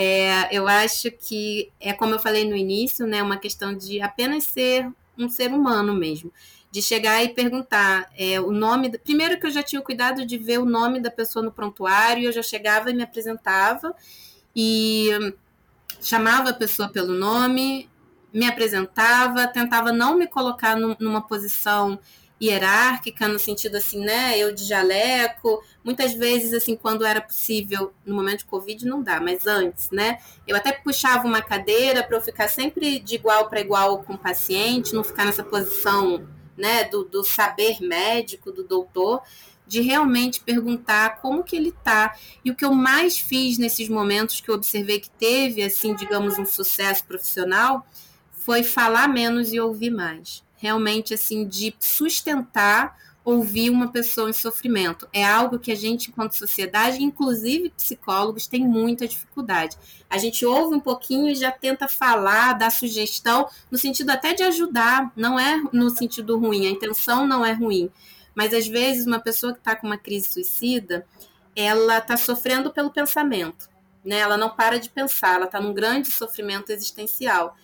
É, 0.00 0.56
eu 0.56 0.68
acho 0.68 1.10
que 1.10 1.72
é 1.80 1.92
como 1.92 2.14
eu 2.14 2.20
falei 2.20 2.48
no 2.48 2.54
início, 2.54 3.04
né, 3.04 3.20
uma 3.20 3.36
questão 3.36 3.76
de 3.76 4.00
apenas 4.00 4.44
ser 4.44 4.88
um 5.18 5.28
ser 5.28 5.52
humano 5.52 5.92
mesmo. 5.92 6.32
De 6.70 6.82
chegar 6.82 7.24
e 7.24 7.30
perguntar 7.30 8.10
é, 8.16 8.40
o 8.40 8.52
nome. 8.52 8.98
Primeiro 8.98 9.40
que 9.40 9.46
eu 9.46 9.50
já 9.50 9.62
tinha 9.62 9.80
o 9.80 9.84
cuidado 9.84 10.26
de 10.26 10.36
ver 10.36 10.58
o 10.58 10.66
nome 10.66 11.00
da 11.00 11.10
pessoa 11.10 11.44
no 11.44 11.50
prontuário, 11.50 12.24
eu 12.24 12.32
já 12.32 12.42
chegava 12.42 12.90
e 12.90 12.94
me 12.94 13.02
apresentava 13.02 13.94
e 14.54 15.10
chamava 16.00 16.50
a 16.50 16.54
pessoa 16.54 16.88
pelo 16.88 17.14
nome, 17.14 17.88
me 18.32 18.46
apresentava, 18.46 19.46
tentava 19.46 19.92
não 19.92 20.16
me 20.16 20.26
colocar 20.26 20.76
numa 20.76 21.22
posição 21.22 21.98
hierárquica, 22.40 23.26
no 23.26 23.38
sentido 23.38 23.76
assim, 23.76 24.00
né, 24.00 24.38
eu 24.38 24.54
de 24.54 24.64
jaleco, 24.64 25.60
muitas 25.82 26.14
vezes, 26.14 26.52
assim, 26.52 26.76
quando 26.76 27.04
era 27.04 27.20
possível, 27.20 27.92
no 28.06 28.14
momento 28.14 28.38
de 28.38 28.44
Covid 28.44 28.86
não 28.86 29.02
dá, 29.02 29.20
mas 29.20 29.46
antes, 29.46 29.90
né, 29.90 30.18
eu 30.46 30.56
até 30.56 30.70
puxava 30.70 31.26
uma 31.26 31.42
cadeira 31.42 32.02
para 32.02 32.16
eu 32.16 32.20
ficar 32.20 32.48
sempre 32.48 33.00
de 33.00 33.16
igual 33.16 33.48
para 33.48 33.60
igual 33.60 34.04
com 34.04 34.14
o 34.14 34.18
paciente, 34.18 34.94
não 34.94 35.02
ficar 35.02 35.24
nessa 35.24 35.42
posição, 35.42 36.28
né, 36.58 36.84
do, 36.84 37.04
do 37.04 37.24
saber 37.24 37.80
médico, 37.80 38.52
do 38.52 38.64
doutor, 38.64 39.22
de 39.66 39.80
realmente 39.80 40.40
perguntar 40.40 41.20
como 41.20 41.44
que 41.44 41.54
ele 41.54 41.72
tá. 41.72 42.16
E 42.44 42.50
o 42.50 42.54
que 42.54 42.64
eu 42.64 42.74
mais 42.74 43.18
fiz 43.18 43.58
nesses 43.58 43.88
momentos 43.88 44.40
que 44.40 44.50
eu 44.50 44.54
observei 44.54 44.98
que 44.98 45.10
teve, 45.10 45.62
assim, 45.62 45.94
digamos, 45.94 46.38
um 46.38 46.46
sucesso 46.46 47.04
profissional, 47.04 47.86
foi 48.32 48.62
falar 48.62 49.08
menos 49.08 49.52
e 49.52 49.60
ouvir 49.60 49.90
mais. 49.90 50.42
Realmente, 50.56 51.14
assim, 51.14 51.46
de 51.46 51.74
sustentar 51.78 52.96
ouvir 53.28 53.68
uma 53.68 53.88
pessoa 53.88 54.30
em 54.30 54.32
sofrimento. 54.32 55.06
É 55.12 55.22
algo 55.22 55.58
que 55.58 55.70
a 55.70 55.74
gente, 55.74 56.08
enquanto 56.08 56.32
sociedade, 56.32 57.02
inclusive 57.02 57.68
psicólogos, 57.76 58.46
tem 58.46 58.66
muita 58.66 59.06
dificuldade. 59.06 59.76
A 60.08 60.16
gente 60.16 60.46
ouve 60.46 60.74
um 60.74 60.80
pouquinho 60.80 61.28
e 61.28 61.34
já 61.34 61.52
tenta 61.52 61.86
falar, 61.86 62.54
dar 62.54 62.70
sugestão, 62.70 63.46
no 63.70 63.76
sentido 63.76 64.08
até 64.08 64.32
de 64.32 64.42
ajudar, 64.44 65.12
não 65.14 65.38
é 65.38 65.62
no 65.74 65.90
sentido 65.90 66.38
ruim, 66.38 66.66
a 66.66 66.70
intenção 66.70 67.26
não 67.26 67.44
é 67.44 67.52
ruim. 67.52 67.90
Mas 68.34 68.54
às 68.54 68.66
vezes 68.66 69.06
uma 69.06 69.20
pessoa 69.20 69.52
que 69.52 69.58
está 69.58 69.76
com 69.76 69.86
uma 69.86 69.98
crise 69.98 70.30
suicida, 70.30 71.06
ela 71.54 71.98
está 71.98 72.16
sofrendo 72.16 72.70
pelo 72.72 72.90
pensamento. 72.90 73.68
Né? 74.02 74.20
Ela 74.20 74.38
não 74.38 74.48
para 74.48 74.80
de 74.80 74.88
pensar, 74.88 75.34
ela 75.34 75.44
está 75.44 75.60
num 75.60 75.74
grande 75.74 76.10
sofrimento 76.10 76.70
existencial. 76.70 77.54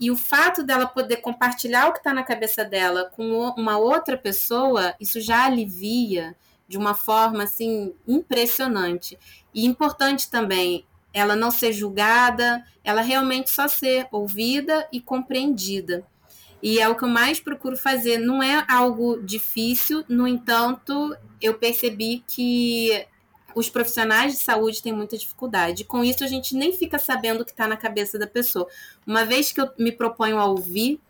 E 0.00 0.10
o 0.10 0.16
fato 0.16 0.62
dela 0.62 0.86
poder 0.86 1.18
compartilhar 1.18 1.88
o 1.88 1.92
que 1.92 1.98
está 1.98 2.14
na 2.14 2.22
cabeça 2.22 2.64
dela 2.64 3.04
com 3.14 3.52
uma 3.56 3.76
outra 3.76 4.16
pessoa, 4.16 4.94
isso 4.98 5.20
já 5.20 5.44
alivia 5.44 6.34
de 6.66 6.78
uma 6.78 6.94
forma 6.94 7.42
assim 7.42 7.92
impressionante. 8.08 9.18
E 9.54 9.66
importante 9.66 10.30
também 10.30 10.86
ela 11.12 11.36
não 11.36 11.50
ser 11.50 11.72
julgada, 11.72 12.64
ela 12.82 13.02
realmente 13.02 13.50
só 13.50 13.68
ser 13.68 14.06
ouvida 14.10 14.88
e 14.90 15.00
compreendida. 15.00 16.06
E 16.62 16.78
é 16.78 16.88
o 16.88 16.94
que 16.94 17.04
eu 17.04 17.08
mais 17.08 17.40
procuro 17.40 17.76
fazer. 17.76 18.18
Não 18.18 18.42
é 18.42 18.64
algo 18.68 19.20
difícil, 19.22 20.04
no 20.08 20.26
entanto, 20.26 21.14
eu 21.40 21.54
percebi 21.54 22.24
que 22.26 23.06
os 23.54 23.68
profissionais 23.68 24.32
de 24.32 24.38
saúde 24.38 24.82
têm 24.82 24.92
muita 24.92 25.16
dificuldade. 25.16 25.84
Com 25.84 26.04
isso, 26.04 26.24
a 26.24 26.26
gente 26.26 26.54
nem 26.54 26.72
fica 26.72 26.98
sabendo 26.98 27.42
o 27.42 27.44
que 27.44 27.50
está 27.50 27.66
na 27.66 27.76
cabeça 27.76 28.18
da 28.18 28.26
pessoa. 28.26 28.68
Uma 29.06 29.24
vez 29.24 29.52
que 29.52 29.60
eu 29.60 29.68
me 29.78 29.92
proponho 29.92 30.38
a 30.38 30.44
ouvir, 30.44 31.00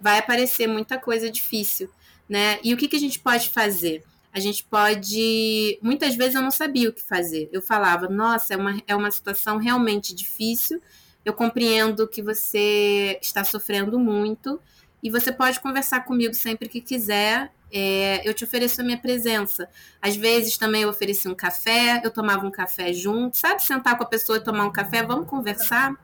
vai 0.00 0.18
aparecer 0.18 0.66
muita 0.66 0.98
coisa 0.98 1.30
difícil, 1.30 1.90
né? 2.28 2.58
E 2.62 2.72
o 2.72 2.76
que, 2.76 2.88
que 2.88 2.96
a 2.96 3.00
gente 3.00 3.18
pode 3.18 3.50
fazer? 3.50 4.04
A 4.32 4.40
gente 4.40 4.62
pode. 4.64 5.78
Muitas 5.82 6.14
vezes 6.14 6.34
eu 6.34 6.42
não 6.42 6.50
sabia 6.50 6.88
o 6.88 6.92
que 6.92 7.02
fazer. 7.02 7.48
Eu 7.52 7.62
falava, 7.62 8.08
nossa, 8.08 8.54
é 8.54 8.56
uma, 8.56 8.82
é 8.86 8.94
uma 8.94 9.10
situação 9.10 9.56
realmente 9.56 10.14
difícil. 10.14 10.80
Eu 11.24 11.32
compreendo 11.32 12.06
que 12.06 12.22
você 12.22 13.18
está 13.20 13.42
sofrendo 13.44 13.98
muito 13.98 14.60
e 15.02 15.10
você 15.10 15.32
pode 15.32 15.60
conversar 15.60 16.04
comigo 16.04 16.34
sempre 16.34 16.68
que 16.68 16.80
quiser 16.80 17.52
é, 17.72 18.28
eu 18.28 18.34
te 18.34 18.44
ofereço 18.44 18.80
a 18.80 18.84
minha 18.84 18.98
presença. 18.98 19.68
Às 20.00 20.16
vezes 20.16 20.56
também 20.56 20.82
eu 20.82 20.88
ofereci 20.88 21.28
um 21.28 21.34
café, 21.34 22.00
eu 22.04 22.10
tomava 22.10 22.46
um 22.46 22.50
café 22.50 22.92
junto, 22.92 23.36
sabe? 23.36 23.62
Sentar 23.62 23.96
com 23.96 24.04
a 24.04 24.06
pessoa 24.06 24.38
e 24.38 24.42
tomar 24.42 24.64
um 24.64 24.72
café, 24.72 25.02
vamos 25.02 25.28
conversar? 25.28 25.94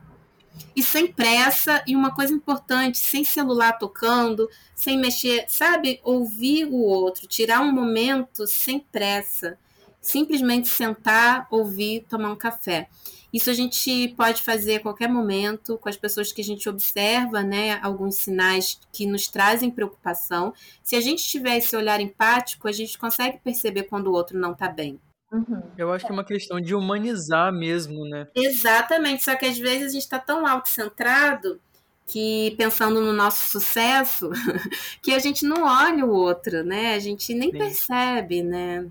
E 0.75 0.81
sem 0.81 1.11
pressa, 1.11 1.83
e 1.85 1.95
uma 1.95 2.13
coisa 2.13 2.33
importante, 2.33 2.97
sem 2.97 3.23
celular 3.23 3.73
tocando, 3.73 4.49
sem 4.73 4.97
mexer, 4.97 5.45
sabe? 5.47 5.99
Ouvir 6.03 6.65
o 6.65 6.75
outro, 6.75 7.27
tirar 7.27 7.61
um 7.61 7.71
momento 7.71 8.47
sem 8.47 8.79
pressa, 8.79 9.57
simplesmente 9.99 10.67
sentar, 10.67 11.47
ouvir, 11.49 12.05
tomar 12.09 12.31
um 12.31 12.35
café. 12.35 12.87
Isso 13.35 13.49
a 13.49 13.53
gente 13.53 14.13
pode 14.15 14.41
fazer 14.41 14.75
a 14.75 14.79
qualquer 14.79 15.09
momento 15.09 15.77
com 15.77 15.89
as 15.89 15.97
pessoas 15.97 16.31
que 16.31 16.39
a 16.39 16.43
gente 16.43 16.69
observa, 16.69 17.43
né, 17.43 17.77
alguns 17.83 18.15
sinais 18.15 18.79
que 18.93 19.05
nos 19.05 19.27
trazem 19.27 19.69
preocupação. 19.69 20.53
Se 20.81 20.95
a 20.95 21.01
gente 21.01 21.21
tiver 21.21 21.57
esse 21.57 21.75
olhar 21.75 21.99
empático, 21.99 22.65
a 22.65 22.71
gente 22.71 22.97
consegue 22.97 23.37
perceber 23.43 23.83
quando 23.83 24.07
o 24.07 24.13
outro 24.13 24.39
não 24.39 24.53
está 24.53 24.69
bem. 24.69 25.01
Uhum. 25.29 25.61
Eu 25.77 25.91
acho 25.91 26.05
que 26.05 26.11
é 26.13 26.13
uma 26.13 26.23
questão 26.23 26.61
de 26.61 26.73
humanizar 26.73 27.51
mesmo, 27.51 28.05
né? 28.05 28.25
Exatamente, 28.33 29.25
só 29.25 29.35
que 29.35 29.45
às 29.45 29.57
vezes 29.57 29.87
a 29.87 29.89
gente 29.89 30.03
está 30.03 30.17
tão 30.17 30.47
autocentrado 30.47 31.59
que 32.07 32.55
pensando 32.57 33.01
no 33.01 33.11
nosso 33.11 33.51
sucesso, 33.51 34.29
que 35.03 35.11
a 35.13 35.19
gente 35.19 35.45
não 35.45 35.65
olha 35.65 36.05
o 36.05 36.09
outro, 36.09 36.63
né? 36.63 36.95
A 36.95 36.99
gente 36.99 37.33
nem 37.33 37.51
Sim. 37.51 37.57
percebe, 37.57 38.41
né? 38.41 38.89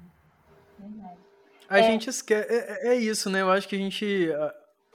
A 1.75 1.81
é. 1.81 1.83
gente 1.83 2.09
esquece. 2.09 2.47
É, 2.49 2.91
é, 2.91 2.95
isso, 2.95 3.29
né? 3.29 3.43
Eu 3.43 3.51
acho 3.51 3.68
que 3.68 3.75
a 3.75 3.79
gente. 3.79 4.29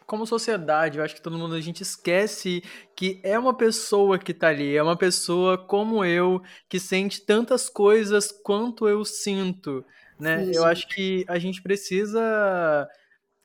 Como 0.05 0.25
sociedade, 0.25 0.97
eu 0.97 1.03
acho 1.03 1.13
que 1.13 1.21
todo 1.21 1.37
mundo 1.37 1.53
a 1.53 1.61
gente 1.61 1.83
esquece 1.83 2.63
que 2.95 3.19
é 3.21 3.37
uma 3.37 3.53
pessoa 3.53 4.17
que 4.17 4.33
tá 4.33 4.47
ali, 4.47 4.75
é 4.75 4.81
uma 4.81 4.97
pessoa 4.97 5.55
como 5.55 6.03
eu, 6.03 6.41
que 6.67 6.79
sente 6.79 7.21
tantas 7.21 7.69
coisas 7.69 8.31
quanto 8.31 8.87
eu 8.87 9.05
sinto, 9.05 9.85
né? 10.19 10.45
Sim. 10.45 10.55
Eu 10.55 10.65
acho 10.65 10.87
que 10.87 11.23
a 11.27 11.37
gente 11.37 11.61
precisa 11.61 12.89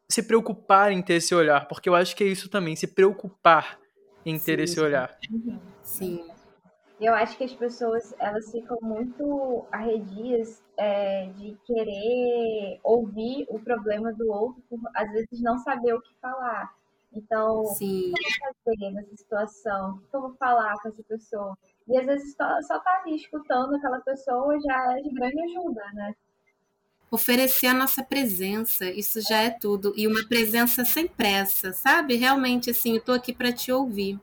se 0.08 0.22
preocupar 0.22 0.90
em 0.90 1.02
ter 1.02 1.14
esse 1.14 1.34
olhar, 1.34 1.68
porque 1.68 1.88
eu 1.88 1.94
acho 1.94 2.16
que 2.16 2.24
é 2.24 2.28
isso 2.28 2.48
também, 2.48 2.74
se 2.76 2.86
preocupar 2.86 3.78
em 4.24 4.38
ter 4.38 4.56
sim, 4.56 4.64
esse 4.64 4.80
olhar. 4.80 5.18
Sim. 5.82 6.24
Eu 7.00 7.12
acho 7.12 7.36
que 7.36 7.44
as 7.44 7.52
pessoas 7.52 8.14
elas 8.18 8.50
ficam 8.50 8.78
muito 8.80 9.64
arredias 9.72 10.62
é, 10.76 11.26
de 11.36 11.56
querer 11.64 12.80
ouvir 12.82 13.46
o 13.48 13.58
problema 13.58 14.12
do 14.12 14.30
outro, 14.30 14.62
por 14.68 14.80
às 14.94 15.10
vezes 15.10 15.40
não 15.40 15.58
saber 15.58 15.92
o 15.94 16.00
que 16.00 16.14
falar. 16.20 16.72
Então, 17.12 17.64
Sim. 17.66 18.10
o 18.10 18.14
que 18.14 18.54
fazer 18.64 18.90
nessa 18.92 19.16
situação? 19.16 20.00
Como 20.10 20.34
falar 20.34 20.74
com 20.80 20.88
essa 20.88 21.02
pessoa? 21.02 21.56
E 21.86 21.98
às 21.98 22.06
vezes 22.06 22.34
só, 22.34 22.62
só 22.62 22.78
tá 22.78 23.02
ali 23.02 23.16
escutando 23.16 23.74
aquela 23.74 24.00
pessoa 24.00 24.58
já 24.60 24.96
é 24.96 25.02
de 25.02 25.10
grande 25.10 25.40
ajuda, 25.42 25.82
né? 25.92 26.14
Oferecer 27.10 27.68
a 27.68 27.74
nossa 27.74 28.02
presença, 28.02 28.86
isso 28.86 29.20
já 29.20 29.42
é 29.42 29.50
tudo. 29.50 29.92
E 29.96 30.06
uma 30.08 30.26
presença 30.26 30.84
sem 30.84 31.06
pressa, 31.06 31.72
sabe? 31.72 32.16
Realmente, 32.16 32.70
assim, 32.70 32.94
eu 32.94 33.00
tô 33.00 33.12
aqui 33.12 33.32
para 33.32 33.52
te 33.52 33.70
ouvir. 33.70 34.18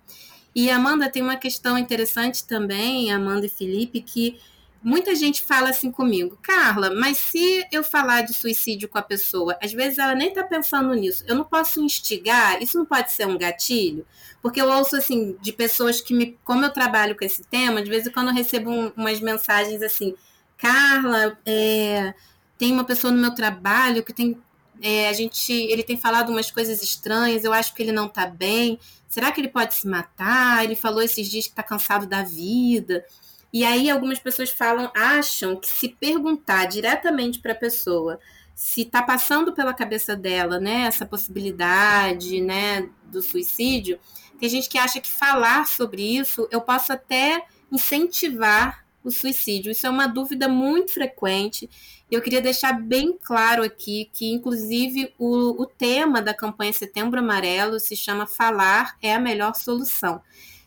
E 0.53 0.69
Amanda 0.69 1.09
tem 1.09 1.21
uma 1.21 1.37
questão 1.37 1.77
interessante 1.77 2.45
também, 2.45 3.11
Amanda 3.11 3.45
e 3.45 3.49
Felipe, 3.49 4.01
que 4.01 4.39
muita 4.83 5.15
gente 5.15 5.43
fala 5.43 5.69
assim 5.69 5.91
comigo, 5.91 6.37
Carla, 6.41 6.93
mas 6.93 7.17
se 7.17 7.65
eu 7.71 7.83
falar 7.83 8.21
de 8.21 8.33
suicídio 8.33 8.89
com 8.89 8.97
a 8.97 9.01
pessoa, 9.03 9.57
às 9.61 9.71
vezes 9.71 9.99
ela 9.99 10.15
nem 10.15 10.33
tá 10.33 10.43
pensando 10.43 10.93
nisso, 10.93 11.23
eu 11.27 11.35
não 11.35 11.43
posso 11.43 11.81
instigar, 11.81 12.61
isso 12.61 12.77
não 12.77 12.85
pode 12.85 13.11
ser 13.11 13.27
um 13.27 13.37
gatilho, 13.37 14.05
porque 14.41 14.59
eu 14.59 14.69
ouço 14.69 14.95
assim 14.95 15.37
de 15.39 15.53
pessoas 15.53 16.01
que 16.01 16.13
me, 16.13 16.37
como 16.43 16.65
eu 16.65 16.71
trabalho 16.71 17.15
com 17.15 17.23
esse 17.23 17.43
tema, 17.43 17.81
de 17.81 17.89
vez 17.89 18.07
em 18.07 18.11
quando 18.11 18.29
eu 18.29 18.33
recebo 18.33 18.71
um, 18.71 18.91
umas 18.97 19.19
mensagens 19.19 19.81
assim, 19.83 20.15
Carla, 20.57 21.37
é, 21.45 22.13
tem 22.57 22.71
uma 22.71 22.83
pessoa 22.83 23.13
no 23.13 23.21
meu 23.21 23.33
trabalho 23.35 24.03
que 24.03 24.13
tem 24.13 24.37
é, 24.81 25.09
a 25.09 25.13
gente, 25.13 25.53
ele 25.53 25.83
tem 25.83 25.97
falado 25.97 26.29
umas 26.29 26.49
coisas 26.49 26.81
estranhas, 26.81 27.43
eu 27.43 27.53
acho 27.53 27.73
que 27.73 27.83
ele 27.83 27.91
não 27.91 28.07
tá 28.07 28.25
bem. 28.25 28.79
Será 29.07 29.31
que 29.31 29.39
ele 29.39 29.49
pode 29.49 29.75
se 29.75 29.87
matar? 29.87 30.63
Ele 30.63 30.75
falou 30.75 31.01
esses 31.01 31.29
dias 31.29 31.47
que 31.47 31.53
tá 31.53 31.63
cansado 31.63 32.07
da 32.07 32.23
vida. 32.23 33.05
E 33.53 33.63
aí 33.63 33.89
algumas 33.89 34.19
pessoas 34.19 34.49
falam, 34.49 34.91
acham 34.95 35.55
que 35.55 35.67
se 35.67 35.89
perguntar 35.89 36.65
diretamente 36.65 37.39
para 37.39 37.51
a 37.51 37.55
pessoa 37.55 38.19
se 38.55 38.81
está 38.81 39.01
passando 39.01 39.53
pela 39.53 39.73
cabeça 39.73 40.15
dela, 40.15 40.59
né, 40.59 40.83
essa 40.83 41.05
possibilidade, 41.05 42.39
né, 42.41 42.87
do 43.05 43.21
suicídio, 43.21 43.99
tem 44.39 44.49
gente 44.49 44.69
que 44.69 44.77
acha 44.77 44.99
que 44.99 45.11
falar 45.11 45.67
sobre 45.67 46.17
isso 46.17 46.47
eu 46.51 46.61
posso 46.61 46.93
até 46.93 47.43
incentivar 47.71 48.85
o 49.03 49.11
suicídio. 49.11 49.71
Isso 49.71 49.87
é 49.87 49.89
uma 49.89 50.07
dúvida 50.07 50.47
muito 50.47 50.93
frequente 50.93 51.69
eu 52.11 52.21
queria 52.21 52.41
deixar 52.41 52.73
bem 52.73 53.17
claro 53.23 53.63
aqui 53.63 54.09
que, 54.11 54.33
inclusive, 54.33 55.13
o, 55.17 55.61
o 55.61 55.65
tema 55.65 56.21
da 56.21 56.33
campanha 56.33 56.73
Setembro 56.73 57.19
Amarelo 57.19 57.79
se 57.79 57.95
chama 57.95 58.27
Falar 58.27 58.97
é 59.01 59.15
a 59.15 59.19
melhor 59.19 59.55
solução. 59.55 60.21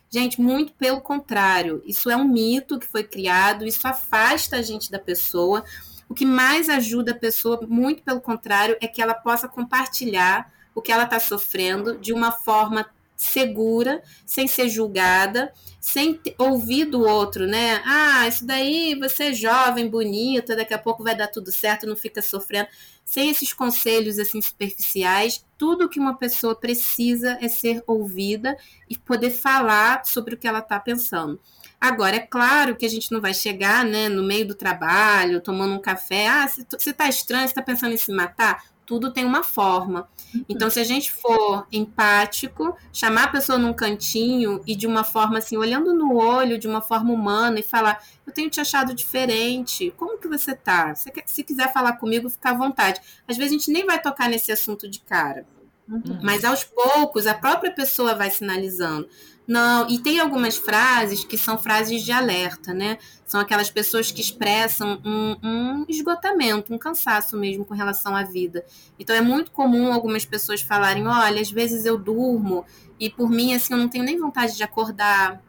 Gente, 0.09 0.41
muito 0.41 0.73
pelo 0.73 0.99
contrário, 1.01 1.83
isso 1.85 2.09
é 2.09 2.17
um 2.17 2.27
mito 2.27 2.79
que 2.79 2.87
foi 2.87 3.03
criado, 3.03 3.63
isso 3.63 3.87
afasta 3.87 4.55
a 4.55 4.61
gente 4.63 4.89
da 4.89 4.97
pessoa. 4.97 5.63
O 6.09 6.15
que 6.15 6.25
mais 6.25 6.67
ajuda 6.67 7.11
a 7.11 7.15
pessoa, 7.19 7.59
muito 7.67 8.01
pelo 8.01 8.21
contrário, 8.21 8.75
é 8.81 8.87
que 8.87 8.99
ela 8.99 9.13
possa 9.13 9.47
compartilhar 9.47 10.51
o 10.73 10.81
que 10.81 10.91
ela 10.91 11.03
está 11.03 11.19
sofrendo 11.19 11.95
de 11.99 12.11
uma 12.11 12.31
forma 12.31 12.89
segura, 13.15 14.01
sem 14.25 14.47
ser 14.47 14.69
julgada, 14.69 15.53
sem 15.79 16.19
ouvir 16.37 16.85
do 16.85 17.01
outro, 17.01 17.45
né? 17.45 17.81
Ah, 17.85 18.27
isso 18.27 18.45
daí 18.45 18.95
você 18.95 19.25
é 19.25 19.33
jovem, 19.33 19.87
bonita, 19.87 20.55
daqui 20.55 20.73
a 20.73 20.79
pouco 20.79 21.03
vai 21.03 21.15
dar 21.15 21.27
tudo 21.27 21.51
certo, 21.51 21.87
não 21.87 21.95
fica 21.95 22.21
sofrendo. 22.21 22.67
Sem 23.03 23.29
esses 23.29 23.53
conselhos 23.53 24.17
assim 24.17 24.41
superficiais, 24.41 25.45
tudo 25.57 25.87
que 25.87 25.99
uma 25.99 26.17
pessoa 26.17 26.55
precisa 26.55 27.37
é 27.39 27.47
ser 27.47 27.83
ouvida 27.85 28.57
e 28.89 28.97
poder 28.97 29.29
falar 29.29 30.03
sobre 30.05 30.33
o 30.33 30.37
que 30.37 30.47
ela 30.47 30.59
está 30.59 30.79
pensando. 30.79 31.39
Agora, 31.79 32.15
é 32.15 32.19
claro 32.19 32.75
que 32.75 32.85
a 32.85 32.89
gente 32.89 33.11
não 33.11 33.21
vai 33.21 33.33
chegar 33.33 33.85
né, 33.85 34.09
no 34.09 34.23
meio 34.23 34.47
do 34.47 34.55
trabalho, 34.55 35.39
tomando 35.39 35.75
um 35.75 35.81
café. 35.81 36.27
Ah, 36.27 36.47
você 36.47 36.89
está 36.89 37.07
estranho, 37.07 37.47
você 37.47 37.51
está 37.51 37.61
pensando 37.61 37.93
em 37.93 37.97
se 37.97 38.11
matar? 38.11 38.63
Tudo 38.85 39.11
tem 39.11 39.25
uma 39.25 39.43
forma. 39.43 40.07
Então, 40.47 40.69
se 40.69 40.79
a 40.79 40.83
gente 40.83 41.11
for 41.11 41.65
empático, 41.71 42.75
chamar 42.93 43.25
a 43.25 43.27
pessoa 43.29 43.57
num 43.57 43.73
cantinho 43.73 44.61
e 44.67 44.75
de 44.75 44.85
uma 44.85 45.03
forma 45.03 45.39
assim, 45.39 45.57
olhando 45.57 45.93
no 45.93 46.15
olho, 46.15 46.59
de 46.59 46.67
uma 46.67 46.81
forma 46.81 47.11
humana 47.11 47.59
e 47.59 47.63
falar: 47.63 48.03
Eu 48.25 48.33
tenho 48.33 48.49
te 48.49 48.61
achado 48.61 48.93
diferente, 48.93 49.93
como 49.97 50.19
que 50.19 50.27
você 50.27 50.55
tá? 50.55 50.93
Se 50.95 51.43
quiser 51.43 51.71
falar 51.73 51.93
comigo, 51.93 52.29
fica 52.29 52.51
à 52.51 52.53
vontade. 52.53 53.01
Às 53.27 53.37
vezes 53.37 53.51
a 53.51 53.57
gente 53.57 53.71
nem 53.71 53.85
vai 53.85 54.01
tocar 54.01 54.29
nesse 54.29 54.51
assunto 54.51 54.87
de 54.87 54.99
cara. 54.99 55.45
Uhum. 55.87 56.19
Mas 56.23 56.43
aos 56.43 56.63
poucos 56.63 57.27
a 57.27 57.33
própria 57.33 57.71
pessoa 57.71 58.15
vai 58.15 58.29
sinalizando. 58.29 59.07
Não, 59.47 59.87
e 59.87 59.99
tem 59.99 60.19
algumas 60.19 60.57
frases 60.57 61.23
que 61.23 61.37
são 61.37 61.55
frases 61.57 62.03
de 62.03 62.11
alerta, 62.11 62.73
né? 62.73 62.97
São 63.25 63.39
aquelas 63.39 63.69
pessoas 63.69 64.11
que 64.11 64.19
expressam 64.19 64.99
um, 65.05 65.35
um, 65.43 65.85
esgotamento, 65.87 66.73
um 66.73 66.79
cansaço 66.79 67.37
mesmo 67.37 67.63
com 67.63 67.75
relação 67.75 68.15
à 68.15 68.23
vida. 68.23 68.65
Então 68.97 69.15
é 69.15 69.21
muito 69.21 69.51
comum 69.51 69.93
algumas 69.93 70.25
pessoas 70.25 70.61
falarem: 70.61 71.05
olha, 71.05 71.41
às 71.41 71.51
vezes 71.51 71.85
eu 71.85 71.97
durmo 71.97 72.65
e 72.99 73.09
por 73.09 73.29
mim 73.29 73.53
assim 73.53 73.73
eu 73.73 73.79
não 73.79 73.87
tenho 73.87 74.03
nem 74.03 74.17
vontade 74.17 74.55
de 74.55 74.63
acordar. 74.63 75.39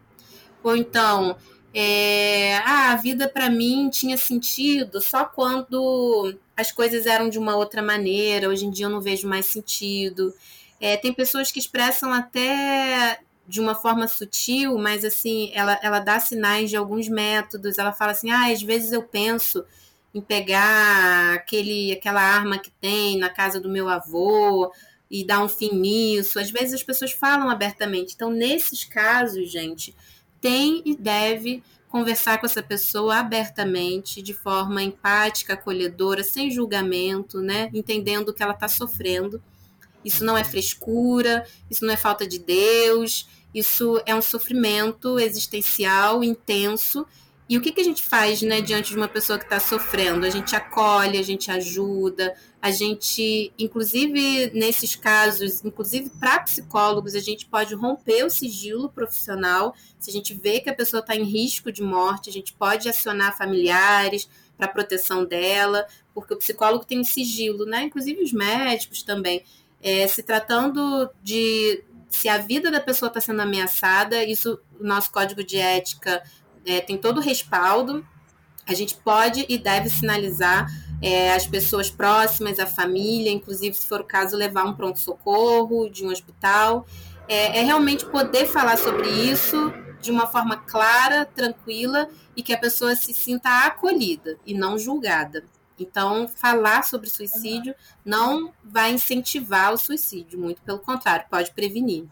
Ou 0.63 0.77
então, 0.77 1.37
é, 1.73 2.57
ah, 2.65 2.93
a 2.93 2.97
vida 2.97 3.29
para 3.29 3.49
mim 3.49 3.89
tinha 3.91 4.17
sentido 4.19 5.01
só 5.01 5.25
quando 5.25 6.37
as 6.57 6.71
coisas 6.73 7.07
eram 7.07 7.31
de 7.31 7.39
uma 7.39 7.57
outra 7.57 7.83
maneira. 7.83 8.49
Hoje 8.49 8.67
em 8.67 8.71
dia 8.71 8.87
eu 8.87 8.91
não 8.91 9.01
vejo 9.01 9.27
mais 9.27 9.47
sentido. 9.47 10.35
É, 10.81 10.97
tem 10.97 11.13
pessoas 11.13 11.51
que 11.51 11.59
expressam 11.59 12.13
até 12.13 13.21
de 13.49 13.61
uma 13.61 13.75
forma 13.75 14.09
sutil, 14.09 14.77
mas 14.79 15.05
assim, 15.05 15.51
ela, 15.55 15.79
ela 15.83 16.01
dá 16.01 16.19
sinais 16.19 16.71
de 16.71 16.77
alguns 16.77 17.09
métodos. 17.09 17.79
Ela 17.79 17.93
fala 17.93 18.13
assim: 18.13 18.31
ah, 18.31 18.51
às 18.51 18.63
vezes 18.63 18.93
eu 18.93 19.03
penso 19.03 19.65
em 20.15 20.21
pegar 20.21 21.35
aquele, 21.35 21.93
aquela 21.93 22.23
arma 22.23 22.59
que 22.59 22.71
tem 22.71 23.19
na 23.19 23.29
casa 23.29 23.61
do 23.61 23.69
meu 23.69 23.89
avô 23.89 24.73
e 25.11 25.25
dar 25.25 25.43
um 25.43 25.49
fim 25.49 25.75
nisso. 25.75 26.39
Às 26.41 26.51
vezes 26.51 26.75
as 26.75 26.83
pessoas 26.83 27.13
falam 27.13 27.49
abertamente. 27.49 28.15
Então, 28.15 28.31
nesses 28.31 28.85
casos, 28.85 29.51
gente, 29.51 29.95
tem 30.41 30.83
e 30.85 30.97
deve 30.97 31.63
conversar 31.89 32.39
com 32.39 32.47
essa 32.47 32.63
pessoa 32.63 33.17
abertamente, 33.17 34.21
de 34.21 34.35
forma 34.35 34.83
empática, 34.83 35.55
acolhedora, 35.55 36.25
sem 36.25 36.51
julgamento, 36.51 37.41
né? 37.41 37.71
Entendendo 37.73 38.31
o 38.31 38.35
que 38.35 38.43
ela 38.43 38.53
está 38.53 38.69
sofrendo. 38.69 39.41
Isso 40.07 40.25
não 40.25 40.39
é 40.39 40.45
frescura, 40.45 41.45
isso 41.69 41.85
não 41.85 41.93
é 41.93 41.97
falta 41.97 42.25
de 42.25 42.39
Deus, 42.39 43.29
isso 43.53 44.01
é 44.07 44.15
um 44.15 44.23
sofrimento 44.23 45.19
existencial 45.19 46.23
intenso. 46.23 47.05
E 47.49 47.59
o 47.59 47.61
que, 47.61 47.73
que 47.73 47.81
a 47.81 47.85
gente 47.85 48.03
faz 48.03 48.41
né, 48.41 48.61
diante 48.61 48.91
de 48.91 48.97
uma 48.97 49.09
pessoa 49.09 49.37
que 49.37 49.45
está 49.45 49.59
sofrendo? 49.59 50.25
A 50.25 50.31
gente 50.31 50.55
acolhe, 50.55 51.19
a 51.19 51.23
gente 51.23 51.51
ajuda, 51.51 52.37
a 52.63 52.71
gente, 52.71 53.53
inclusive 53.59 54.51
nesses 54.55 54.95
casos, 54.95 55.65
inclusive 55.65 56.11
para 56.21 56.41
psicólogos, 56.41 57.17
a 57.17 57.21
gente 57.21 57.47
pode 57.47 57.75
romper 57.75 58.25
o 58.25 58.31
sigilo 58.31 58.89
profissional. 58.89 59.75
Se 59.99 60.11
a 60.11 60.13
gente 60.13 60.35
vê 60.35 60.61
que 60.61 60.71
a 60.71 60.75
pessoa 60.75 61.01
está 61.01 61.17
em 61.17 61.25
risco 61.25 61.73
de 61.73 61.83
morte, 61.83 62.31
a 62.31 62.33
gente 62.33 62.53
pode 62.53 62.89
acionar 62.89 63.37
familiares 63.37 64.29
para 64.57 64.69
proteção 64.69 65.25
dela, 65.25 65.87
porque 66.15 66.33
o 66.33 66.39
psicólogo 66.39 66.85
tem 66.85 67.01
um 67.01 67.05
sigilo, 67.05 67.65
né? 67.67 67.83
Inclusive 67.85 68.23
os 68.23 68.33
médicos 68.33 69.03
também. 69.03 69.45
É, 69.89 70.09
se 70.09 70.21
tratando 70.21 71.09
de 71.23 71.85
se 72.09 72.29
a 72.29 72.39
vida 72.39 72.73
da 72.73 72.81
pessoa 72.81 73.07
está 73.07 73.21
sendo 73.21 73.41
ameaçada, 73.41 74.25
isso 74.25 74.59
o 74.81 74.85
nosso 74.85 75.13
código 75.13 75.45
de 75.45 75.59
ética 75.59 76.21
é, 76.67 76.81
tem 76.81 76.99
todo 76.99 77.19
o 77.19 77.21
respaldo. 77.21 78.05
A 78.67 78.75
gente 78.75 78.97
pode 78.97 79.47
e 79.49 79.57
deve 79.57 79.89
sinalizar 79.89 80.67
é, 81.01 81.33
as 81.33 81.47
pessoas 81.47 81.89
próximas, 81.89 82.59
a 82.59 82.67
família, 82.67 83.31
inclusive, 83.31 83.77
se 83.77 83.87
for 83.87 84.01
o 84.01 84.05
caso, 84.05 84.37
levar 84.37 84.65
um 84.65 84.75
pronto-socorro 84.75 85.89
de 85.89 86.05
um 86.05 86.11
hospital. 86.11 86.85
É, 87.29 87.61
é 87.61 87.63
realmente 87.63 88.05
poder 88.07 88.47
falar 88.47 88.77
sobre 88.79 89.09
isso 89.09 89.73
de 90.01 90.11
uma 90.11 90.27
forma 90.27 90.57
clara, 90.57 91.25
tranquila 91.25 92.09
e 92.35 92.43
que 92.43 92.53
a 92.53 92.59
pessoa 92.59 92.97
se 92.97 93.15
sinta 93.15 93.67
acolhida 93.67 94.37
e 94.45 94.53
não 94.53 94.77
julgada. 94.77 95.45
Então, 95.79 96.27
falar 96.29 96.83
sobre 96.85 97.09
suicídio 97.09 97.75
não 98.05 98.53
vai 98.65 98.93
incentivar 98.93 99.73
o 99.73 99.79
suicídio, 99.79 100.39
muito 100.39 100.63
pelo 100.63 100.79
contrário, 100.79 101.27
pode 101.31 101.53
prevenir. 101.53 102.07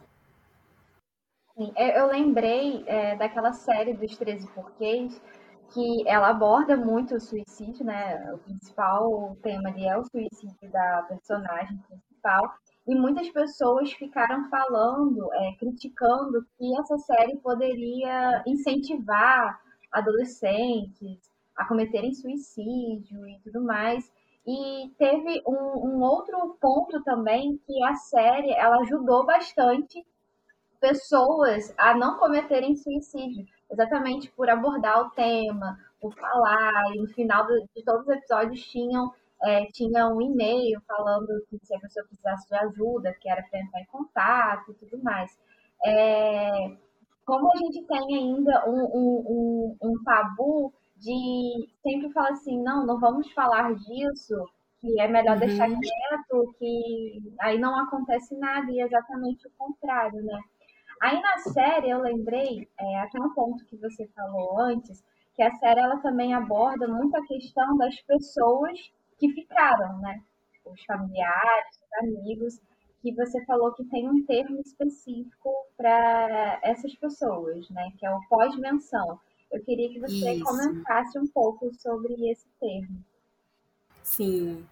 Sim, 1.57 1.73
eu 1.77 2.07
lembrei 2.09 2.83
é, 2.87 3.15
daquela 3.17 3.53
série 3.53 3.95
dos 3.95 4.17
13 4.17 4.47
porquês, 4.49 5.21
que 5.73 6.07
ela 6.07 6.29
aborda 6.29 6.77
muito 6.77 7.15
o 7.15 7.21
suicídio, 7.21 7.85
né? 7.85 8.33
O 8.35 8.39
principal 8.39 9.37
tema 9.43 9.69
ali 9.69 9.87
é 9.87 9.97
o 9.97 10.05
suicídio 10.05 10.71
da 10.71 11.03
personagem 11.09 11.79
principal. 11.79 12.55
E 12.87 12.95
muitas 12.95 13.29
pessoas 13.31 13.93
ficaram 13.93 14.49
falando, 14.51 15.33
é, 15.33 15.53
criticando 15.59 16.45
que 16.59 16.79
essa 16.79 16.99
série 16.99 17.37
poderia 17.39 18.43
incentivar 18.47 19.61
adolescentes 19.91 21.19
a 21.57 21.66
cometerem 21.66 22.14
suicídio 22.14 23.26
e 23.26 23.38
tudo 23.42 23.62
mais. 23.62 24.11
E 24.46 24.90
teve 24.98 25.42
um, 25.46 25.88
um, 25.88 26.02
outro 26.02 26.57
ponto 26.61 27.02
também 27.02 27.59
que 27.66 27.82
a 27.82 27.94
série 27.94 28.52
ela 28.52 28.80
ajudou 28.82 29.24
bastante 29.24 30.07
pessoas 30.78 31.72
a 31.78 31.94
não 31.96 32.18
cometerem 32.18 32.76
suicídio, 32.76 33.46
exatamente 33.70 34.30
por 34.32 34.50
abordar 34.50 35.00
o 35.00 35.11
tema, 35.11 35.78
por 35.98 36.14
falar, 36.14 36.94
e 36.94 37.00
no 37.00 37.09
final 37.09 37.46
de 37.46 37.82
todos 37.82 38.02
os 38.02 38.14
episódios 38.14 38.61
tinham 38.66 39.11
é, 39.42 39.66
um 40.12 40.20
e-mail 40.20 40.80
falando 40.86 41.28
que 41.48 41.59
se 41.64 41.74
a 41.74 41.80
pessoa 41.80 42.05
precisasse 42.07 42.48
de 42.48 42.55
ajuda, 42.55 43.14
que 43.20 43.30
era 43.30 43.42
para 43.42 43.61
entrar 43.61 43.80
em 43.80 43.86
contato 43.86 44.70
e 44.70 44.74
tudo 44.74 45.02
mais. 45.02 45.30
É, 45.86 46.76
como 47.24 47.50
a 47.50 47.57
gente 47.57 47.82
tem 47.86 48.16
ainda 48.16 48.68
um, 48.68 48.84
um, 48.84 49.24
um, 49.26 49.76
um 49.82 50.05
tabu 50.05 50.72
de 51.05 51.68
sempre 51.82 52.11
falar 52.12 52.30
assim, 52.30 52.62
não, 52.62 52.86
não 52.86 52.98
vamos 52.98 53.30
falar 53.32 53.74
disso, 53.74 54.48
que 54.80 54.98
é 54.98 55.07
melhor 55.07 55.34
uhum. 55.34 55.40
deixar 55.40 55.68
quieto, 55.68 56.55
que 56.59 57.22
aí 57.40 57.59
não 57.59 57.78
acontece 57.78 58.34
nada, 58.36 58.70
e 58.70 58.80
é 58.80 58.84
exatamente 58.84 59.46
o 59.46 59.50
contrário, 59.59 60.22
né? 60.22 60.40
Aí 61.02 61.20
na 61.20 61.38
série 61.38 61.90
eu 61.90 62.00
lembrei, 62.00 62.66
é, 62.80 63.00
até 63.00 63.20
um 63.20 63.34
ponto 63.34 63.64
que 63.66 63.76
você 63.76 64.09
falou 64.16 64.59
antes, 64.59 65.05
que 65.36 65.42
a 65.42 65.55
série 65.57 65.80
ela 65.80 65.98
também 65.98 66.32
aborda 66.32 66.88
muito 66.88 67.14
a 67.16 67.26
questão 67.26 67.76
das 67.76 68.00
pessoas 68.02 68.78
que 69.18 69.28
ficaram, 69.30 69.98
né? 69.98 70.22
Os 70.64 70.82
familiares, 70.84 71.76
os 71.76 72.09
amigos, 72.09 72.61
que 73.02 73.12
você 73.12 73.44
falou 73.44 73.74
que 73.74 73.84
tem 73.84 74.09
um 74.09 74.24
termo 74.24 74.59
específico 74.61 75.50
para 75.76 76.59
essas 76.62 76.94
pessoas, 76.94 77.68
né? 77.68 77.92
Que 77.98 78.07
é 78.07 78.11
o 78.11 78.26
pós-menção. 78.30 79.20
Eu 79.55 79.62
queria 79.62 79.88
que 79.88 80.00
você 80.00 80.32
Isso. 80.32 80.44
comentasse 80.44 81.16
um 81.16 81.28
pouco 81.28 81.70
sobre 81.80 82.12
esse 82.28 82.46
termo. 82.61 83.05
Sim. 84.02 84.66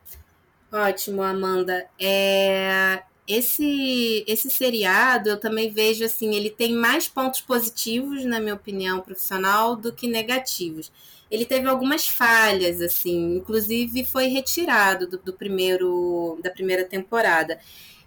Ótimo, 0.73 1.23
Amanda. 1.23 1.89
É, 2.01 3.05
esse 3.29 4.25
esse 4.27 4.51
seriado 4.51 5.31
eu 5.31 5.39
também 5.39 5.71
vejo 5.71 6.05
assim, 6.05 6.35
ele 6.35 6.51
tem 6.51 6.75
mais 6.75 7.07
pontos 7.07 7.41
positivos 7.41 8.25
na 8.25 8.41
minha 8.41 8.55
opinião 8.55 9.01
profissional 9.01 9.77
do 9.77 9.93
que 9.93 10.09
negativos 10.09 10.91
ele 11.33 11.47
teve 11.47 11.67
algumas 11.67 12.07
falhas, 12.07 12.83
assim, 12.83 13.37
inclusive 13.37 14.05
foi 14.05 14.27
retirado 14.27 15.07
do, 15.07 15.17
do 15.17 15.33
primeiro 15.33 16.39
da 16.43 16.51
primeira 16.51 16.85
temporada. 16.85 17.59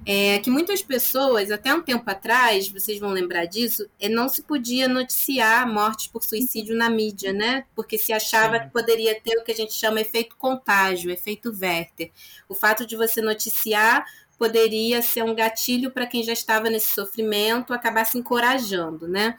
É, 0.06 0.38
que 0.40 0.52
muitas 0.52 0.84
pessoas, 0.84 1.50
até 1.50 1.74
um 1.74 1.82
tempo 1.82 2.08
atrás, 2.08 2.68
vocês 2.68 3.00
vão 3.00 3.10
lembrar 3.10 3.46
disso, 3.46 3.90
é, 4.00 4.08
não 4.08 4.30
se 4.30 4.44
podia 4.44 4.88
noticiar 4.88 5.68
mortes 5.68 6.06
por 6.06 6.24
suicídio 6.24 6.76
na 6.76 6.88
mídia, 6.88 7.34
né? 7.34 7.66
Porque 7.74 7.98
se 7.98 8.14
achava 8.14 8.60
Sim. 8.60 8.66
que 8.66 8.70
poderia 8.70 9.20
ter 9.20 9.40
o 9.40 9.44
que 9.44 9.52
a 9.52 9.56
gente 9.56 9.74
chama 9.74 10.02
efeito 10.02 10.36
contágio, 10.36 11.10
efeito 11.10 11.50
Werther. 11.50 12.12
O 12.48 12.54
fato 12.54 12.86
de 12.86 12.96
você 12.96 13.22
noticiar 13.22 14.06
poderia 14.38 15.02
ser 15.02 15.24
um 15.24 15.34
gatilho 15.34 15.90
para 15.90 16.06
quem 16.06 16.22
já 16.22 16.34
estava 16.34 16.70
nesse 16.70 16.94
sofrimento 16.94 17.74
acabar 17.74 18.06
se 18.06 18.20
encorajando, 18.20 19.08
né? 19.08 19.36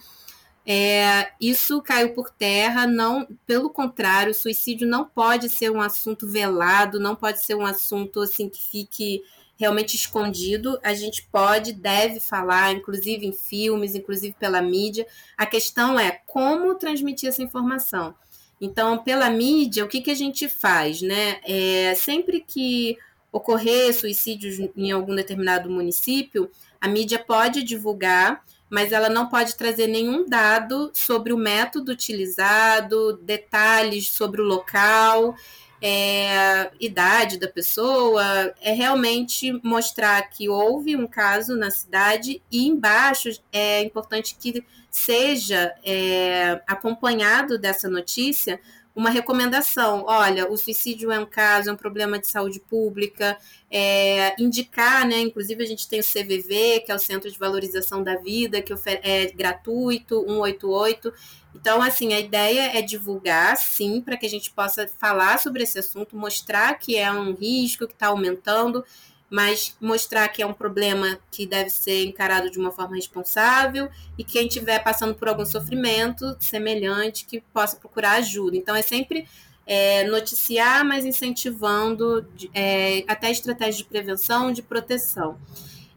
É, 0.69 1.31
isso 1.41 1.81
caiu 1.81 2.13
por 2.13 2.29
terra, 2.29 2.89
não, 2.89 3.27
pelo 3.47 3.71
contrário, 3.71 4.33
o 4.33 4.35
suicídio 4.35 4.89
não 4.89 5.05
pode 5.05 5.49
ser 5.49 5.71
um 5.71 5.81
assunto 5.81 6.29
velado, 6.29 6.99
não 6.99 7.15
pode 7.15 7.41
ser 7.45 7.55
um 7.55 7.65
assunto 7.65 8.21
assim 8.21 8.49
que 8.49 8.61
fique 8.61 9.23
realmente 9.57 9.95
escondido. 9.95 10.79
A 10.83 10.93
gente 10.93 11.29
pode, 11.31 11.73
deve 11.73 12.19
falar, 12.19 12.73
inclusive 12.73 13.25
em 13.25 13.33
filmes, 13.33 13.95
inclusive 13.95 14.35
pela 14.39 14.61
mídia. 14.61 15.07
A 15.37 15.47
questão 15.47 15.99
é 15.99 16.21
como 16.27 16.75
transmitir 16.75 17.29
essa 17.29 17.43
informação. 17.43 18.15
Então, 18.61 18.99
pela 18.99 19.31
mídia, 19.31 19.85
o 19.85 19.89
que, 19.89 20.01
que 20.01 20.11
a 20.11 20.17
gente 20.17 20.49
faz, 20.49 21.01
né? 21.01 21.39
É, 21.45 21.95
sempre 21.95 22.41
que 22.41 22.99
ocorrer 23.31 23.95
suicídios 23.95 24.59
em 24.77 24.91
algum 24.91 25.15
determinado 25.15 25.71
município, 25.71 26.51
a 26.81 26.89
mídia 26.89 27.19
pode 27.19 27.63
divulgar 27.63 28.43
mas 28.69 28.93
ela 28.93 29.09
não 29.09 29.29
pode 29.29 29.57
trazer 29.57 29.87
nenhum 29.87 30.29
dado 30.29 30.91
sobre 30.93 31.33
o 31.33 31.39
método 31.39 31.93
utilizado, 31.93 33.19
detalhes 33.23 34.09
sobre 34.09 34.41
o 34.41 34.45
local, 34.45 35.37
é, 35.81 36.71
idade 36.81 37.39
da 37.39 37.49
pessoa. 37.49 38.23
É 38.61 38.73
realmente 38.73 39.53
mostrar 39.63 40.21
que 40.31 40.49
houve 40.49 40.97
um 40.97 41.07
caso 41.07 41.57
na 41.57 41.71
cidade 41.71 42.43
e 42.51 42.67
embaixo 42.67 43.29
é 43.53 43.83
importante 43.83 44.37
que 44.39 44.65
seja 44.91 45.75
é, 45.85 46.61
acompanhado 46.67 47.59
dessa 47.59 47.89
notícia 47.89 48.61
uma 48.97 49.11
recomendação. 49.11 50.05
Olha, 50.07 50.51
o 50.51 50.57
suicídio 50.57 51.13
é 51.13 51.21
um 51.21 51.27
caso, 51.27 51.69
é 51.69 51.73
um 51.73 51.77
problema 51.77 52.19
de 52.19 52.27
saúde 52.27 52.59
pública, 52.59 53.37
é, 53.71 54.35
indicar, 54.43 55.07
né? 55.07 55.21
Inclusive 55.21 55.63
a 55.63 55.67
gente 55.67 55.87
tem 55.87 56.01
o 56.01 56.03
CVV, 56.03 56.81
que 56.81 56.91
é 56.91 56.95
o 56.95 56.99
Centro 56.99 57.31
de 57.31 57.39
Valorização 57.39 58.03
da 58.03 58.17
Vida, 58.17 58.63
que 58.63 58.73
é 59.03 59.27
gratuito, 59.27 60.25
188. 60.27 61.13
Então, 61.55 61.83
assim, 61.83 62.15
a 62.15 62.21
ideia 62.21 62.77
é 62.77 62.81
divulgar, 62.81 63.59
sim, 63.59 64.01
para 64.01 64.17
que 64.17 64.25
a 64.25 64.31
gente 64.31 64.51
possa 64.51 64.89
falar 64.99 65.39
sobre 65.39 65.63
esse 65.63 65.79
assunto, 65.79 66.17
mostrar 66.17 66.79
que 66.79 66.97
é 66.97 67.13
um 67.13 67.35
risco 67.35 67.87
que 67.87 67.93
está 67.93 68.09
aumentando 68.09 68.83
mas 69.31 69.77
mostrar 69.81 70.29
que 70.29 70.43
é 70.43 70.47
um 70.47 70.53
problema 70.53 71.19
que 71.31 71.47
deve 71.47 71.71
ser 71.71 72.05
encarado 72.05 72.51
de 72.51 72.59
uma 72.59 72.71
forma 72.71 72.95
responsável 72.95 73.89
e 74.17 74.23
quem 74.23 74.47
estiver 74.47 74.83
passando 74.83 75.15
por 75.15 75.29
algum 75.29 75.45
sofrimento 75.45 76.37
semelhante 76.39 77.27
que 77.27 77.41
possa 77.53 77.77
procurar 77.77 78.13
ajuda. 78.13 78.57
Então 78.57 78.75
é 78.75 78.83
sempre 78.83 79.27
é, 79.67 80.05
noticiar, 80.05 80.85
mas 80.85 81.05
incentivando 81.05 82.25
é, 82.55 83.05
até 83.09 83.31
estratégias 83.31 83.79
de 83.79 83.85
prevenção, 83.85 84.53
de 84.53 84.63
proteção. 84.63 85.37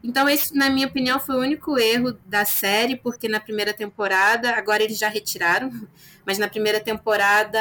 Então, 0.03 0.30
esse, 0.30 0.55
na 0.55 0.69
minha 0.69 0.88
opinião, 0.88 1.19
foi 1.19 1.36
o 1.36 1.39
único 1.39 1.77
erro 1.77 2.17
da 2.25 2.45
série, 2.45 2.95
porque 2.95 3.27
na 3.27 3.39
primeira 3.39 3.73
temporada, 3.73 4.51
agora 4.55 4.82
eles 4.82 4.97
já 4.97 5.09
retiraram, 5.09 5.69
mas 6.25 6.38
na 6.38 6.47
primeira 6.47 6.80
temporada 6.80 7.59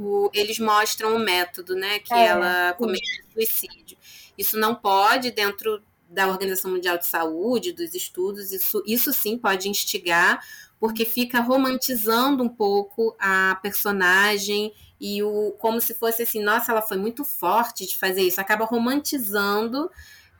o, 0.00 0.30
eles 0.32 0.58
mostram 0.58 1.14
o 1.14 1.18
método, 1.18 1.74
né, 1.74 1.98
que 1.98 2.14
é, 2.14 2.26
ela 2.26 2.72
comete 2.72 3.22
suicídio. 3.34 3.98
Isso 4.36 4.58
não 4.58 4.74
pode, 4.74 5.30
dentro 5.30 5.82
da 6.08 6.26
Organização 6.26 6.70
Mundial 6.70 6.96
de 6.96 7.06
Saúde, 7.06 7.72
dos 7.72 7.94
estudos, 7.94 8.50
isso, 8.50 8.82
isso 8.86 9.12
sim 9.12 9.36
pode 9.36 9.68
instigar, 9.68 10.42
porque 10.80 11.04
fica 11.04 11.40
romantizando 11.40 12.42
um 12.42 12.48
pouco 12.48 13.14
a 13.20 13.58
personagem 13.62 14.72
e 14.98 15.22
o 15.22 15.52
como 15.58 15.80
se 15.80 15.94
fosse 15.94 16.22
assim, 16.22 16.42
nossa, 16.42 16.72
ela 16.72 16.82
foi 16.82 16.96
muito 16.96 17.22
forte 17.22 17.86
de 17.86 17.98
fazer 17.98 18.22
isso, 18.22 18.40
acaba 18.40 18.64
romantizando 18.64 19.90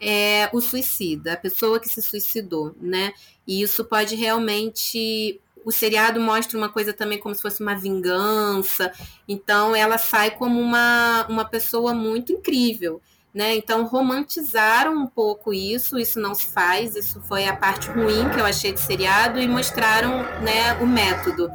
é, 0.00 0.48
o 0.54 0.61
suicida, 0.62 1.34
a 1.34 1.36
pessoa 1.36 1.78
que 1.78 1.88
se 1.88 2.00
suicidou, 2.00 2.74
né? 2.80 3.12
E 3.46 3.61
isso 3.61 3.84
pode 3.84 4.16
realmente 4.16 5.38
o 5.64 5.70
seriado 5.72 6.20
mostra 6.20 6.56
uma 6.56 6.68
coisa 6.68 6.92
também 6.92 7.18
como 7.18 7.34
se 7.34 7.42
fosse 7.42 7.62
uma 7.62 7.74
vingança. 7.74 8.92
Então 9.28 9.74
ela 9.74 9.98
sai 9.98 10.30
como 10.32 10.61
uma, 10.61 11.26
uma 11.28 11.44
pessoa 11.44 11.94
muito 11.94 12.32
incrível. 12.32 13.00
Né? 13.32 13.54
Então 13.54 13.84
romantizaram 13.84 14.92
um 14.96 15.06
pouco 15.06 15.54
isso, 15.54 15.96
isso 15.96 16.18
não 16.18 16.34
se 16.34 16.46
faz, 16.46 16.96
isso 16.96 17.20
foi 17.22 17.46
a 17.46 17.54
parte 17.54 17.88
ruim 17.88 18.28
que 18.28 18.40
eu 18.40 18.44
achei 18.44 18.72
de 18.72 18.80
seriado 18.80 19.38
e 19.40 19.46
mostraram 19.46 20.24
né, 20.42 20.74
o 20.80 20.86
método. 20.86 21.48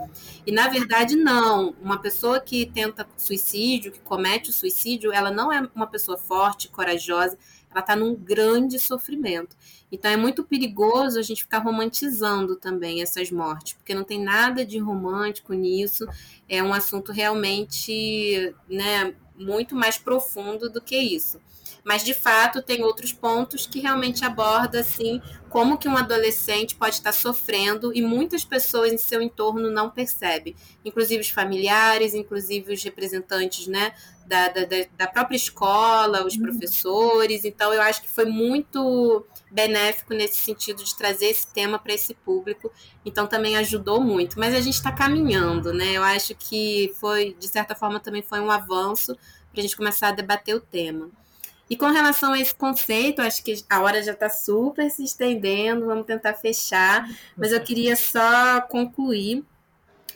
E 0.47 0.53
na 0.53 0.70
verdade 0.70 1.18
não, 1.18 1.76
uma 1.82 1.99
pessoa 1.99 2.39
que 2.39 2.66
tenta 2.68 3.06
suicídio, 3.18 3.91
que 3.91 3.99
comete 3.99 4.51
o 4.51 4.53
suicídio, 4.53 5.12
ela 5.12 5.30
não 5.30 5.51
é 5.51 5.68
uma 5.76 5.88
pessoa 5.88 6.18
forte, 6.18 6.70
corajosa, 6.70 7.38
ela 7.70 7.82
está 7.82 7.93
num 7.93 8.16
grande 8.16 8.80
sofrimento. 8.80 9.58
Então 9.96 10.12
é 10.12 10.18
muito 10.18 10.43
perigoso 10.43 11.18
a 11.18 11.22
gente 11.22 11.43
ficar 11.43 11.60
romantizando 11.60 12.58
também 12.58 13.02
essas 13.02 13.32
mortes, 13.32 13.74
porque 13.74 13.96
não 13.96 14.04
tem 14.04 14.22
nada 14.22 14.66
de 14.66 14.78
romântico 14.78 15.54
nisso. 15.54 16.06
É 16.50 16.62
um 16.62 16.74
assunto 16.74 17.14
realmente, 17.14 18.54
né, 18.70 19.16
muito 19.38 19.74
mais 19.74 19.98
profundo 19.98 20.70
do 20.70 20.82
que 20.82 20.98
isso. 20.98 21.39
Mas 21.86 22.04
de 22.04 22.16
fato 22.16 22.64
tem 22.64 22.84
outros 22.84 23.14
pontos 23.14 23.68
que 23.68 23.80
realmente 23.80 24.26
aborda 24.26 24.80
assim 24.80 25.22
como 25.50 25.78
que 25.78 25.88
um 25.88 25.96
adolescente 25.96 26.76
pode 26.76 26.96
estar 26.96 27.14
sofrendo 27.14 27.96
e 27.96 28.02
muitas 28.02 28.44
pessoas 28.44 28.92
em 28.92 28.98
seu 28.98 29.22
entorno 29.22 29.72
não 29.72 29.90
percebem, 29.90 30.54
inclusive 30.84 31.22
os 31.22 31.30
familiares, 31.30 32.14
inclusive 32.14 32.74
os 32.74 32.84
representantes, 32.84 33.68
né, 33.68 33.94
da, 34.26 34.50
da, 34.50 34.66
da 34.98 35.08
própria 35.08 35.38
escola, 35.38 36.26
os 36.26 36.36
uhum. 36.36 36.42
professores. 36.42 37.46
Então 37.46 37.74
eu 37.74 37.82
acho 37.82 38.02
que 38.02 38.10
foi 38.10 38.26
muito 38.26 39.26
benéfico 39.50 40.14
nesse 40.14 40.40
sentido 40.40 40.84
de 40.84 40.96
trazer 40.96 41.28
esse 41.28 41.48
tema 41.48 41.80
para 41.80 41.94
esse 41.94 42.14
público. 42.14 42.72
Então 43.06 43.28
também 43.28 43.56
ajudou 43.58 44.02
muito. 44.02 44.40
Mas 44.40 44.54
a 44.54 44.60
gente 44.60 44.74
está 44.74 44.92
caminhando, 44.92 45.72
né? 45.72 45.94
Eu 45.94 46.04
acho 46.04 46.36
que 46.36 46.94
foi, 47.00 47.36
de 47.40 47.48
certa 47.48 47.76
forma, 47.76 48.00
também 48.00 48.22
foi 48.22 48.40
um 48.40 48.52
avanço 48.52 49.16
para 49.52 49.60
a 49.60 49.62
gente 49.62 49.78
começar 49.78 50.10
a 50.10 50.12
debater 50.12 50.56
o 50.56 50.60
tema. 50.60 51.10
E 51.70 51.76
com 51.76 51.88
relação 51.88 52.34
a 52.34 52.39
esse 52.39 52.53
conceito, 52.53 53.22
acho 53.22 53.43
que 53.43 53.63
a 53.70 53.82
hora 53.82 54.03
já 54.03 54.11
está 54.11 54.30
super 54.30 54.89
se 54.91 55.03
estendendo, 55.03 55.88
vamos 55.88 56.05
tentar 56.05 56.36
fechar, 56.36 57.09
mas 57.36 57.51
eu 57.51 57.59
queria 57.59 57.95
só 57.95 58.61
concluir 58.61 59.43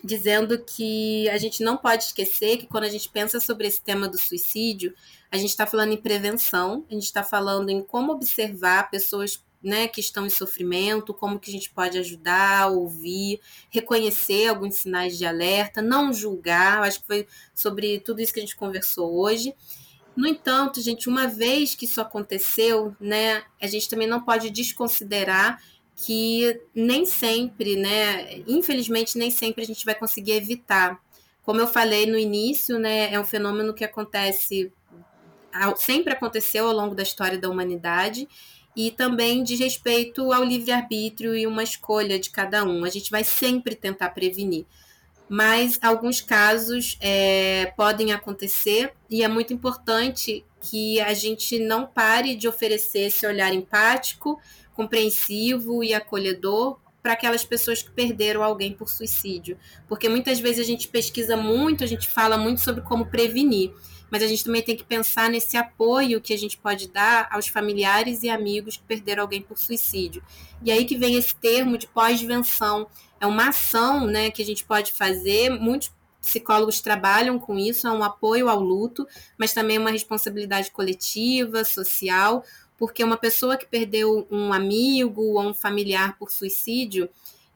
dizendo 0.03 0.63
que 0.63 1.27
a 1.29 1.37
gente 1.37 1.63
não 1.63 1.75
pode 1.75 2.05
esquecer 2.05 2.57
que 2.57 2.67
quando 2.67 2.85
a 2.85 2.89
gente 2.89 3.09
pensa 3.09 3.39
sobre 3.39 3.67
esse 3.67 3.81
tema 3.81 4.07
do 4.07 4.17
suicídio, 4.17 4.93
a 5.31 5.37
gente 5.37 5.49
está 5.49 5.65
falando 5.65 5.91
em 5.91 5.97
prevenção, 5.97 6.85
a 6.89 6.93
gente 6.93 7.05
está 7.05 7.23
falando 7.23 7.69
em 7.69 7.81
como 7.83 8.13
observar 8.13 8.89
pessoas 8.89 9.43
né, 9.61 9.87
que 9.87 9.99
estão 9.99 10.25
em 10.25 10.29
sofrimento, 10.29 11.13
como 11.13 11.39
que 11.39 11.49
a 11.49 11.53
gente 11.53 11.69
pode 11.69 11.97
ajudar, 11.97 12.67
ouvir, 12.67 13.41
reconhecer 13.69 14.47
alguns 14.47 14.75
sinais 14.75 15.17
de 15.17 15.25
alerta, 15.25 15.81
não 15.81 16.13
julgar. 16.13 16.83
acho 16.83 17.01
que 17.01 17.07
foi 17.07 17.27
sobre 17.53 17.99
tudo 17.99 18.21
isso 18.21 18.33
que 18.33 18.39
a 18.39 18.43
gente 18.43 18.55
conversou 18.55 19.19
hoje. 19.19 19.53
No 20.19 20.27
entanto, 20.27 20.81
gente, 20.81 21.07
uma 21.07 21.27
vez 21.27 21.75
que 21.75 21.85
isso 21.85 22.01
aconteceu, 22.01 22.93
né, 22.99 23.41
a 23.61 23.67
gente 23.67 23.87
também 23.87 24.05
não 24.05 24.19
pode 24.21 24.49
desconsiderar 24.49 25.63
que 25.95 26.59
nem 26.75 27.05
sempre, 27.05 27.77
né, 27.77 28.43
infelizmente 28.45 29.17
nem 29.17 29.31
sempre 29.31 29.63
a 29.63 29.65
gente 29.65 29.85
vai 29.85 29.95
conseguir 29.95 30.33
evitar. 30.33 30.99
Como 31.41 31.61
eu 31.61 31.67
falei 31.67 32.05
no 32.05 32.17
início, 32.17 32.77
né, 32.77 33.13
é 33.13 33.17
um 33.17 33.23
fenômeno 33.23 33.73
que 33.73 33.85
acontece 33.85 34.69
sempre 35.77 36.11
aconteceu 36.11 36.67
ao 36.67 36.73
longo 36.73 36.93
da 36.93 37.01
história 37.03 37.39
da 37.39 37.49
humanidade 37.49 38.27
e 38.75 38.91
também 38.91 39.41
de 39.41 39.55
respeito 39.55 40.33
ao 40.33 40.43
livre-arbítrio 40.43 41.33
e 41.33 41.47
uma 41.47 41.63
escolha 41.63 42.19
de 42.19 42.29
cada 42.29 42.65
um. 42.65 42.83
A 42.83 42.89
gente 42.89 43.09
vai 43.09 43.23
sempre 43.23 43.73
tentar 43.73 44.09
prevenir 44.09 44.65
mas 45.29 45.77
alguns 45.81 46.19
casos 46.19 46.97
é, 46.99 47.71
podem 47.77 48.11
acontecer 48.11 48.93
e 49.07 49.23
é 49.23 49.27
muito 49.27 49.53
importante 49.53 50.43
que 50.59 50.99
a 50.99 51.13
gente 51.13 51.59
não 51.59 51.85
pare 51.85 52.35
de 52.35 52.47
oferecer 52.47 53.01
esse 53.01 53.25
olhar 53.25 53.53
empático, 53.53 54.41
compreensivo 54.73 55.83
e 55.83 55.93
acolhedor 55.93 56.79
para 57.01 57.13
aquelas 57.13 57.45
pessoas 57.45 57.81
que 57.81 57.91
perderam 57.91 58.43
alguém 58.43 58.73
por 58.73 58.89
suicídio. 58.89 59.57
Porque 59.87 60.09
muitas 60.09 60.39
vezes 60.39 60.59
a 60.59 60.67
gente 60.67 60.87
pesquisa 60.87 61.37
muito, 61.37 61.83
a 61.83 61.87
gente 61.87 62.09
fala 62.09 62.37
muito 62.37 62.61
sobre 62.61 62.81
como 62.81 63.05
prevenir, 63.05 63.71
mas 64.11 64.23
a 64.23 64.27
gente 64.27 64.43
também 64.43 64.61
tem 64.61 64.75
que 64.75 64.83
pensar 64.83 65.29
nesse 65.29 65.55
apoio 65.55 66.19
que 66.19 66.33
a 66.33 66.37
gente 66.37 66.57
pode 66.57 66.89
dar 66.89 67.27
aos 67.31 67.47
familiares 67.47 68.23
e 68.23 68.29
amigos 68.29 68.77
que 68.77 68.83
perderam 68.83 69.21
alguém 69.21 69.41
por 69.41 69.57
suicídio. 69.57 70.23
E 70.63 70.71
aí 70.71 70.85
que 70.85 70.97
vem 70.97 71.15
esse 71.15 71.35
termo 71.35 71.77
de 71.77 71.87
pós-venção, 71.87 72.87
é 73.19 73.27
uma 73.27 73.49
ação 73.49 74.05
né, 74.05 74.31
que 74.31 74.41
a 74.41 74.45
gente 74.45 74.63
pode 74.63 74.91
fazer. 74.91 75.49
Muitos 75.49 75.91
psicólogos 76.21 76.81
trabalham 76.81 77.39
com 77.39 77.57
isso, 77.57 77.87
é 77.87 77.91
um 77.91 78.03
apoio 78.03 78.49
ao 78.49 78.59
luto, 78.59 79.07
mas 79.37 79.53
também 79.53 79.77
é 79.77 79.79
uma 79.79 79.91
responsabilidade 79.91 80.71
coletiva, 80.71 81.63
social, 81.63 82.43
porque 82.77 83.03
uma 83.03 83.17
pessoa 83.17 83.57
que 83.57 83.65
perdeu 83.65 84.27
um 84.29 84.53
amigo 84.53 85.21
ou 85.21 85.41
um 85.41 85.53
familiar 85.53 86.17
por 86.17 86.31
suicídio, 86.31 87.09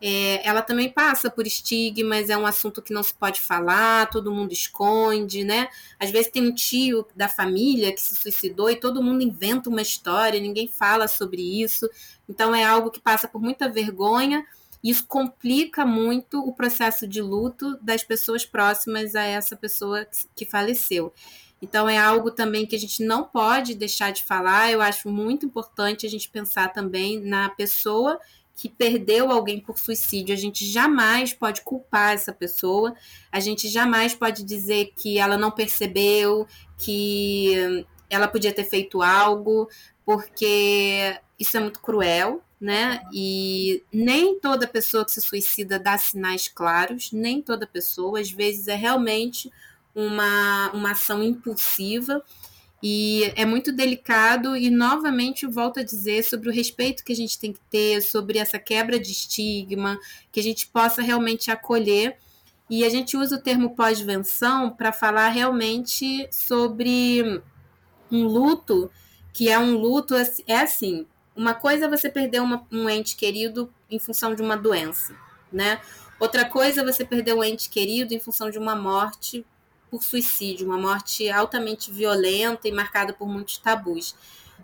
é, 0.06 0.46
ela 0.46 0.62
também 0.62 0.90
passa 0.90 1.32
por 1.32 1.48
estigmas, 1.48 2.30
é 2.30 2.38
um 2.38 2.46
assunto 2.46 2.82
que 2.82 2.94
não 2.94 3.02
se 3.02 3.14
pode 3.14 3.40
falar, 3.40 4.10
todo 4.10 4.34
mundo 4.34 4.52
esconde, 4.52 5.46
né? 5.46 5.70
Às 5.98 6.12
vezes 6.12 6.30
tem 6.30 6.46
um 6.46 6.54
tio 6.54 7.08
da 7.16 7.30
família 7.30 7.94
que 7.94 8.02
se 8.02 8.14
suicidou 8.14 8.70
e 8.70 8.76
todo 8.76 9.02
mundo 9.02 9.24
inventa 9.24 9.70
uma 9.70 9.82
história, 9.82 10.42
ninguém 10.42 10.68
fala 10.68 11.08
sobre 11.08 11.42
isso. 11.42 11.90
Então 12.28 12.54
é 12.54 12.66
algo 12.66 12.92
que 12.92 13.00
passa 13.00 13.30
por 13.30 13.42
muita 13.42 13.70
vergonha 13.70 14.46
isso 14.84 15.06
complica 15.08 15.86
muito 15.86 16.40
o 16.40 16.54
processo 16.54 17.08
de 17.08 17.22
luto 17.22 17.78
das 17.82 18.04
pessoas 18.04 18.46
próximas 18.46 19.16
a 19.16 19.24
essa 19.24 19.56
pessoa 19.56 20.06
que 20.36 20.46
faleceu. 20.46 21.14
Então, 21.62 21.88
é 21.88 21.98
algo 21.98 22.30
também 22.30 22.66
que 22.66 22.76
a 22.76 22.80
gente 22.80 23.02
não 23.06 23.24
pode 23.24 23.74
deixar 23.74 24.12
de 24.12 24.24
falar. 24.24 24.70
Eu 24.70 24.82
acho 24.82 25.10
muito 25.10 25.46
importante 25.46 26.06
a 26.06 26.10
gente 26.10 26.30
pensar 26.30 26.74
também 26.74 27.22
na 27.22 27.48
pessoa 27.48 28.20
que 28.56 28.68
perdeu 28.68 29.32
alguém 29.32 29.62
por 29.62 29.80
suicídio. 29.80 30.34
A 30.34 30.38
gente 30.38 30.66
jamais 30.66 31.34
pode 31.34 31.62
culpar 31.62 32.14
essa 32.14 32.34
pessoa, 32.34 32.94
a 33.32 33.40
gente 33.40 33.70
jamais 33.70 34.14
pode 34.14 34.44
dizer 34.44 34.94
que 34.96 35.18
ela 35.18 35.38
não 35.38 35.52
percebeu, 35.52 36.46
que 36.78 37.86
ela 38.10 38.28
podia 38.28 38.54
ter 38.54 38.66
feito 38.66 39.02
algo, 39.02 39.70
porque 40.06 41.18
isso 41.40 41.58
é 41.58 41.60
muito 41.60 41.80
cruel, 41.80 42.44
né? 42.64 43.02
E 43.12 43.84
nem 43.92 44.40
toda 44.40 44.66
pessoa 44.66 45.04
que 45.04 45.12
se 45.12 45.22
suicida 45.22 45.78
dá 45.78 45.98
sinais 45.98 46.48
claros, 46.48 47.12
nem 47.12 47.42
toda 47.42 47.68
pessoa, 47.68 48.22
às 48.22 48.32
vezes 48.32 48.70
é 48.70 48.76
realmente 48.76 49.52
uma, 49.94 50.72
uma 50.72 50.92
ação 50.92 51.22
impulsiva 51.22 52.24
e 52.82 53.34
é 53.36 53.44
muito 53.46 53.74
delicado 53.74 54.56
e 54.56 54.70
novamente 54.70 55.46
volto 55.46 55.82
a 55.82 55.84
dizer 55.84 56.24
sobre 56.24 56.48
o 56.48 56.54
respeito 56.54 57.04
que 57.04 57.12
a 57.12 57.16
gente 57.16 57.38
tem 57.38 57.52
que 57.52 57.60
ter, 57.70 58.02
sobre 58.02 58.40
essa 58.40 58.58
quebra 58.58 58.98
de 58.98 59.12
estigma, 59.12 60.00
que 60.32 60.40
a 60.40 60.44
gente 60.44 60.66
possa 60.68 61.02
realmente 61.02 61.52
acolher. 61.52 62.18
E 62.70 62.86
a 62.86 62.90
gente 62.90 63.18
usa 63.18 63.36
o 63.36 63.42
termo 63.42 63.76
pós-venção 63.76 64.70
para 64.70 64.94
falar 64.94 65.28
realmente 65.28 66.30
sobre 66.32 67.42
um 68.10 68.24
luto 68.26 68.90
que 69.34 69.50
é 69.50 69.60
um 69.60 69.76
luto 69.76 70.16
é 70.48 70.62
assim, 70.62 71.06
uma 71.36 71.54
coisa 71.54 71.86
é 71.86 71.90
você 71.90 72.10
perder 72.10 72.42
uma, 72.42 72.66
um 72.72 72.90
ente 72.90 73.16
querido 73.16 73.74
em 73.90 74.00
função 74.00 74.36
de 74.36 74.42
uma 74.42 74.56
doença, 74.56 75.16
né? 75.52 75.82
Outra 76.20 76.46
coisa 76.46 76.82
é 76.82 76.86
você 76.86 77.04
perder 77.04 77.34
um 77.34 77.44
ente 77.44 77.70
querido 77.70 78.14
em 78.14 78.20
função 78.20 78.50
de 78.50 78.58
uma 78.58 78.76
morte 78.76 79.46
por 79.90 80.04
suicídio, 80.04 80.68
uma 80.68 80.78
morte 80.78 81.30
altamente 81.30 81.92
violenta 81.92 82.68
e 82.68 82.72
marcada 82.72 83.14
por 83.14 83.28
muitos 83.28 83.58
tabus. 83.58 84.16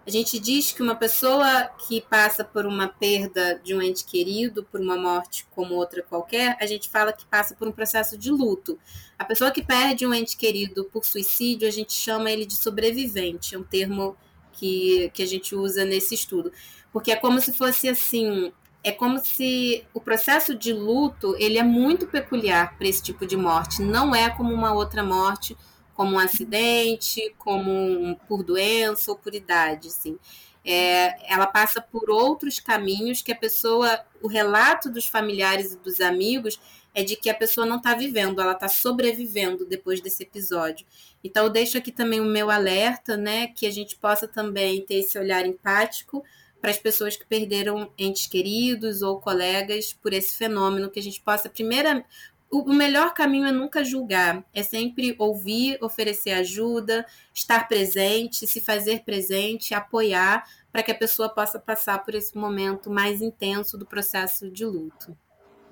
A 0.07 0.09
gente 0.09 0.39
diz 0.39 0.71
que 0.71 0.81
uma 0.81 0.95
pessoa 0.95 1.65
que 1.87 2.01
passa 2.01 2.43
por 2.43 2.65
uma 2.65 2.87
perda 2.87 3.59
de 3.63 3.75
um 3.75 3.81
ente 3.81 4.05
querido, 4.05 4.63
por 4.63 4.79
uma 4.79 4.97
morte 4.97 5.45
como 5.51 5.75
outra 5.75 6.01
qualquer, 6.01 6.57
a 6.59 6.65
gente 6.65 6.89
fala 6.89 7.13
que 7.13 7.25
passa 7.25 7.53
por 7.53 7.67
um 7.67 7.71
processo 7.71 8.17
de 8.17 8.31
luto. 8.31 8.79
A 9.19 9.25
pessoa 9.25 9.51
que 9.51 9.61
perde 9.61 10.07
um 10.07 10.13
ente 10.13 10.35
querido 10.35 10.85
por 10.85 11.05
suicídio, 11.05 11.67
a 11.67 11.71
gente 11.71 11.93
chama 11.93 12.31
ele 12.31 12.45
de 12.45 12.55
sobrevivente, 12.55 13.53
é 13.53 13.59
um 13.59 13.63
termo 13.63 14.15
que, 14.59 15.09
que 15.13 15.23
a 15.23 15.25
gente 15.25 15.55
usa 15.55 15.85
nesse 15.85 16.13
estudo. 16.13 16.51
Porque 16.91 17.11
é 17.11 17.15
como 17.15 17.39
se 17.39 17.53
fosse 17.53 17.87
assim, 17.87 18.51
é 18.83 18.91
como 18.91 19.19
se 19.19 19.85
o 19.93 20.01
processo 20.01 20.53
de 20.53 20.73
luto 20.73 21.35
ele 21.37 21.57
é 21.57 21.63
muito 21.63 22.07
peculiar 22.07 22.77
para 22.77 22.87
esse 22.87 23.01
tipo 23.01 23.25
de 23.25 23.37
morte. 23.37 23.81
Não 23.81 24.13
é 24.13 24.29
como 24.29 24.53
uma 24.53 24.73
outra 24.73 25.03
morte, 25.03 25.55
como 25.93 26.15
um 26.15 26.19
acidente, 26.19 27.33
como 27.37 27.71
um, 27.71 28.15
por 28.27 28.43
doença 28.43 29.11
ou 29.11 29.17
por 29.17 29.33
idade, 29.33 29.87
assim. 29.87 30.17
É, 30.63 31.33
ela 31.33 31.47
passa 31.47 31.81
por 31.81 32.09
outros 32.09 32.59
caminhos 32.59 33.21
que 33.21 33.31
a 33.31 33.35
pessoa, 33.35 33.99
o 34.21 34.27
relato 34.27 34.89
dos 34.89 35.07
familiares 35.07 35.73
e 35.73 35.77
dos 35.77 36.01
amigos 36.01 36.59
é 36.93 37.03
de 37.03 37.15
que 37.15 37.29
a 37.29 37.33
pessoa 37.33 37.65
não 37.65 37.77
está 37.77 37.93
vivendo, 37.93 38.41
ela 38.41 38.53
está 38.53 38.67
sobrevivendo 38.67 39.65
depois 39.65 40.01
desse 40.01 40.23
episódio. 40.23 40.85
Então, 41.23 41.45
eu 41.45 41.49
deixo 41.49 41.77
aqui 41.77 41.91
também 41.91 42.19
o 42.19 42.25
meu 42.25 42.49
alerta, 42.49 43.17
né, 43.17 43.47
que 43.47 43.65
a 43.65 43.71
gente 43.71 43.95
possa 43.95 44.27
também 44.27 44.85
ter 44.85 44.95
esse 44.95 45.17
olhar 45.17 45.45
empático 45.45 46.23
para 46.61 46.71
as 46.71 46.77
pessoas 46.77 47.15
que 47.15 47.25
perderam 47.25 47.91
entes 47.97 48.27
queridos 48.27 49.01
ou 49.01 49.19
colegas 49.19 49.93
por 49.93 50.13
esse 50.13 50.35
fenômeno, 50.35 50.89
que 50.89 50.99
a 50.99 51.03
gente 51.03 51.21
possa, 51.21 51.49
primeira, 51.49 52.05
o 52.51 52.73
melhor 52.73 53.13
caminho 53.13 53.45
é 53.45 53.51
nunca 53.51 53.83
julgar, 53.83 54.43
é 54.53 54.63
sempre 54.63 55.15
ouvir, 55.19 55.77
oferecer 55.81 56.31
ajuda, 56.31 57.05
estar 57.33 57.67
presente, 57.67 58.47
se 58.47 58.59
fazer 58.59 59.03
presente, 59.03 59.73
apoiar, 59.73 60.43
para 60.71 60.81
que 60.81 60.91
a 60.91 60.95
pessoa 60.95 61.29
possa 61.29 61.59
passar 61.59 62.03
por 62.03 62.15
esse 62.15 62.35
momento 62.37 62.89
mais 62.89 63.21
intenso 63.21 63.77
do 63.77 63.85
processo 63.85 64.49
de 64.49 64.65
luto. 64.65 65.15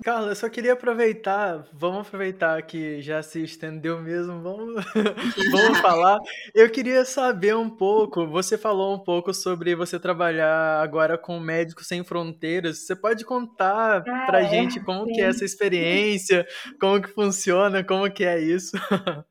Carla, 0.02 0.28
eu 0.28 0.36
só 0.36 0.48
queria 0.48 0.74
aproveitar, 0.74 1.66
vamos 1.72 2.06
aproveitar 2.06 2.62
que 2.62 3.02
já 3.02 3.22
se 3.22 3.42
estendeu 3.42 4.00
mesmo, 4.00 4.40
vamos, 4.40 4.84
vamos 5.52 5.78
falar. 5.80 6.18
Eu 6.54 6.70
queria 6.70 7.04
saber 7.04 7.56
um 7.56 7.68
pouco, 7.68 8.26
você 8.26 8.56
falou 8.56 8.94
um 8.94 8.98
pouco 8.98 9.34
sobre 9.34 9.74
você 9.74 9.98
trabalhar 9.98 10.80
agora 10.80 11.18
com 11.18 11.40
Médicos 11.40 11.88
Sem 11.88 12.04
Fronteiras. 12.04 12.78
Você 12.78 12.94
pode 12.94 13.24
contar 13.24 14.04
ah, 14.06 14.26
pra 14.26 14.42
é? 14.42 14.48
gente 14.48 14.80
como 14.80 15.06
Sim. 15.06 15.12
que 15.12 15.20
é 15.20 15.24
essa 15.24 15.44
experiência, 15.44 16.46
como 16.80 17.02
que 17.02 17.08
funciona, 17.08 17.82
como 17.82 18.10
que 18.10 18.24
é 18.24 18.40
isso? 18.40 18.76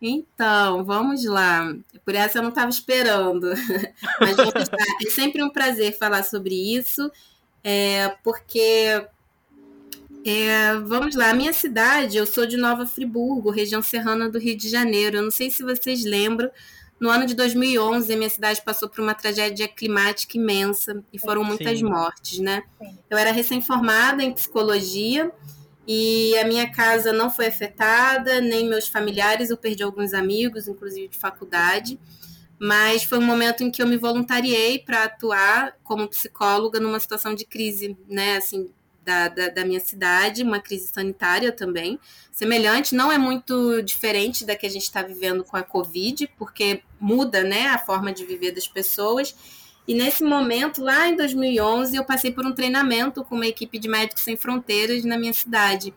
Então, 0.00 0.84
vamos 0.84 1.24
lá. 1.24 1.74
Por 2.04 2.14
essa 2.14 2.38
eu 2.38 2.42
não 2.42 2.50
estava 2.50 2.68
esperando. 2.68 3.48
Mas 4.20 4.36
vamos 4.36 4.52
lá. 4.54 4.76
É 5.04 5.10
sempre 5.10 5.42
um 5.42 5.48
prazer 5.48 5.96
falar 5.96 6.22
sobre 6.22 6.54
isso, 6.54 7.10
é, 7.64 8.08
porque 8.22 9.06
é, 10.30 10.74
vamos 10.80 11.14
lá, 11.14 11.30
a 11.30 11.34
minha 11.34 11.52
cidade, 11.52 12.16
eu 12.16 12.26
sou 12.26 12.46
de 12.46 12.56
Nova 12.56 12.86
Friburgo, 12.86 13.50
região 13.50 13.80
serrana 13.80 14.28
do 14.28 14.38
Rio 14.38 14.56
de 14.56 14.68
Janeiro. 14.68 15.18
Eu 15.18 15.22
não 15.22 15.30
sei 15.30 15.50
se 15.50 15.62
vocês 15.62 16.04
lembram, 16.04 16.50
no 16.98 17.10
ano 17.10 17.26
de 17.26 17.34
2011 17.34 18.12
a 18.12 18.16
minha 18.16 18.30
cidade 18.30 18.62
passou 18.62 18.88
por 18.88 19.00
uma 19.00 19.14
tragédia 19.14 19.68
climática 19.68 20.36
imensa 20.36 21.04
e 21.12 21.18
foram 21.18 21.44
muitas 21.44 21.78
Sim. 21.78 21.84
mortes, 21.84 22.38
né? 22.38 22.62
Sim. 22.78 22.98
Eu 23.10 23.18
era 23.18 23.30
recém-formada 23.30 24.22
em 24.22 24.32
psicologia 24.32 25.30
e 25.86 26.36
a 26.38 26.44
minha 26.46 26.70
casa 26.70 27.12
não 27.12 27.30
foi 27.30 27.46
afetada, 27.46 28.40
nem 28.40 28.68
meus 28.68 28.88
familiares, 28.88 29.50
eu 29.50 29.56
perdi 29.56 29.82
alguns 29.82 30.12
amigos, 30.12 30.66
inclusive 30.66 31.08
de 31.08 31.18
faculdade. 31.18 32.00
Mas 32.58 33.04
foi 33.04 33.18
um 33.18 33.24
momento 33.24 33.62
em 33.62 33.70
que 33.70 33.82
eu 33.82 33.86
me 33.86 33.98
voluntariei 33.98 34.78
para 34.78 35.04
atuar 35.04 35.76
como 35.84 36.08
psicóloga 36.08 36.80
numa 36.80 36.98
situação 36.98 37.34
de 37.34 37.44
crise, 37.44 37.96
né? 38.08 38.38
Assim, 38.38 38.70
da, 39.06 39.28
da, 39.28 39.48
da, 39.48 39.64
minha 39.64 39.78
cidade, 39.78 40.42
uma 40.42 40.58
crise 40.58 40.88
sanitária 40.88 41.52
também, 41.52 41.98
semelhante, 42.32 42.94
não 42.94 43.10
é 43.10 43.16
muito 43.16 43.80
diferente 43.82 44.44
da 44.44 44.56
que 44.56 44.66
a 44.66 44.70
gente 44.70 44.82
está 44.82 45.00
vivendo 45.00 45.44
com 45.44 45.56
a 45.56 45.62
Covid, 45.62 46.28
porque 46.36 46.82
muda 47.00 47.44
né, 47.44 47.68
a 47.68 47.78
forma 47.78 48.12
de 48.12 48.26
viver 48.26 48.50
das 48.50 48.66
pessoas. 48.66 49.34
E 49.86 49.94
nesse 49.94 50.24
momento, 50.24 50.82
lá 50.82 51.08
em 51.08 51.14
2011, 51.14 51.96
eu 51.96 52.04
passei 52.04 52.32
por 52.32 52.44
um 52.44 52.52
treinamento 52.52 53.22
com 53.22 53.36
uma 53.36 53.46
equipe 53.46 53.78
de 53.78 53.88
Médicos 53.88 54.24
Sem 54.24 54.36
Fronteiras 54.36 55.04
na 55.04 55.16
minha 55.16 55.32
cidade. 55.32 55.94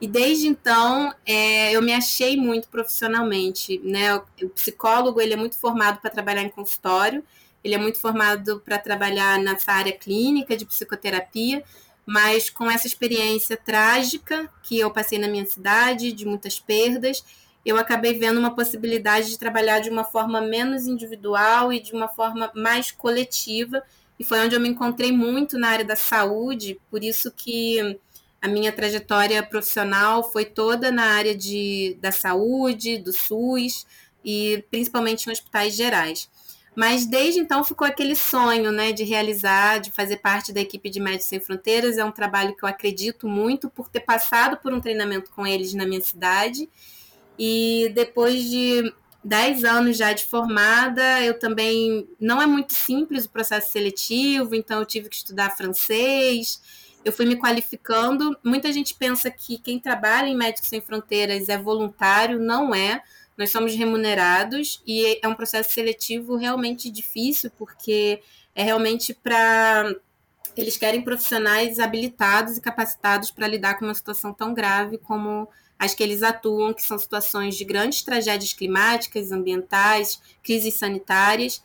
E 0.00 0.08
desde 0.08 0.46
então, 0.46 1.12
é, 1.24 1.72
eu 1.72 1.82
me 1.82 1.92
achei 1.92 2.36
muito 2.36 2.68
profissionalmente. 2.68 3.78
Né? 3.84 4.14
O, 4.14 4.48
psicólogo 4.54 5.20
ele 5.20 5.34
é 5.34 5.36
muito 5.36 5.58
formado 5.58 6.00
para 6.00 6.10
trabalhar 6.10 6.42
em 6.42 6.48
consultório, 6.48 7.22
ele 7.62 7.74
é 7.74 7.78
muito 7.78 7.98
formado 7.98 8.60
para 8.64 8.78
trabalhar 8.78 9.38
nessa 9.38 9.72
área 9.72 9.92
clínica 9.92 10.56
de 10.56 10.64
psicoterapia, 10.64 11.64
mas 12.06 12.48
com 12.48 12.70
essa 12.70 12.86
experiência 12.86 13.56
trágica 13.56 14.48
que 14.62 14.78
eu 14.78 14.90
passei 14.90 15.18
na 15.18 15.26
minha 15.26 15.44
cidade, 15.44 16.12
de 16.12 16.24
muitas 16.24 16.60
perdas, 16.60 17.24
eu 17.64 17.76
acabei 17.76 18.16
vendo 18.16 18.38
uma 18.38 18.54
possibilidade 18.54 19.28
de 19.28 19.38
trabalhar 19.38 19.80
de 19.80 19.90
uma 19.90 20.04
forma 20.04 20.40
menos 20.40 20.86
individual 20.86 21.72
e 21.72 21.80
de 21.80 21.92
uma 21.92 22.06
forma 22.06 22.52
mais 22.54 22.92
coletiva, 22.92 23.82
e 24.18 24.24
foi 24.24 24.38
onde 24.38 24.54
eu 24.54 24.60
me 24.60 24.68
encontrei 24.68 25.10
muito 25.10 25.58
na 25.58 25.70
área 25.70 25.84
da 25.84 25.96
saúde, 25.96 26.80
por 26.88 27.02
isso 27.02 27.30
que 27.32 27.98
a 28.40 28.46
minha 28.46 28.70
trajetória 28.70 29.42
profissional 29.42 30.30
foi 30.30 30.44
toda 30.44 30.92
na 30.92 31.02
área 31.02 31.34
de, 31.34 31.98
da 32.00 32.12
saúde, 32.12 32.98
do 32.98 33.12
SUS 33.12 33.84
e 34.24 34.64
principalmente 34.70 35.26
em 35.26 35.32
hospitais 35.32 35.74
gerais. 35.74 36.30
Mas 36.76 37.06
desde 37.06 37.40
então 37.40 37.64
ficou 37.64 37.86
aquele 37.86 38.14
sonho, 38.14 38.70
né, 38.70 38.92
de 38.92 39.02
realizar, 39.02 39.78
de 39.78 39.90
fazer 39.90 40.18
parte 40.18 40.52
da 40.52 40.60
equipe 40.60 40.90
de 40.90 41.00
Médicos 41.00 41.28
Sem 41.28 41.40
Fronteiras. 41.40 41.96
É 41.96 42.04
um 42.04 42.12
trabalho 42.12 42.54
que 42.54 42.62
eu 42.62 42.68
acredito 42.68 43.26
muito 43.26 43.70
por 43.70 43.88
ter 43.88 44.00
passado 44.00 44.58
por 44.58 44.74
um 44.74 44.80
treinamento 44.80 45.30
com 45.30 45.46
eles 45.46 45.72
na 45.72 45.86
minha 45.86 46.02
cidade. 46.02 46.68
E 47.38 47.90
depois 47.94 48.44
de 48.44 48.92
10 49.24 49.64
anos 49.64 49.96
já 49.96 50.12
de 50.12 50.26
formada, 50.26 51.22
eu 51.22 51.38
também 51.38 52.06
não 52.20 52.42
é 52.42 52.46
muito 52.46 52.74
simples 52.74 53.24
o 53.24 53.30
processo 53.30 53.72
seletivo, 53.72 54.54
então 54.54 54.78
eu 54.78 54.86
tive 54.86 55.08
que 55.08 55.16
estudar 55.16 55.56
francês. 55.56 56.60
Eu 57.02 57.10
fui 57.10 57.24
me 57.24 57.36
qualificando. 57.36 58.36
Muita 58.44 58.70
gente 58.70 58.94
pensa 58.94 59.30
que 59.30 59.56
quem 59.56 59.80
trabalha 59.80 60.28
em 60.28 60.36
Médicos 60.36 60.68
Sem 60.68 60.82
Fronteiras 60.82 61.48
é 61.48 61.56
voluntário, 61.56 62.38
não 62.38 62.74
é 62.74 63.02
nós 63.36 63.50
somos 63.50 63.74
remunerados 63.74 64.82
e 64.86 65.18
é 65.22 65.28
um 65.28 65.34
processo 65.34 65.72
seletivo 65.72 66.36
realmente 66.36 66.90
difícil, 66.90 67.50
porque 67.58 68.22
é 68.54 68.62
realmente 68.62 69.12
para. 69.12 69.94
Eles 70.56 70.78
querem 70.78 71.02
profissionais 71.02 71.78
habilitados 71.78 72.56
e 72.56 72.60
capacitados 72.62 73.30
para 73.30 73.46
lidar 73.46 73.78
com 73.78 73.84
uma 73.84 73.94
situação 73.94 74.32
tão 74.32 74.54
grave 74.54 74.96
como 74.96 75.46
as 75.78 75.94
que 75.94 76.02
eles 76.02 76.22
atuam, 76.22 76.72
que 76.72 76.82
são 76.82 76.98
situações 76.98 77.56
de 77.56 77.64
grandes 77.64 78.02
tragédias 78.02 78.54
climáticas, 78.54 79.30
ambientais, 79.30 80.18
crises 80.42 80.72
sanitárias. 80.72 81.62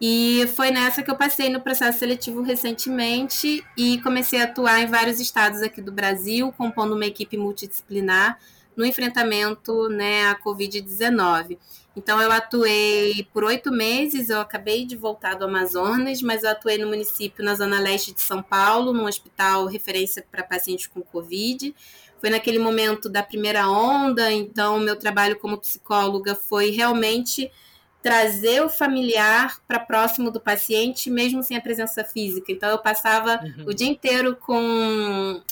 E 0.00 0.46
foi 0.54 0.70
nessa 0.70 1.02
que 1.02 1.10
eu 1.10 1.16
passei 1.16 1.48
no 1.48 1.60
processo 1.60 1.98
seletivo 1.98 2.40
recentemente 2.42 3.64
e 3.76 4.00
comecei 4.02 4.40
a 4.40 4.44
atuar 4.44 4.80
em 4.80 4.86
vários 4.86 5.18
estados 5.18 5.60
aqui 5.60 5.82
do 5.82 5.90
Brasil, 5.90 6.52
compondo 6.56 6.94
uma 6.94 7.06
equipe 7.06 7.36
multidisciplinar 7.36 8.38
no 8.78 8.86
enfrentamento 8.86 9.88
né, 9.88 10.28
à 10.28 10.36
Covid-19. 10.36 11.58
Então, 11.96 12.22
eu 12.22 12.30
atuei 12.30 13.26
por 13.34 13.42
oito 13.42 13.72
meses, 13.72 14.30
eu 14.30 14.40
acabei 14.40 14.86
de 14.86 14.94
voltar 14.94 15.34
do 15.34 15.44
Amazonas, 15.44 16.22
mas 16.22 16.44
eu 16.44 16.50
atuei 16.50 16.78
no 16.78 16.86
município, 16.86 17.44
na 17.44 17.56
zona 17.56 17.80
leste 17.80 18.14
de 18.14 18.20
São 18.22 18.40
Paulo, 18.40 18.92
num 18.92 19.06
hospital 19.06 19.66
referência 19.66 20.24
para 20.30 20.44
pacientes 20.44 20.86
com 20.86 21.02
Covid. 21.02 21.74
Foi 22.20 22.30
naquele 22.30 22.60
momento 22.60 23.08
da 23.08 23.20
primeira 23.20 23.68
onda, 23.68 24.30
então, 24.30 24.78
meu 24.78 24.94
trabalho 24.94 25.36
como 25.40 25.58
psicóloga 25.58 26.36
foi 26.36 26.70
realmente 26.70 27.50
trazer 28.00 28.62
o 28.62 28.68
familiar 28.68 29.60
para 29.66 29.80
próximo 29.80 30.30
do 30.30 30.38
paciente, 30.38 31.10
mesmo 31.10 31.42
sem 31.42 31.56
a 31.56 31.60
presença 31.60 32.04
física. 32.04 32.52
Então, 32.52 32.70
eu 32.70 32.78
passava 32.78 33.40
uhum. 33.42 33.64
o 33.66 33.74
dia 33.74 33.88
inteiro 33.88 34.36
com 34.36 35.42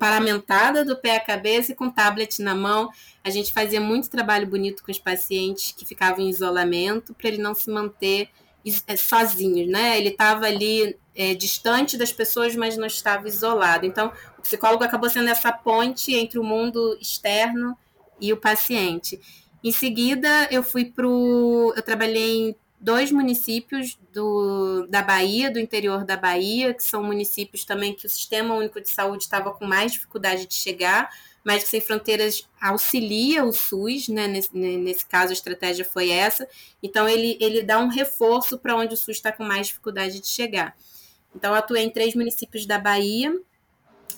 paramentada 0.00 0.82
do 0.82 0.96
pé 0.96 1.16
à 1.16 1.20
cabeça 1.20 1.72
e 1.72 1.74
com 1.74 1.90
tablet 1.90 2.40
na 2.40 2.54
mão. 2.54 2.88
A 3.22 3.28
gente 3.28 3.52
fazia 3.52 3.82
muito 3.82 4.08
trabalho 4.08 4.46
bonito 4.46 4.82
com 4.82 4.90
os 4.90 4.98
pacientes 4.98 5.72
que 5.72 5.84
ficavam 5.84 6.24
em 6.24 6.30
isolamento 6.30 7.12
para 7.12 7.28
ele 7.28 7.36
não 7.36 7.54
se 7.54 7.70
manter 7.70 8.30
é, 8.86 8.96
sozinho, 8.96 9.70
né? 9.70 9.98
Ele 9.98 10.08
estava 10.08 10.46
ali 10.46 10.98
é, 11.14 11.34
distante 11.34 11.98
das 11.98 12.10
pessoas, 12.10 12.56
mas 12.56 12.78
não 12.78 12.86
estava 12.86 13.28
isolado. 13.28 13.84
Então, 13.84 14.10
o 14.38 14.42
psicólogo 14.42 14.82
acabou 14.82 15.10
sendo 15.10 15.28
essa 15.28 15.52
ponte 15.52 16.14
entre 16.14 16.38
o 16.38 16.42
mundo 16.42 16.96
externo 16.98 17.76
e 18.18 18.32
o 18.32 18.38
paciente. 18.38 19.20
Em 19.62 19.70
seguida, 19.70 20.48
eu 20.50 20.62
fui 20.62 20.86
para 20.86 21.04
eu 21.06 21.82
trabalhei 21.84 22.48
em 22.48 22.56
dois 22.80 23.12
municípios 23.12 23.98
do, 24.10 24.86
da 24.88 25.02
Bahia, 25.02 25.50
do 25.50 25.60
interior 25.60 26.04
da 26.04 26.16
Bahia, 26.16 26.72
que 26.72 26.82
são 26.82 27.02
municípios 27.02 27.64
também 27.64 27.92
que 27.94 28.06
o 28.06 28.08
Sistema 28.08 28.54
Único 28.54 28.80
de 28.80 28.88
Saúde 28.88 29.24
estava 29.24 29.52
com 29.52 29.66
mais 29.66 29.92
dificuldade 29.92 30.46
de 30.46 30.54
chegar. 30.54 31.10
Médicos 31.44 31.70
Sem 31.70 31.80
Fronteiras 31.80 32.48
auxilia 32.60 33.44
o 33.44 33.52
SUS, 33.52 34.08
né? 34.08 34.26
nesse, 34.26 34.56
nesse 34.56 35.06
caso 35.06 35.30
a 35.30 35.34
estratégia 35.34 35.84
foi 35.84 36.10
essa. 36.10 36.48
Então, 36.82 37.08
ele, 37.08 37.36
ele 37.40 37.62
dá 37.62 37.78
um 37.78 37.88
reforço 37.88 38.58
para 38.58 38.74
onde 38.76 38.94
o 38.94 38.96
SUS 38.96 39.16
está 39.16 39.30
com 39.30 39.44
mais 39.44 39.68
dificuldade 39.68 40.20
de 40.20 40.26
chegar. 40.26 40.74
Então, 41.34 41.52
eu 41.52 41.56
atuei 41.58 41.84
em 41.84 41.90
três 41.90 42.14
municípios 42.14 42.66
da 42.66 42.78
Bahia 42.78 43.38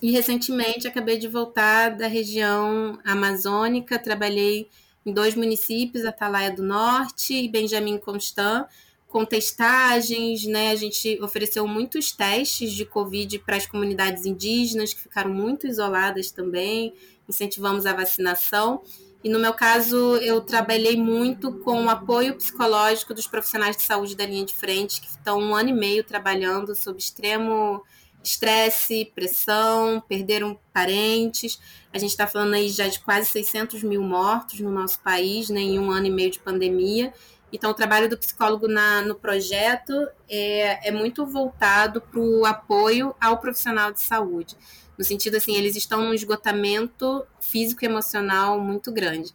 e 0.00 0.10
recentemente 0.10 0.86
acabei 0.88 1.18
de 1.18 1.28
voltar 1.28 1.90
da 1.90 2.06
região 2.06 2.98
amazônica, 3.04 3.98
trabalhei 3.98 4.68
em 5.05 5.12
dois 5.12 5.34
municípios, 5.34 6.05
Atalaia 6.05 6.50
do 6.50 6.62
Norte 6.62 7.34
e 7.34 7.48
Benjamin 7.48 7.98
Constant, 7.98 8.66
com 9.09 9.24
testagens, 9.24 10.44
né? 10.46 10.70
A 10.70 10.74
gente 10.74 11.20
ofereceu 11.22 11.66
muitos 11.68 12.12
testes 12.12 12.72
de 12.72 12.84
Covid 12.84 13.38
para 13.40 13.57
as 13.57 13.66
comunidades 13.66 14.24
indígenas, 14.24 14.94
que 14.94 15.00
ficaram 15.00 15.30
muito 15.30 15.66
isoladas 15.66 16.30
também, 16.30 16.94
incentivamos 17.28 17.84
a 17.84 17.92
vacinação. 17.92 18.82
E 19.22 19.28
no 19.28 19.38
meu 19.38 19.53
caso, 19.53 20.16
eu 20.16 20.40
trabalhei 20.40 20.96
muito 20.96 21.53
com 21.59 21.84
o 21.84 21.90
apoio 21.90 22.34
psicológico 22.36 23.14
dos 23.14 23.26
profissionais 23.26 23.76
de 23.76 23.82
saúde 23.82 24.16
da 24.16 24.26
linha 24.26 24.44
de 24.44 24.55
frente, 24.55 25.00
que 25.00 25.09
estão 25.09 25.38
um 25.38 25.55
ano 25.55 25.68
e 25.68 25.74
meio 25.74 26.03
trabalhando 26.03 26.74
sob 26.74 26.98
extremo 26.98 27.84
estresse, 28.23 29.11
pressão, 29.14 30.03
perderam 30.09 30.59
parentes. 30.73 31.61
A 31.93 31.99
gente 31.99 32.11
está 32.11 32.27
falando 32.27 32.55
aí 32.55 32.68
já 32.68 32.89
de 32.89 33.01
quase 33.01 33.31
600 33.31 33.83
mil 33.83 34.03
mortos 34.03 34.61
no 34.61 34.70
nosso 34.70 35.01
país, 35.01 35.49
né, 35.49 35.61
em 35.61 35.79
um 35.79 35.91
ano 35.91 36.07
e 36.07 36.11
meio 36.11 36.31
de 36.31 36.39
pandemia. 36.39 37.12
Então, 37.53 37.70
o 37.70 37.75
trabalho 37.75 38.09
do 38.09 38.16
psicólogo 38.16 38.66
na, 38.66 39.03
no 39.03 39.14
projeto 39.14 39.93
é, 40.29 40.89
é 40.89 40.91
muito 40.91 41.27
voltado 41.27 42.01
para 42.01 42.18
o 42.18 42.47
apoio 42.47 43.14
ao 43.20 43.39
profissional 43.39 43.93
de 43.93 44.01
saúde. 44.01 44.57
No 44.97 45.05
sentido 45.05 45.37
assim, 45.37 45.55
eles 45.57 45.77
estão 45.77 46.01
num 46.01 46.14
esgotamento 46.14 47.27
físico 47.41 47.85
e 47.85 47.89
emocional 47.89 48.59
muito 48.59 48.91
grande. 48.91 49.35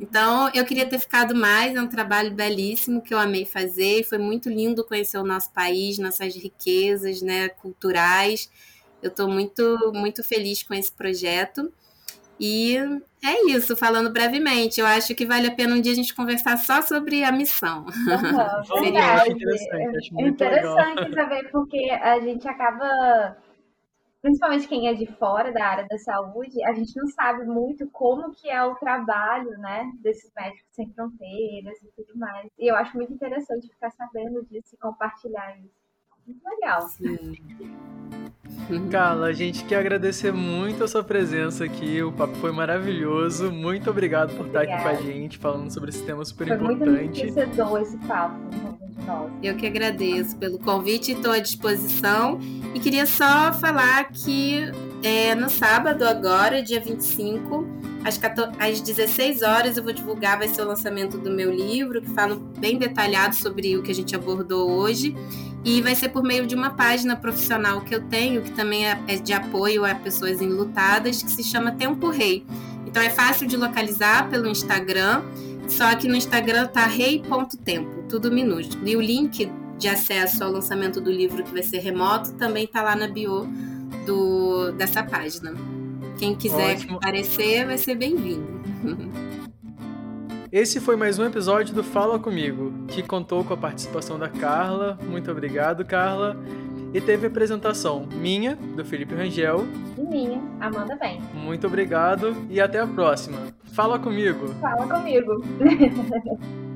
Então, 0.00 0.50
eu 0.54 0.64
queria 0.64 0.86
ter 0.86 0.98
ficado 0.98 1.34
mais, 1.34 1.74
é 1.74 1.80
um 1.80 1.86
trabalho 1.86 2.30
belíssimo 2.32 3.00
que 3.00 3.14
eu 3.14 3.18
amei 3.18 3.44
fazer, 3.44 4.04
foi 4.04 4.18
muito 4.18 4.48
lindo 4.48 4.84
conhecer 4.84 5.18
o 5.18 5.24
nosso 5.24 5.50
país, 5.52 5.98
nossas 5.98 6.34
riquezas 6.34 7.22
né, 7.22 7.48
culturais. 7.48 8.50
Eu 9.02 9.08
estou 9.08 9.28
muito, 9.28 9.92
muito 9.94 10.22
feliz 10.22 10.62
com 10.62 10.74
esse 10.74 10.92
projeto. 10.92 11.72
E 12.38 12.76
é 13.24 13.50
isso, 13.50 13.76
falando 13.76 14.10
brevemente. 14.10 14.80
Eu 14.80 14.86
acho 14.86 15.14
que 15.14 15.24
vale 15.24 15.46
a 15.46 15.54
pena 15.54 15.74
um 15.74 15.80
dia 15.80 15.92
a 15.92 15.96
gente 15.96 16.14
conversar 16.14 16.58
só 16.58 16.82
sobre 16.82 17.24
a 17.24 17.32
missão. 17.32 17.86
Uhum, 17.86 18.80
verdade. 18.82 19.30
interessante, 19.32 20.12
é 20.18 20.28
interessante 20.28 21.14
saber, 21.14 21.50
porque 21.50 21.90
a 21.90 22.20
gente 22.20 22.46
acaba 22.46 23.36
principalmente 24.26 24.66
quem 24.66 24.88
é 24.88 24.94
de 24.94 25.06
fora 25.06 25.52
da 25.52 25.64
área 25.64 25.86
da 25.86 25.96
saúde, 25.98 26.60
a 26.64 26.74
gente 26.74 26.96
não 26.96 27.06
sabe 27.06 27.44
muito 27.44 27.88
como 27.90 28.32
que 28.34 28.50
é 28.50 28.60
o 28.64 28.74
trabalho, 28.74 29.50
né, 29.58 29.88
desses 30.02 30.32
médicos 30.34 30.66
sem 30.72 30.92
fronteiras 30.92 31.80
e 31.80 31.86
tudo 31.94 32.18
mais. 32.18 32.50
E 32.58 32.68
eu 32.68 32.74
acho 32.74 32.96
muito 32.96 33.12
interessante 33.12 33.68
ficar 33.68 33.92
sabendo 33.92 34.44
disso 34.46 34.74
e 34.74 34.78
compartilhar 34.78 35.56
isso. 35.58 35.85
Muito 36.26 36.42
legal. 36.44 36.88
Sim. 36.88 37.36
Carla, 38.90 39.28
a 39.28 39.32
gente 39.32 39.64
quer 39.64 39.76
agradecer 39.76 40.32
muito 40.32 40.82
a 40.82 40.88
sua 40.88 41.04
presença 41.04 41.64
aqui. 41.64 42.02
O 42.02 42.10
papo 42.10 42.34
foi 42.36 42.50
maravilhoso. 42.50 43.52
Muito 43.52 43.88
obrigado 43.90 44.34
por 44.34 44.46
Obrigada. 44.46 44.64
estar 44.64 44.90
aqui 44.90 45.02
com 45.02 45.08
a 45.08 45.12
gente, 45.12 45.38
falando 45.38 45.70
sobre 45.70 45.90
esse 45.90 46.02
tema 46.02 46.24
super 46.24 46.48
foi 46.48 46.56
importante. 46.56 46.78
Foi 46.78 46.88
muito 46.88 47.18
enriquecedor 47.18 47.80
esse 47.80 47.96
papo. 47.98 48.36
Eu 49.40 49.56
que 49.56 49.66
agradeço 49.66 50.36
pelo 50.36 50.58
convite, 50.58 51.12
estou 51.12 51.30
à 51.30 51.38
disposição. 51.38 52.40
E 52.74 52.80
queria 52.80 53.06
só 53.06 53.52
falar 53.52 54.08
que 54.10 54.64
é, 55.02 55.34
no 55.34 55.48
sábado, 55.48 56.04
agora, 56.04 56.60
dia 56.60 56.80
25, 56.80 57.64
às, 58.06 58.16
14, 58.16 58.52
às 58.60 58.80
16 58.80 59.42
horas, 59.42 59.76
eu 59.76 59.82
vou 59.82 59.92
divulgar, 59.92 60.38
vai 60.38 60.46
ser 60.46 60.62
o 60.62 60.64
lançamento 60.64 61.18
do 61.18 61.28
meu 61.28 61.52
livro, 61.52 62.00
que 62.00 62.10
fala 62.10 62.36
bem 62.56 62.78
detalhado 62.78 63.34
sobre 63.34 63.76
o 63.76 63.82
que 63.82 63.90
a 63.90 63.94
gente 63.94 64.14
abordou 64.14 64.70
hoje. 64.70 65.16
E 65.64 65.82
vai 65.82 65.96
ser 65.96 66.10
por 66.10 66.22
meio 66.22 66.46
de 66.46 66.54
uma 66.54 66.70
página 66.70 67.16
profissional 67.16 67.80
que 67.80 67.92
eu 67.92 68.00
tenho, 68.02 68.42
que 68.42 68.52
também 68.52 68.86
é, 68.86 68.96
é 69.08 69.16
de 69.16 69.32
apoio 69.32 69.84
a 69.84 69.92
pessoas 69.92 70.40
enlutadas, 70.40 71.20
que 71.20 71.30
se 71.30 71.42
chama 71.42 71.72
Tempo 71.72 72.08
Rei. 72.08 72.46
Então 72.86 73.02
é 73.02 73.10
fácil 73.10 73.48
de 73.48 73.56
localizar 73.56 74.30
pelo 74.30 74.46
Instagram, 74.46 75.22
só 75.68 75.92
que 75.96 76.06
no 76.06 76.14
Instagram 76.14 76.68
tá 76.68 76.86
rei.tempo, 76.86 78.04
tudo 78.08 78.30
minúsculo. 78.30 78.86
E 78.86 78.94
o 78.94 79.00
link 79.00 79.50
de 79.76 79.88
acesso 79.88 80.44
ao 80.44 80.52
lançamento 80.52 81.00
do 81.00 81.10
livro, 81.10 81.42
que 81.42 81.52
vai 81.52 81.64
ser 81.64 81.78
remoto, 81.78 82.32
também 82.34 82.68
tá 82.68 82.82
lá 82.82 82.94
na 82.94 83.08
bio 83.08 83.48
do, 84.06 84.70
dessa 84.72 85.02
página. 85.02 85.75
Quem 86.18 86.34
quiser 86.34 86.76
Ótimo. 86.76 86.96
aparecer 86.96 87.66
vai 87.66 87.76
ser 87.76 87.94
bem-vindo. 87.94 88.46
Esse 90.50 90.80
foi 90.80 90.96
mais 90.96 91.18
um 91.18 91.24
episódio 91.26 91.74
do 91.74 91.82
Fala 91.82 92.18
Comigo, 92.18 92.72
que 92.88 93.02
contou 93.02 93.44
com 93.44 93.52
a 93.52 93.56
participação 93.56 94.18
da 94.18 94.28
Carla. 94.28 94.98
Muito 95.02 95.30
obrigado, 95.30 95.84
Carla. 95.84 96.36
E 96.94 97.00
teve 97.00 97.26
apresentação 97.26 98.06
minha, 98.06 98.56
do 98.56 98.84
Felipe 98.84 99.14
Rangel. 99.14 99.66
E 99.98 100.02
minha, 100.02 100.40
Amanda 100.58 100.96
Bem. 100.96 101.20
Muito 101.34 101.66
obrigado 101.66 102.34
e 102.48 102.60
até 102.60 102.80
a 102.80 102.86
próxima. 102.86 103.38
Fala 103.64 103.98
comigo. 103.98 104.48
Fala 104.60 104.86
comigo. 104.86 105.44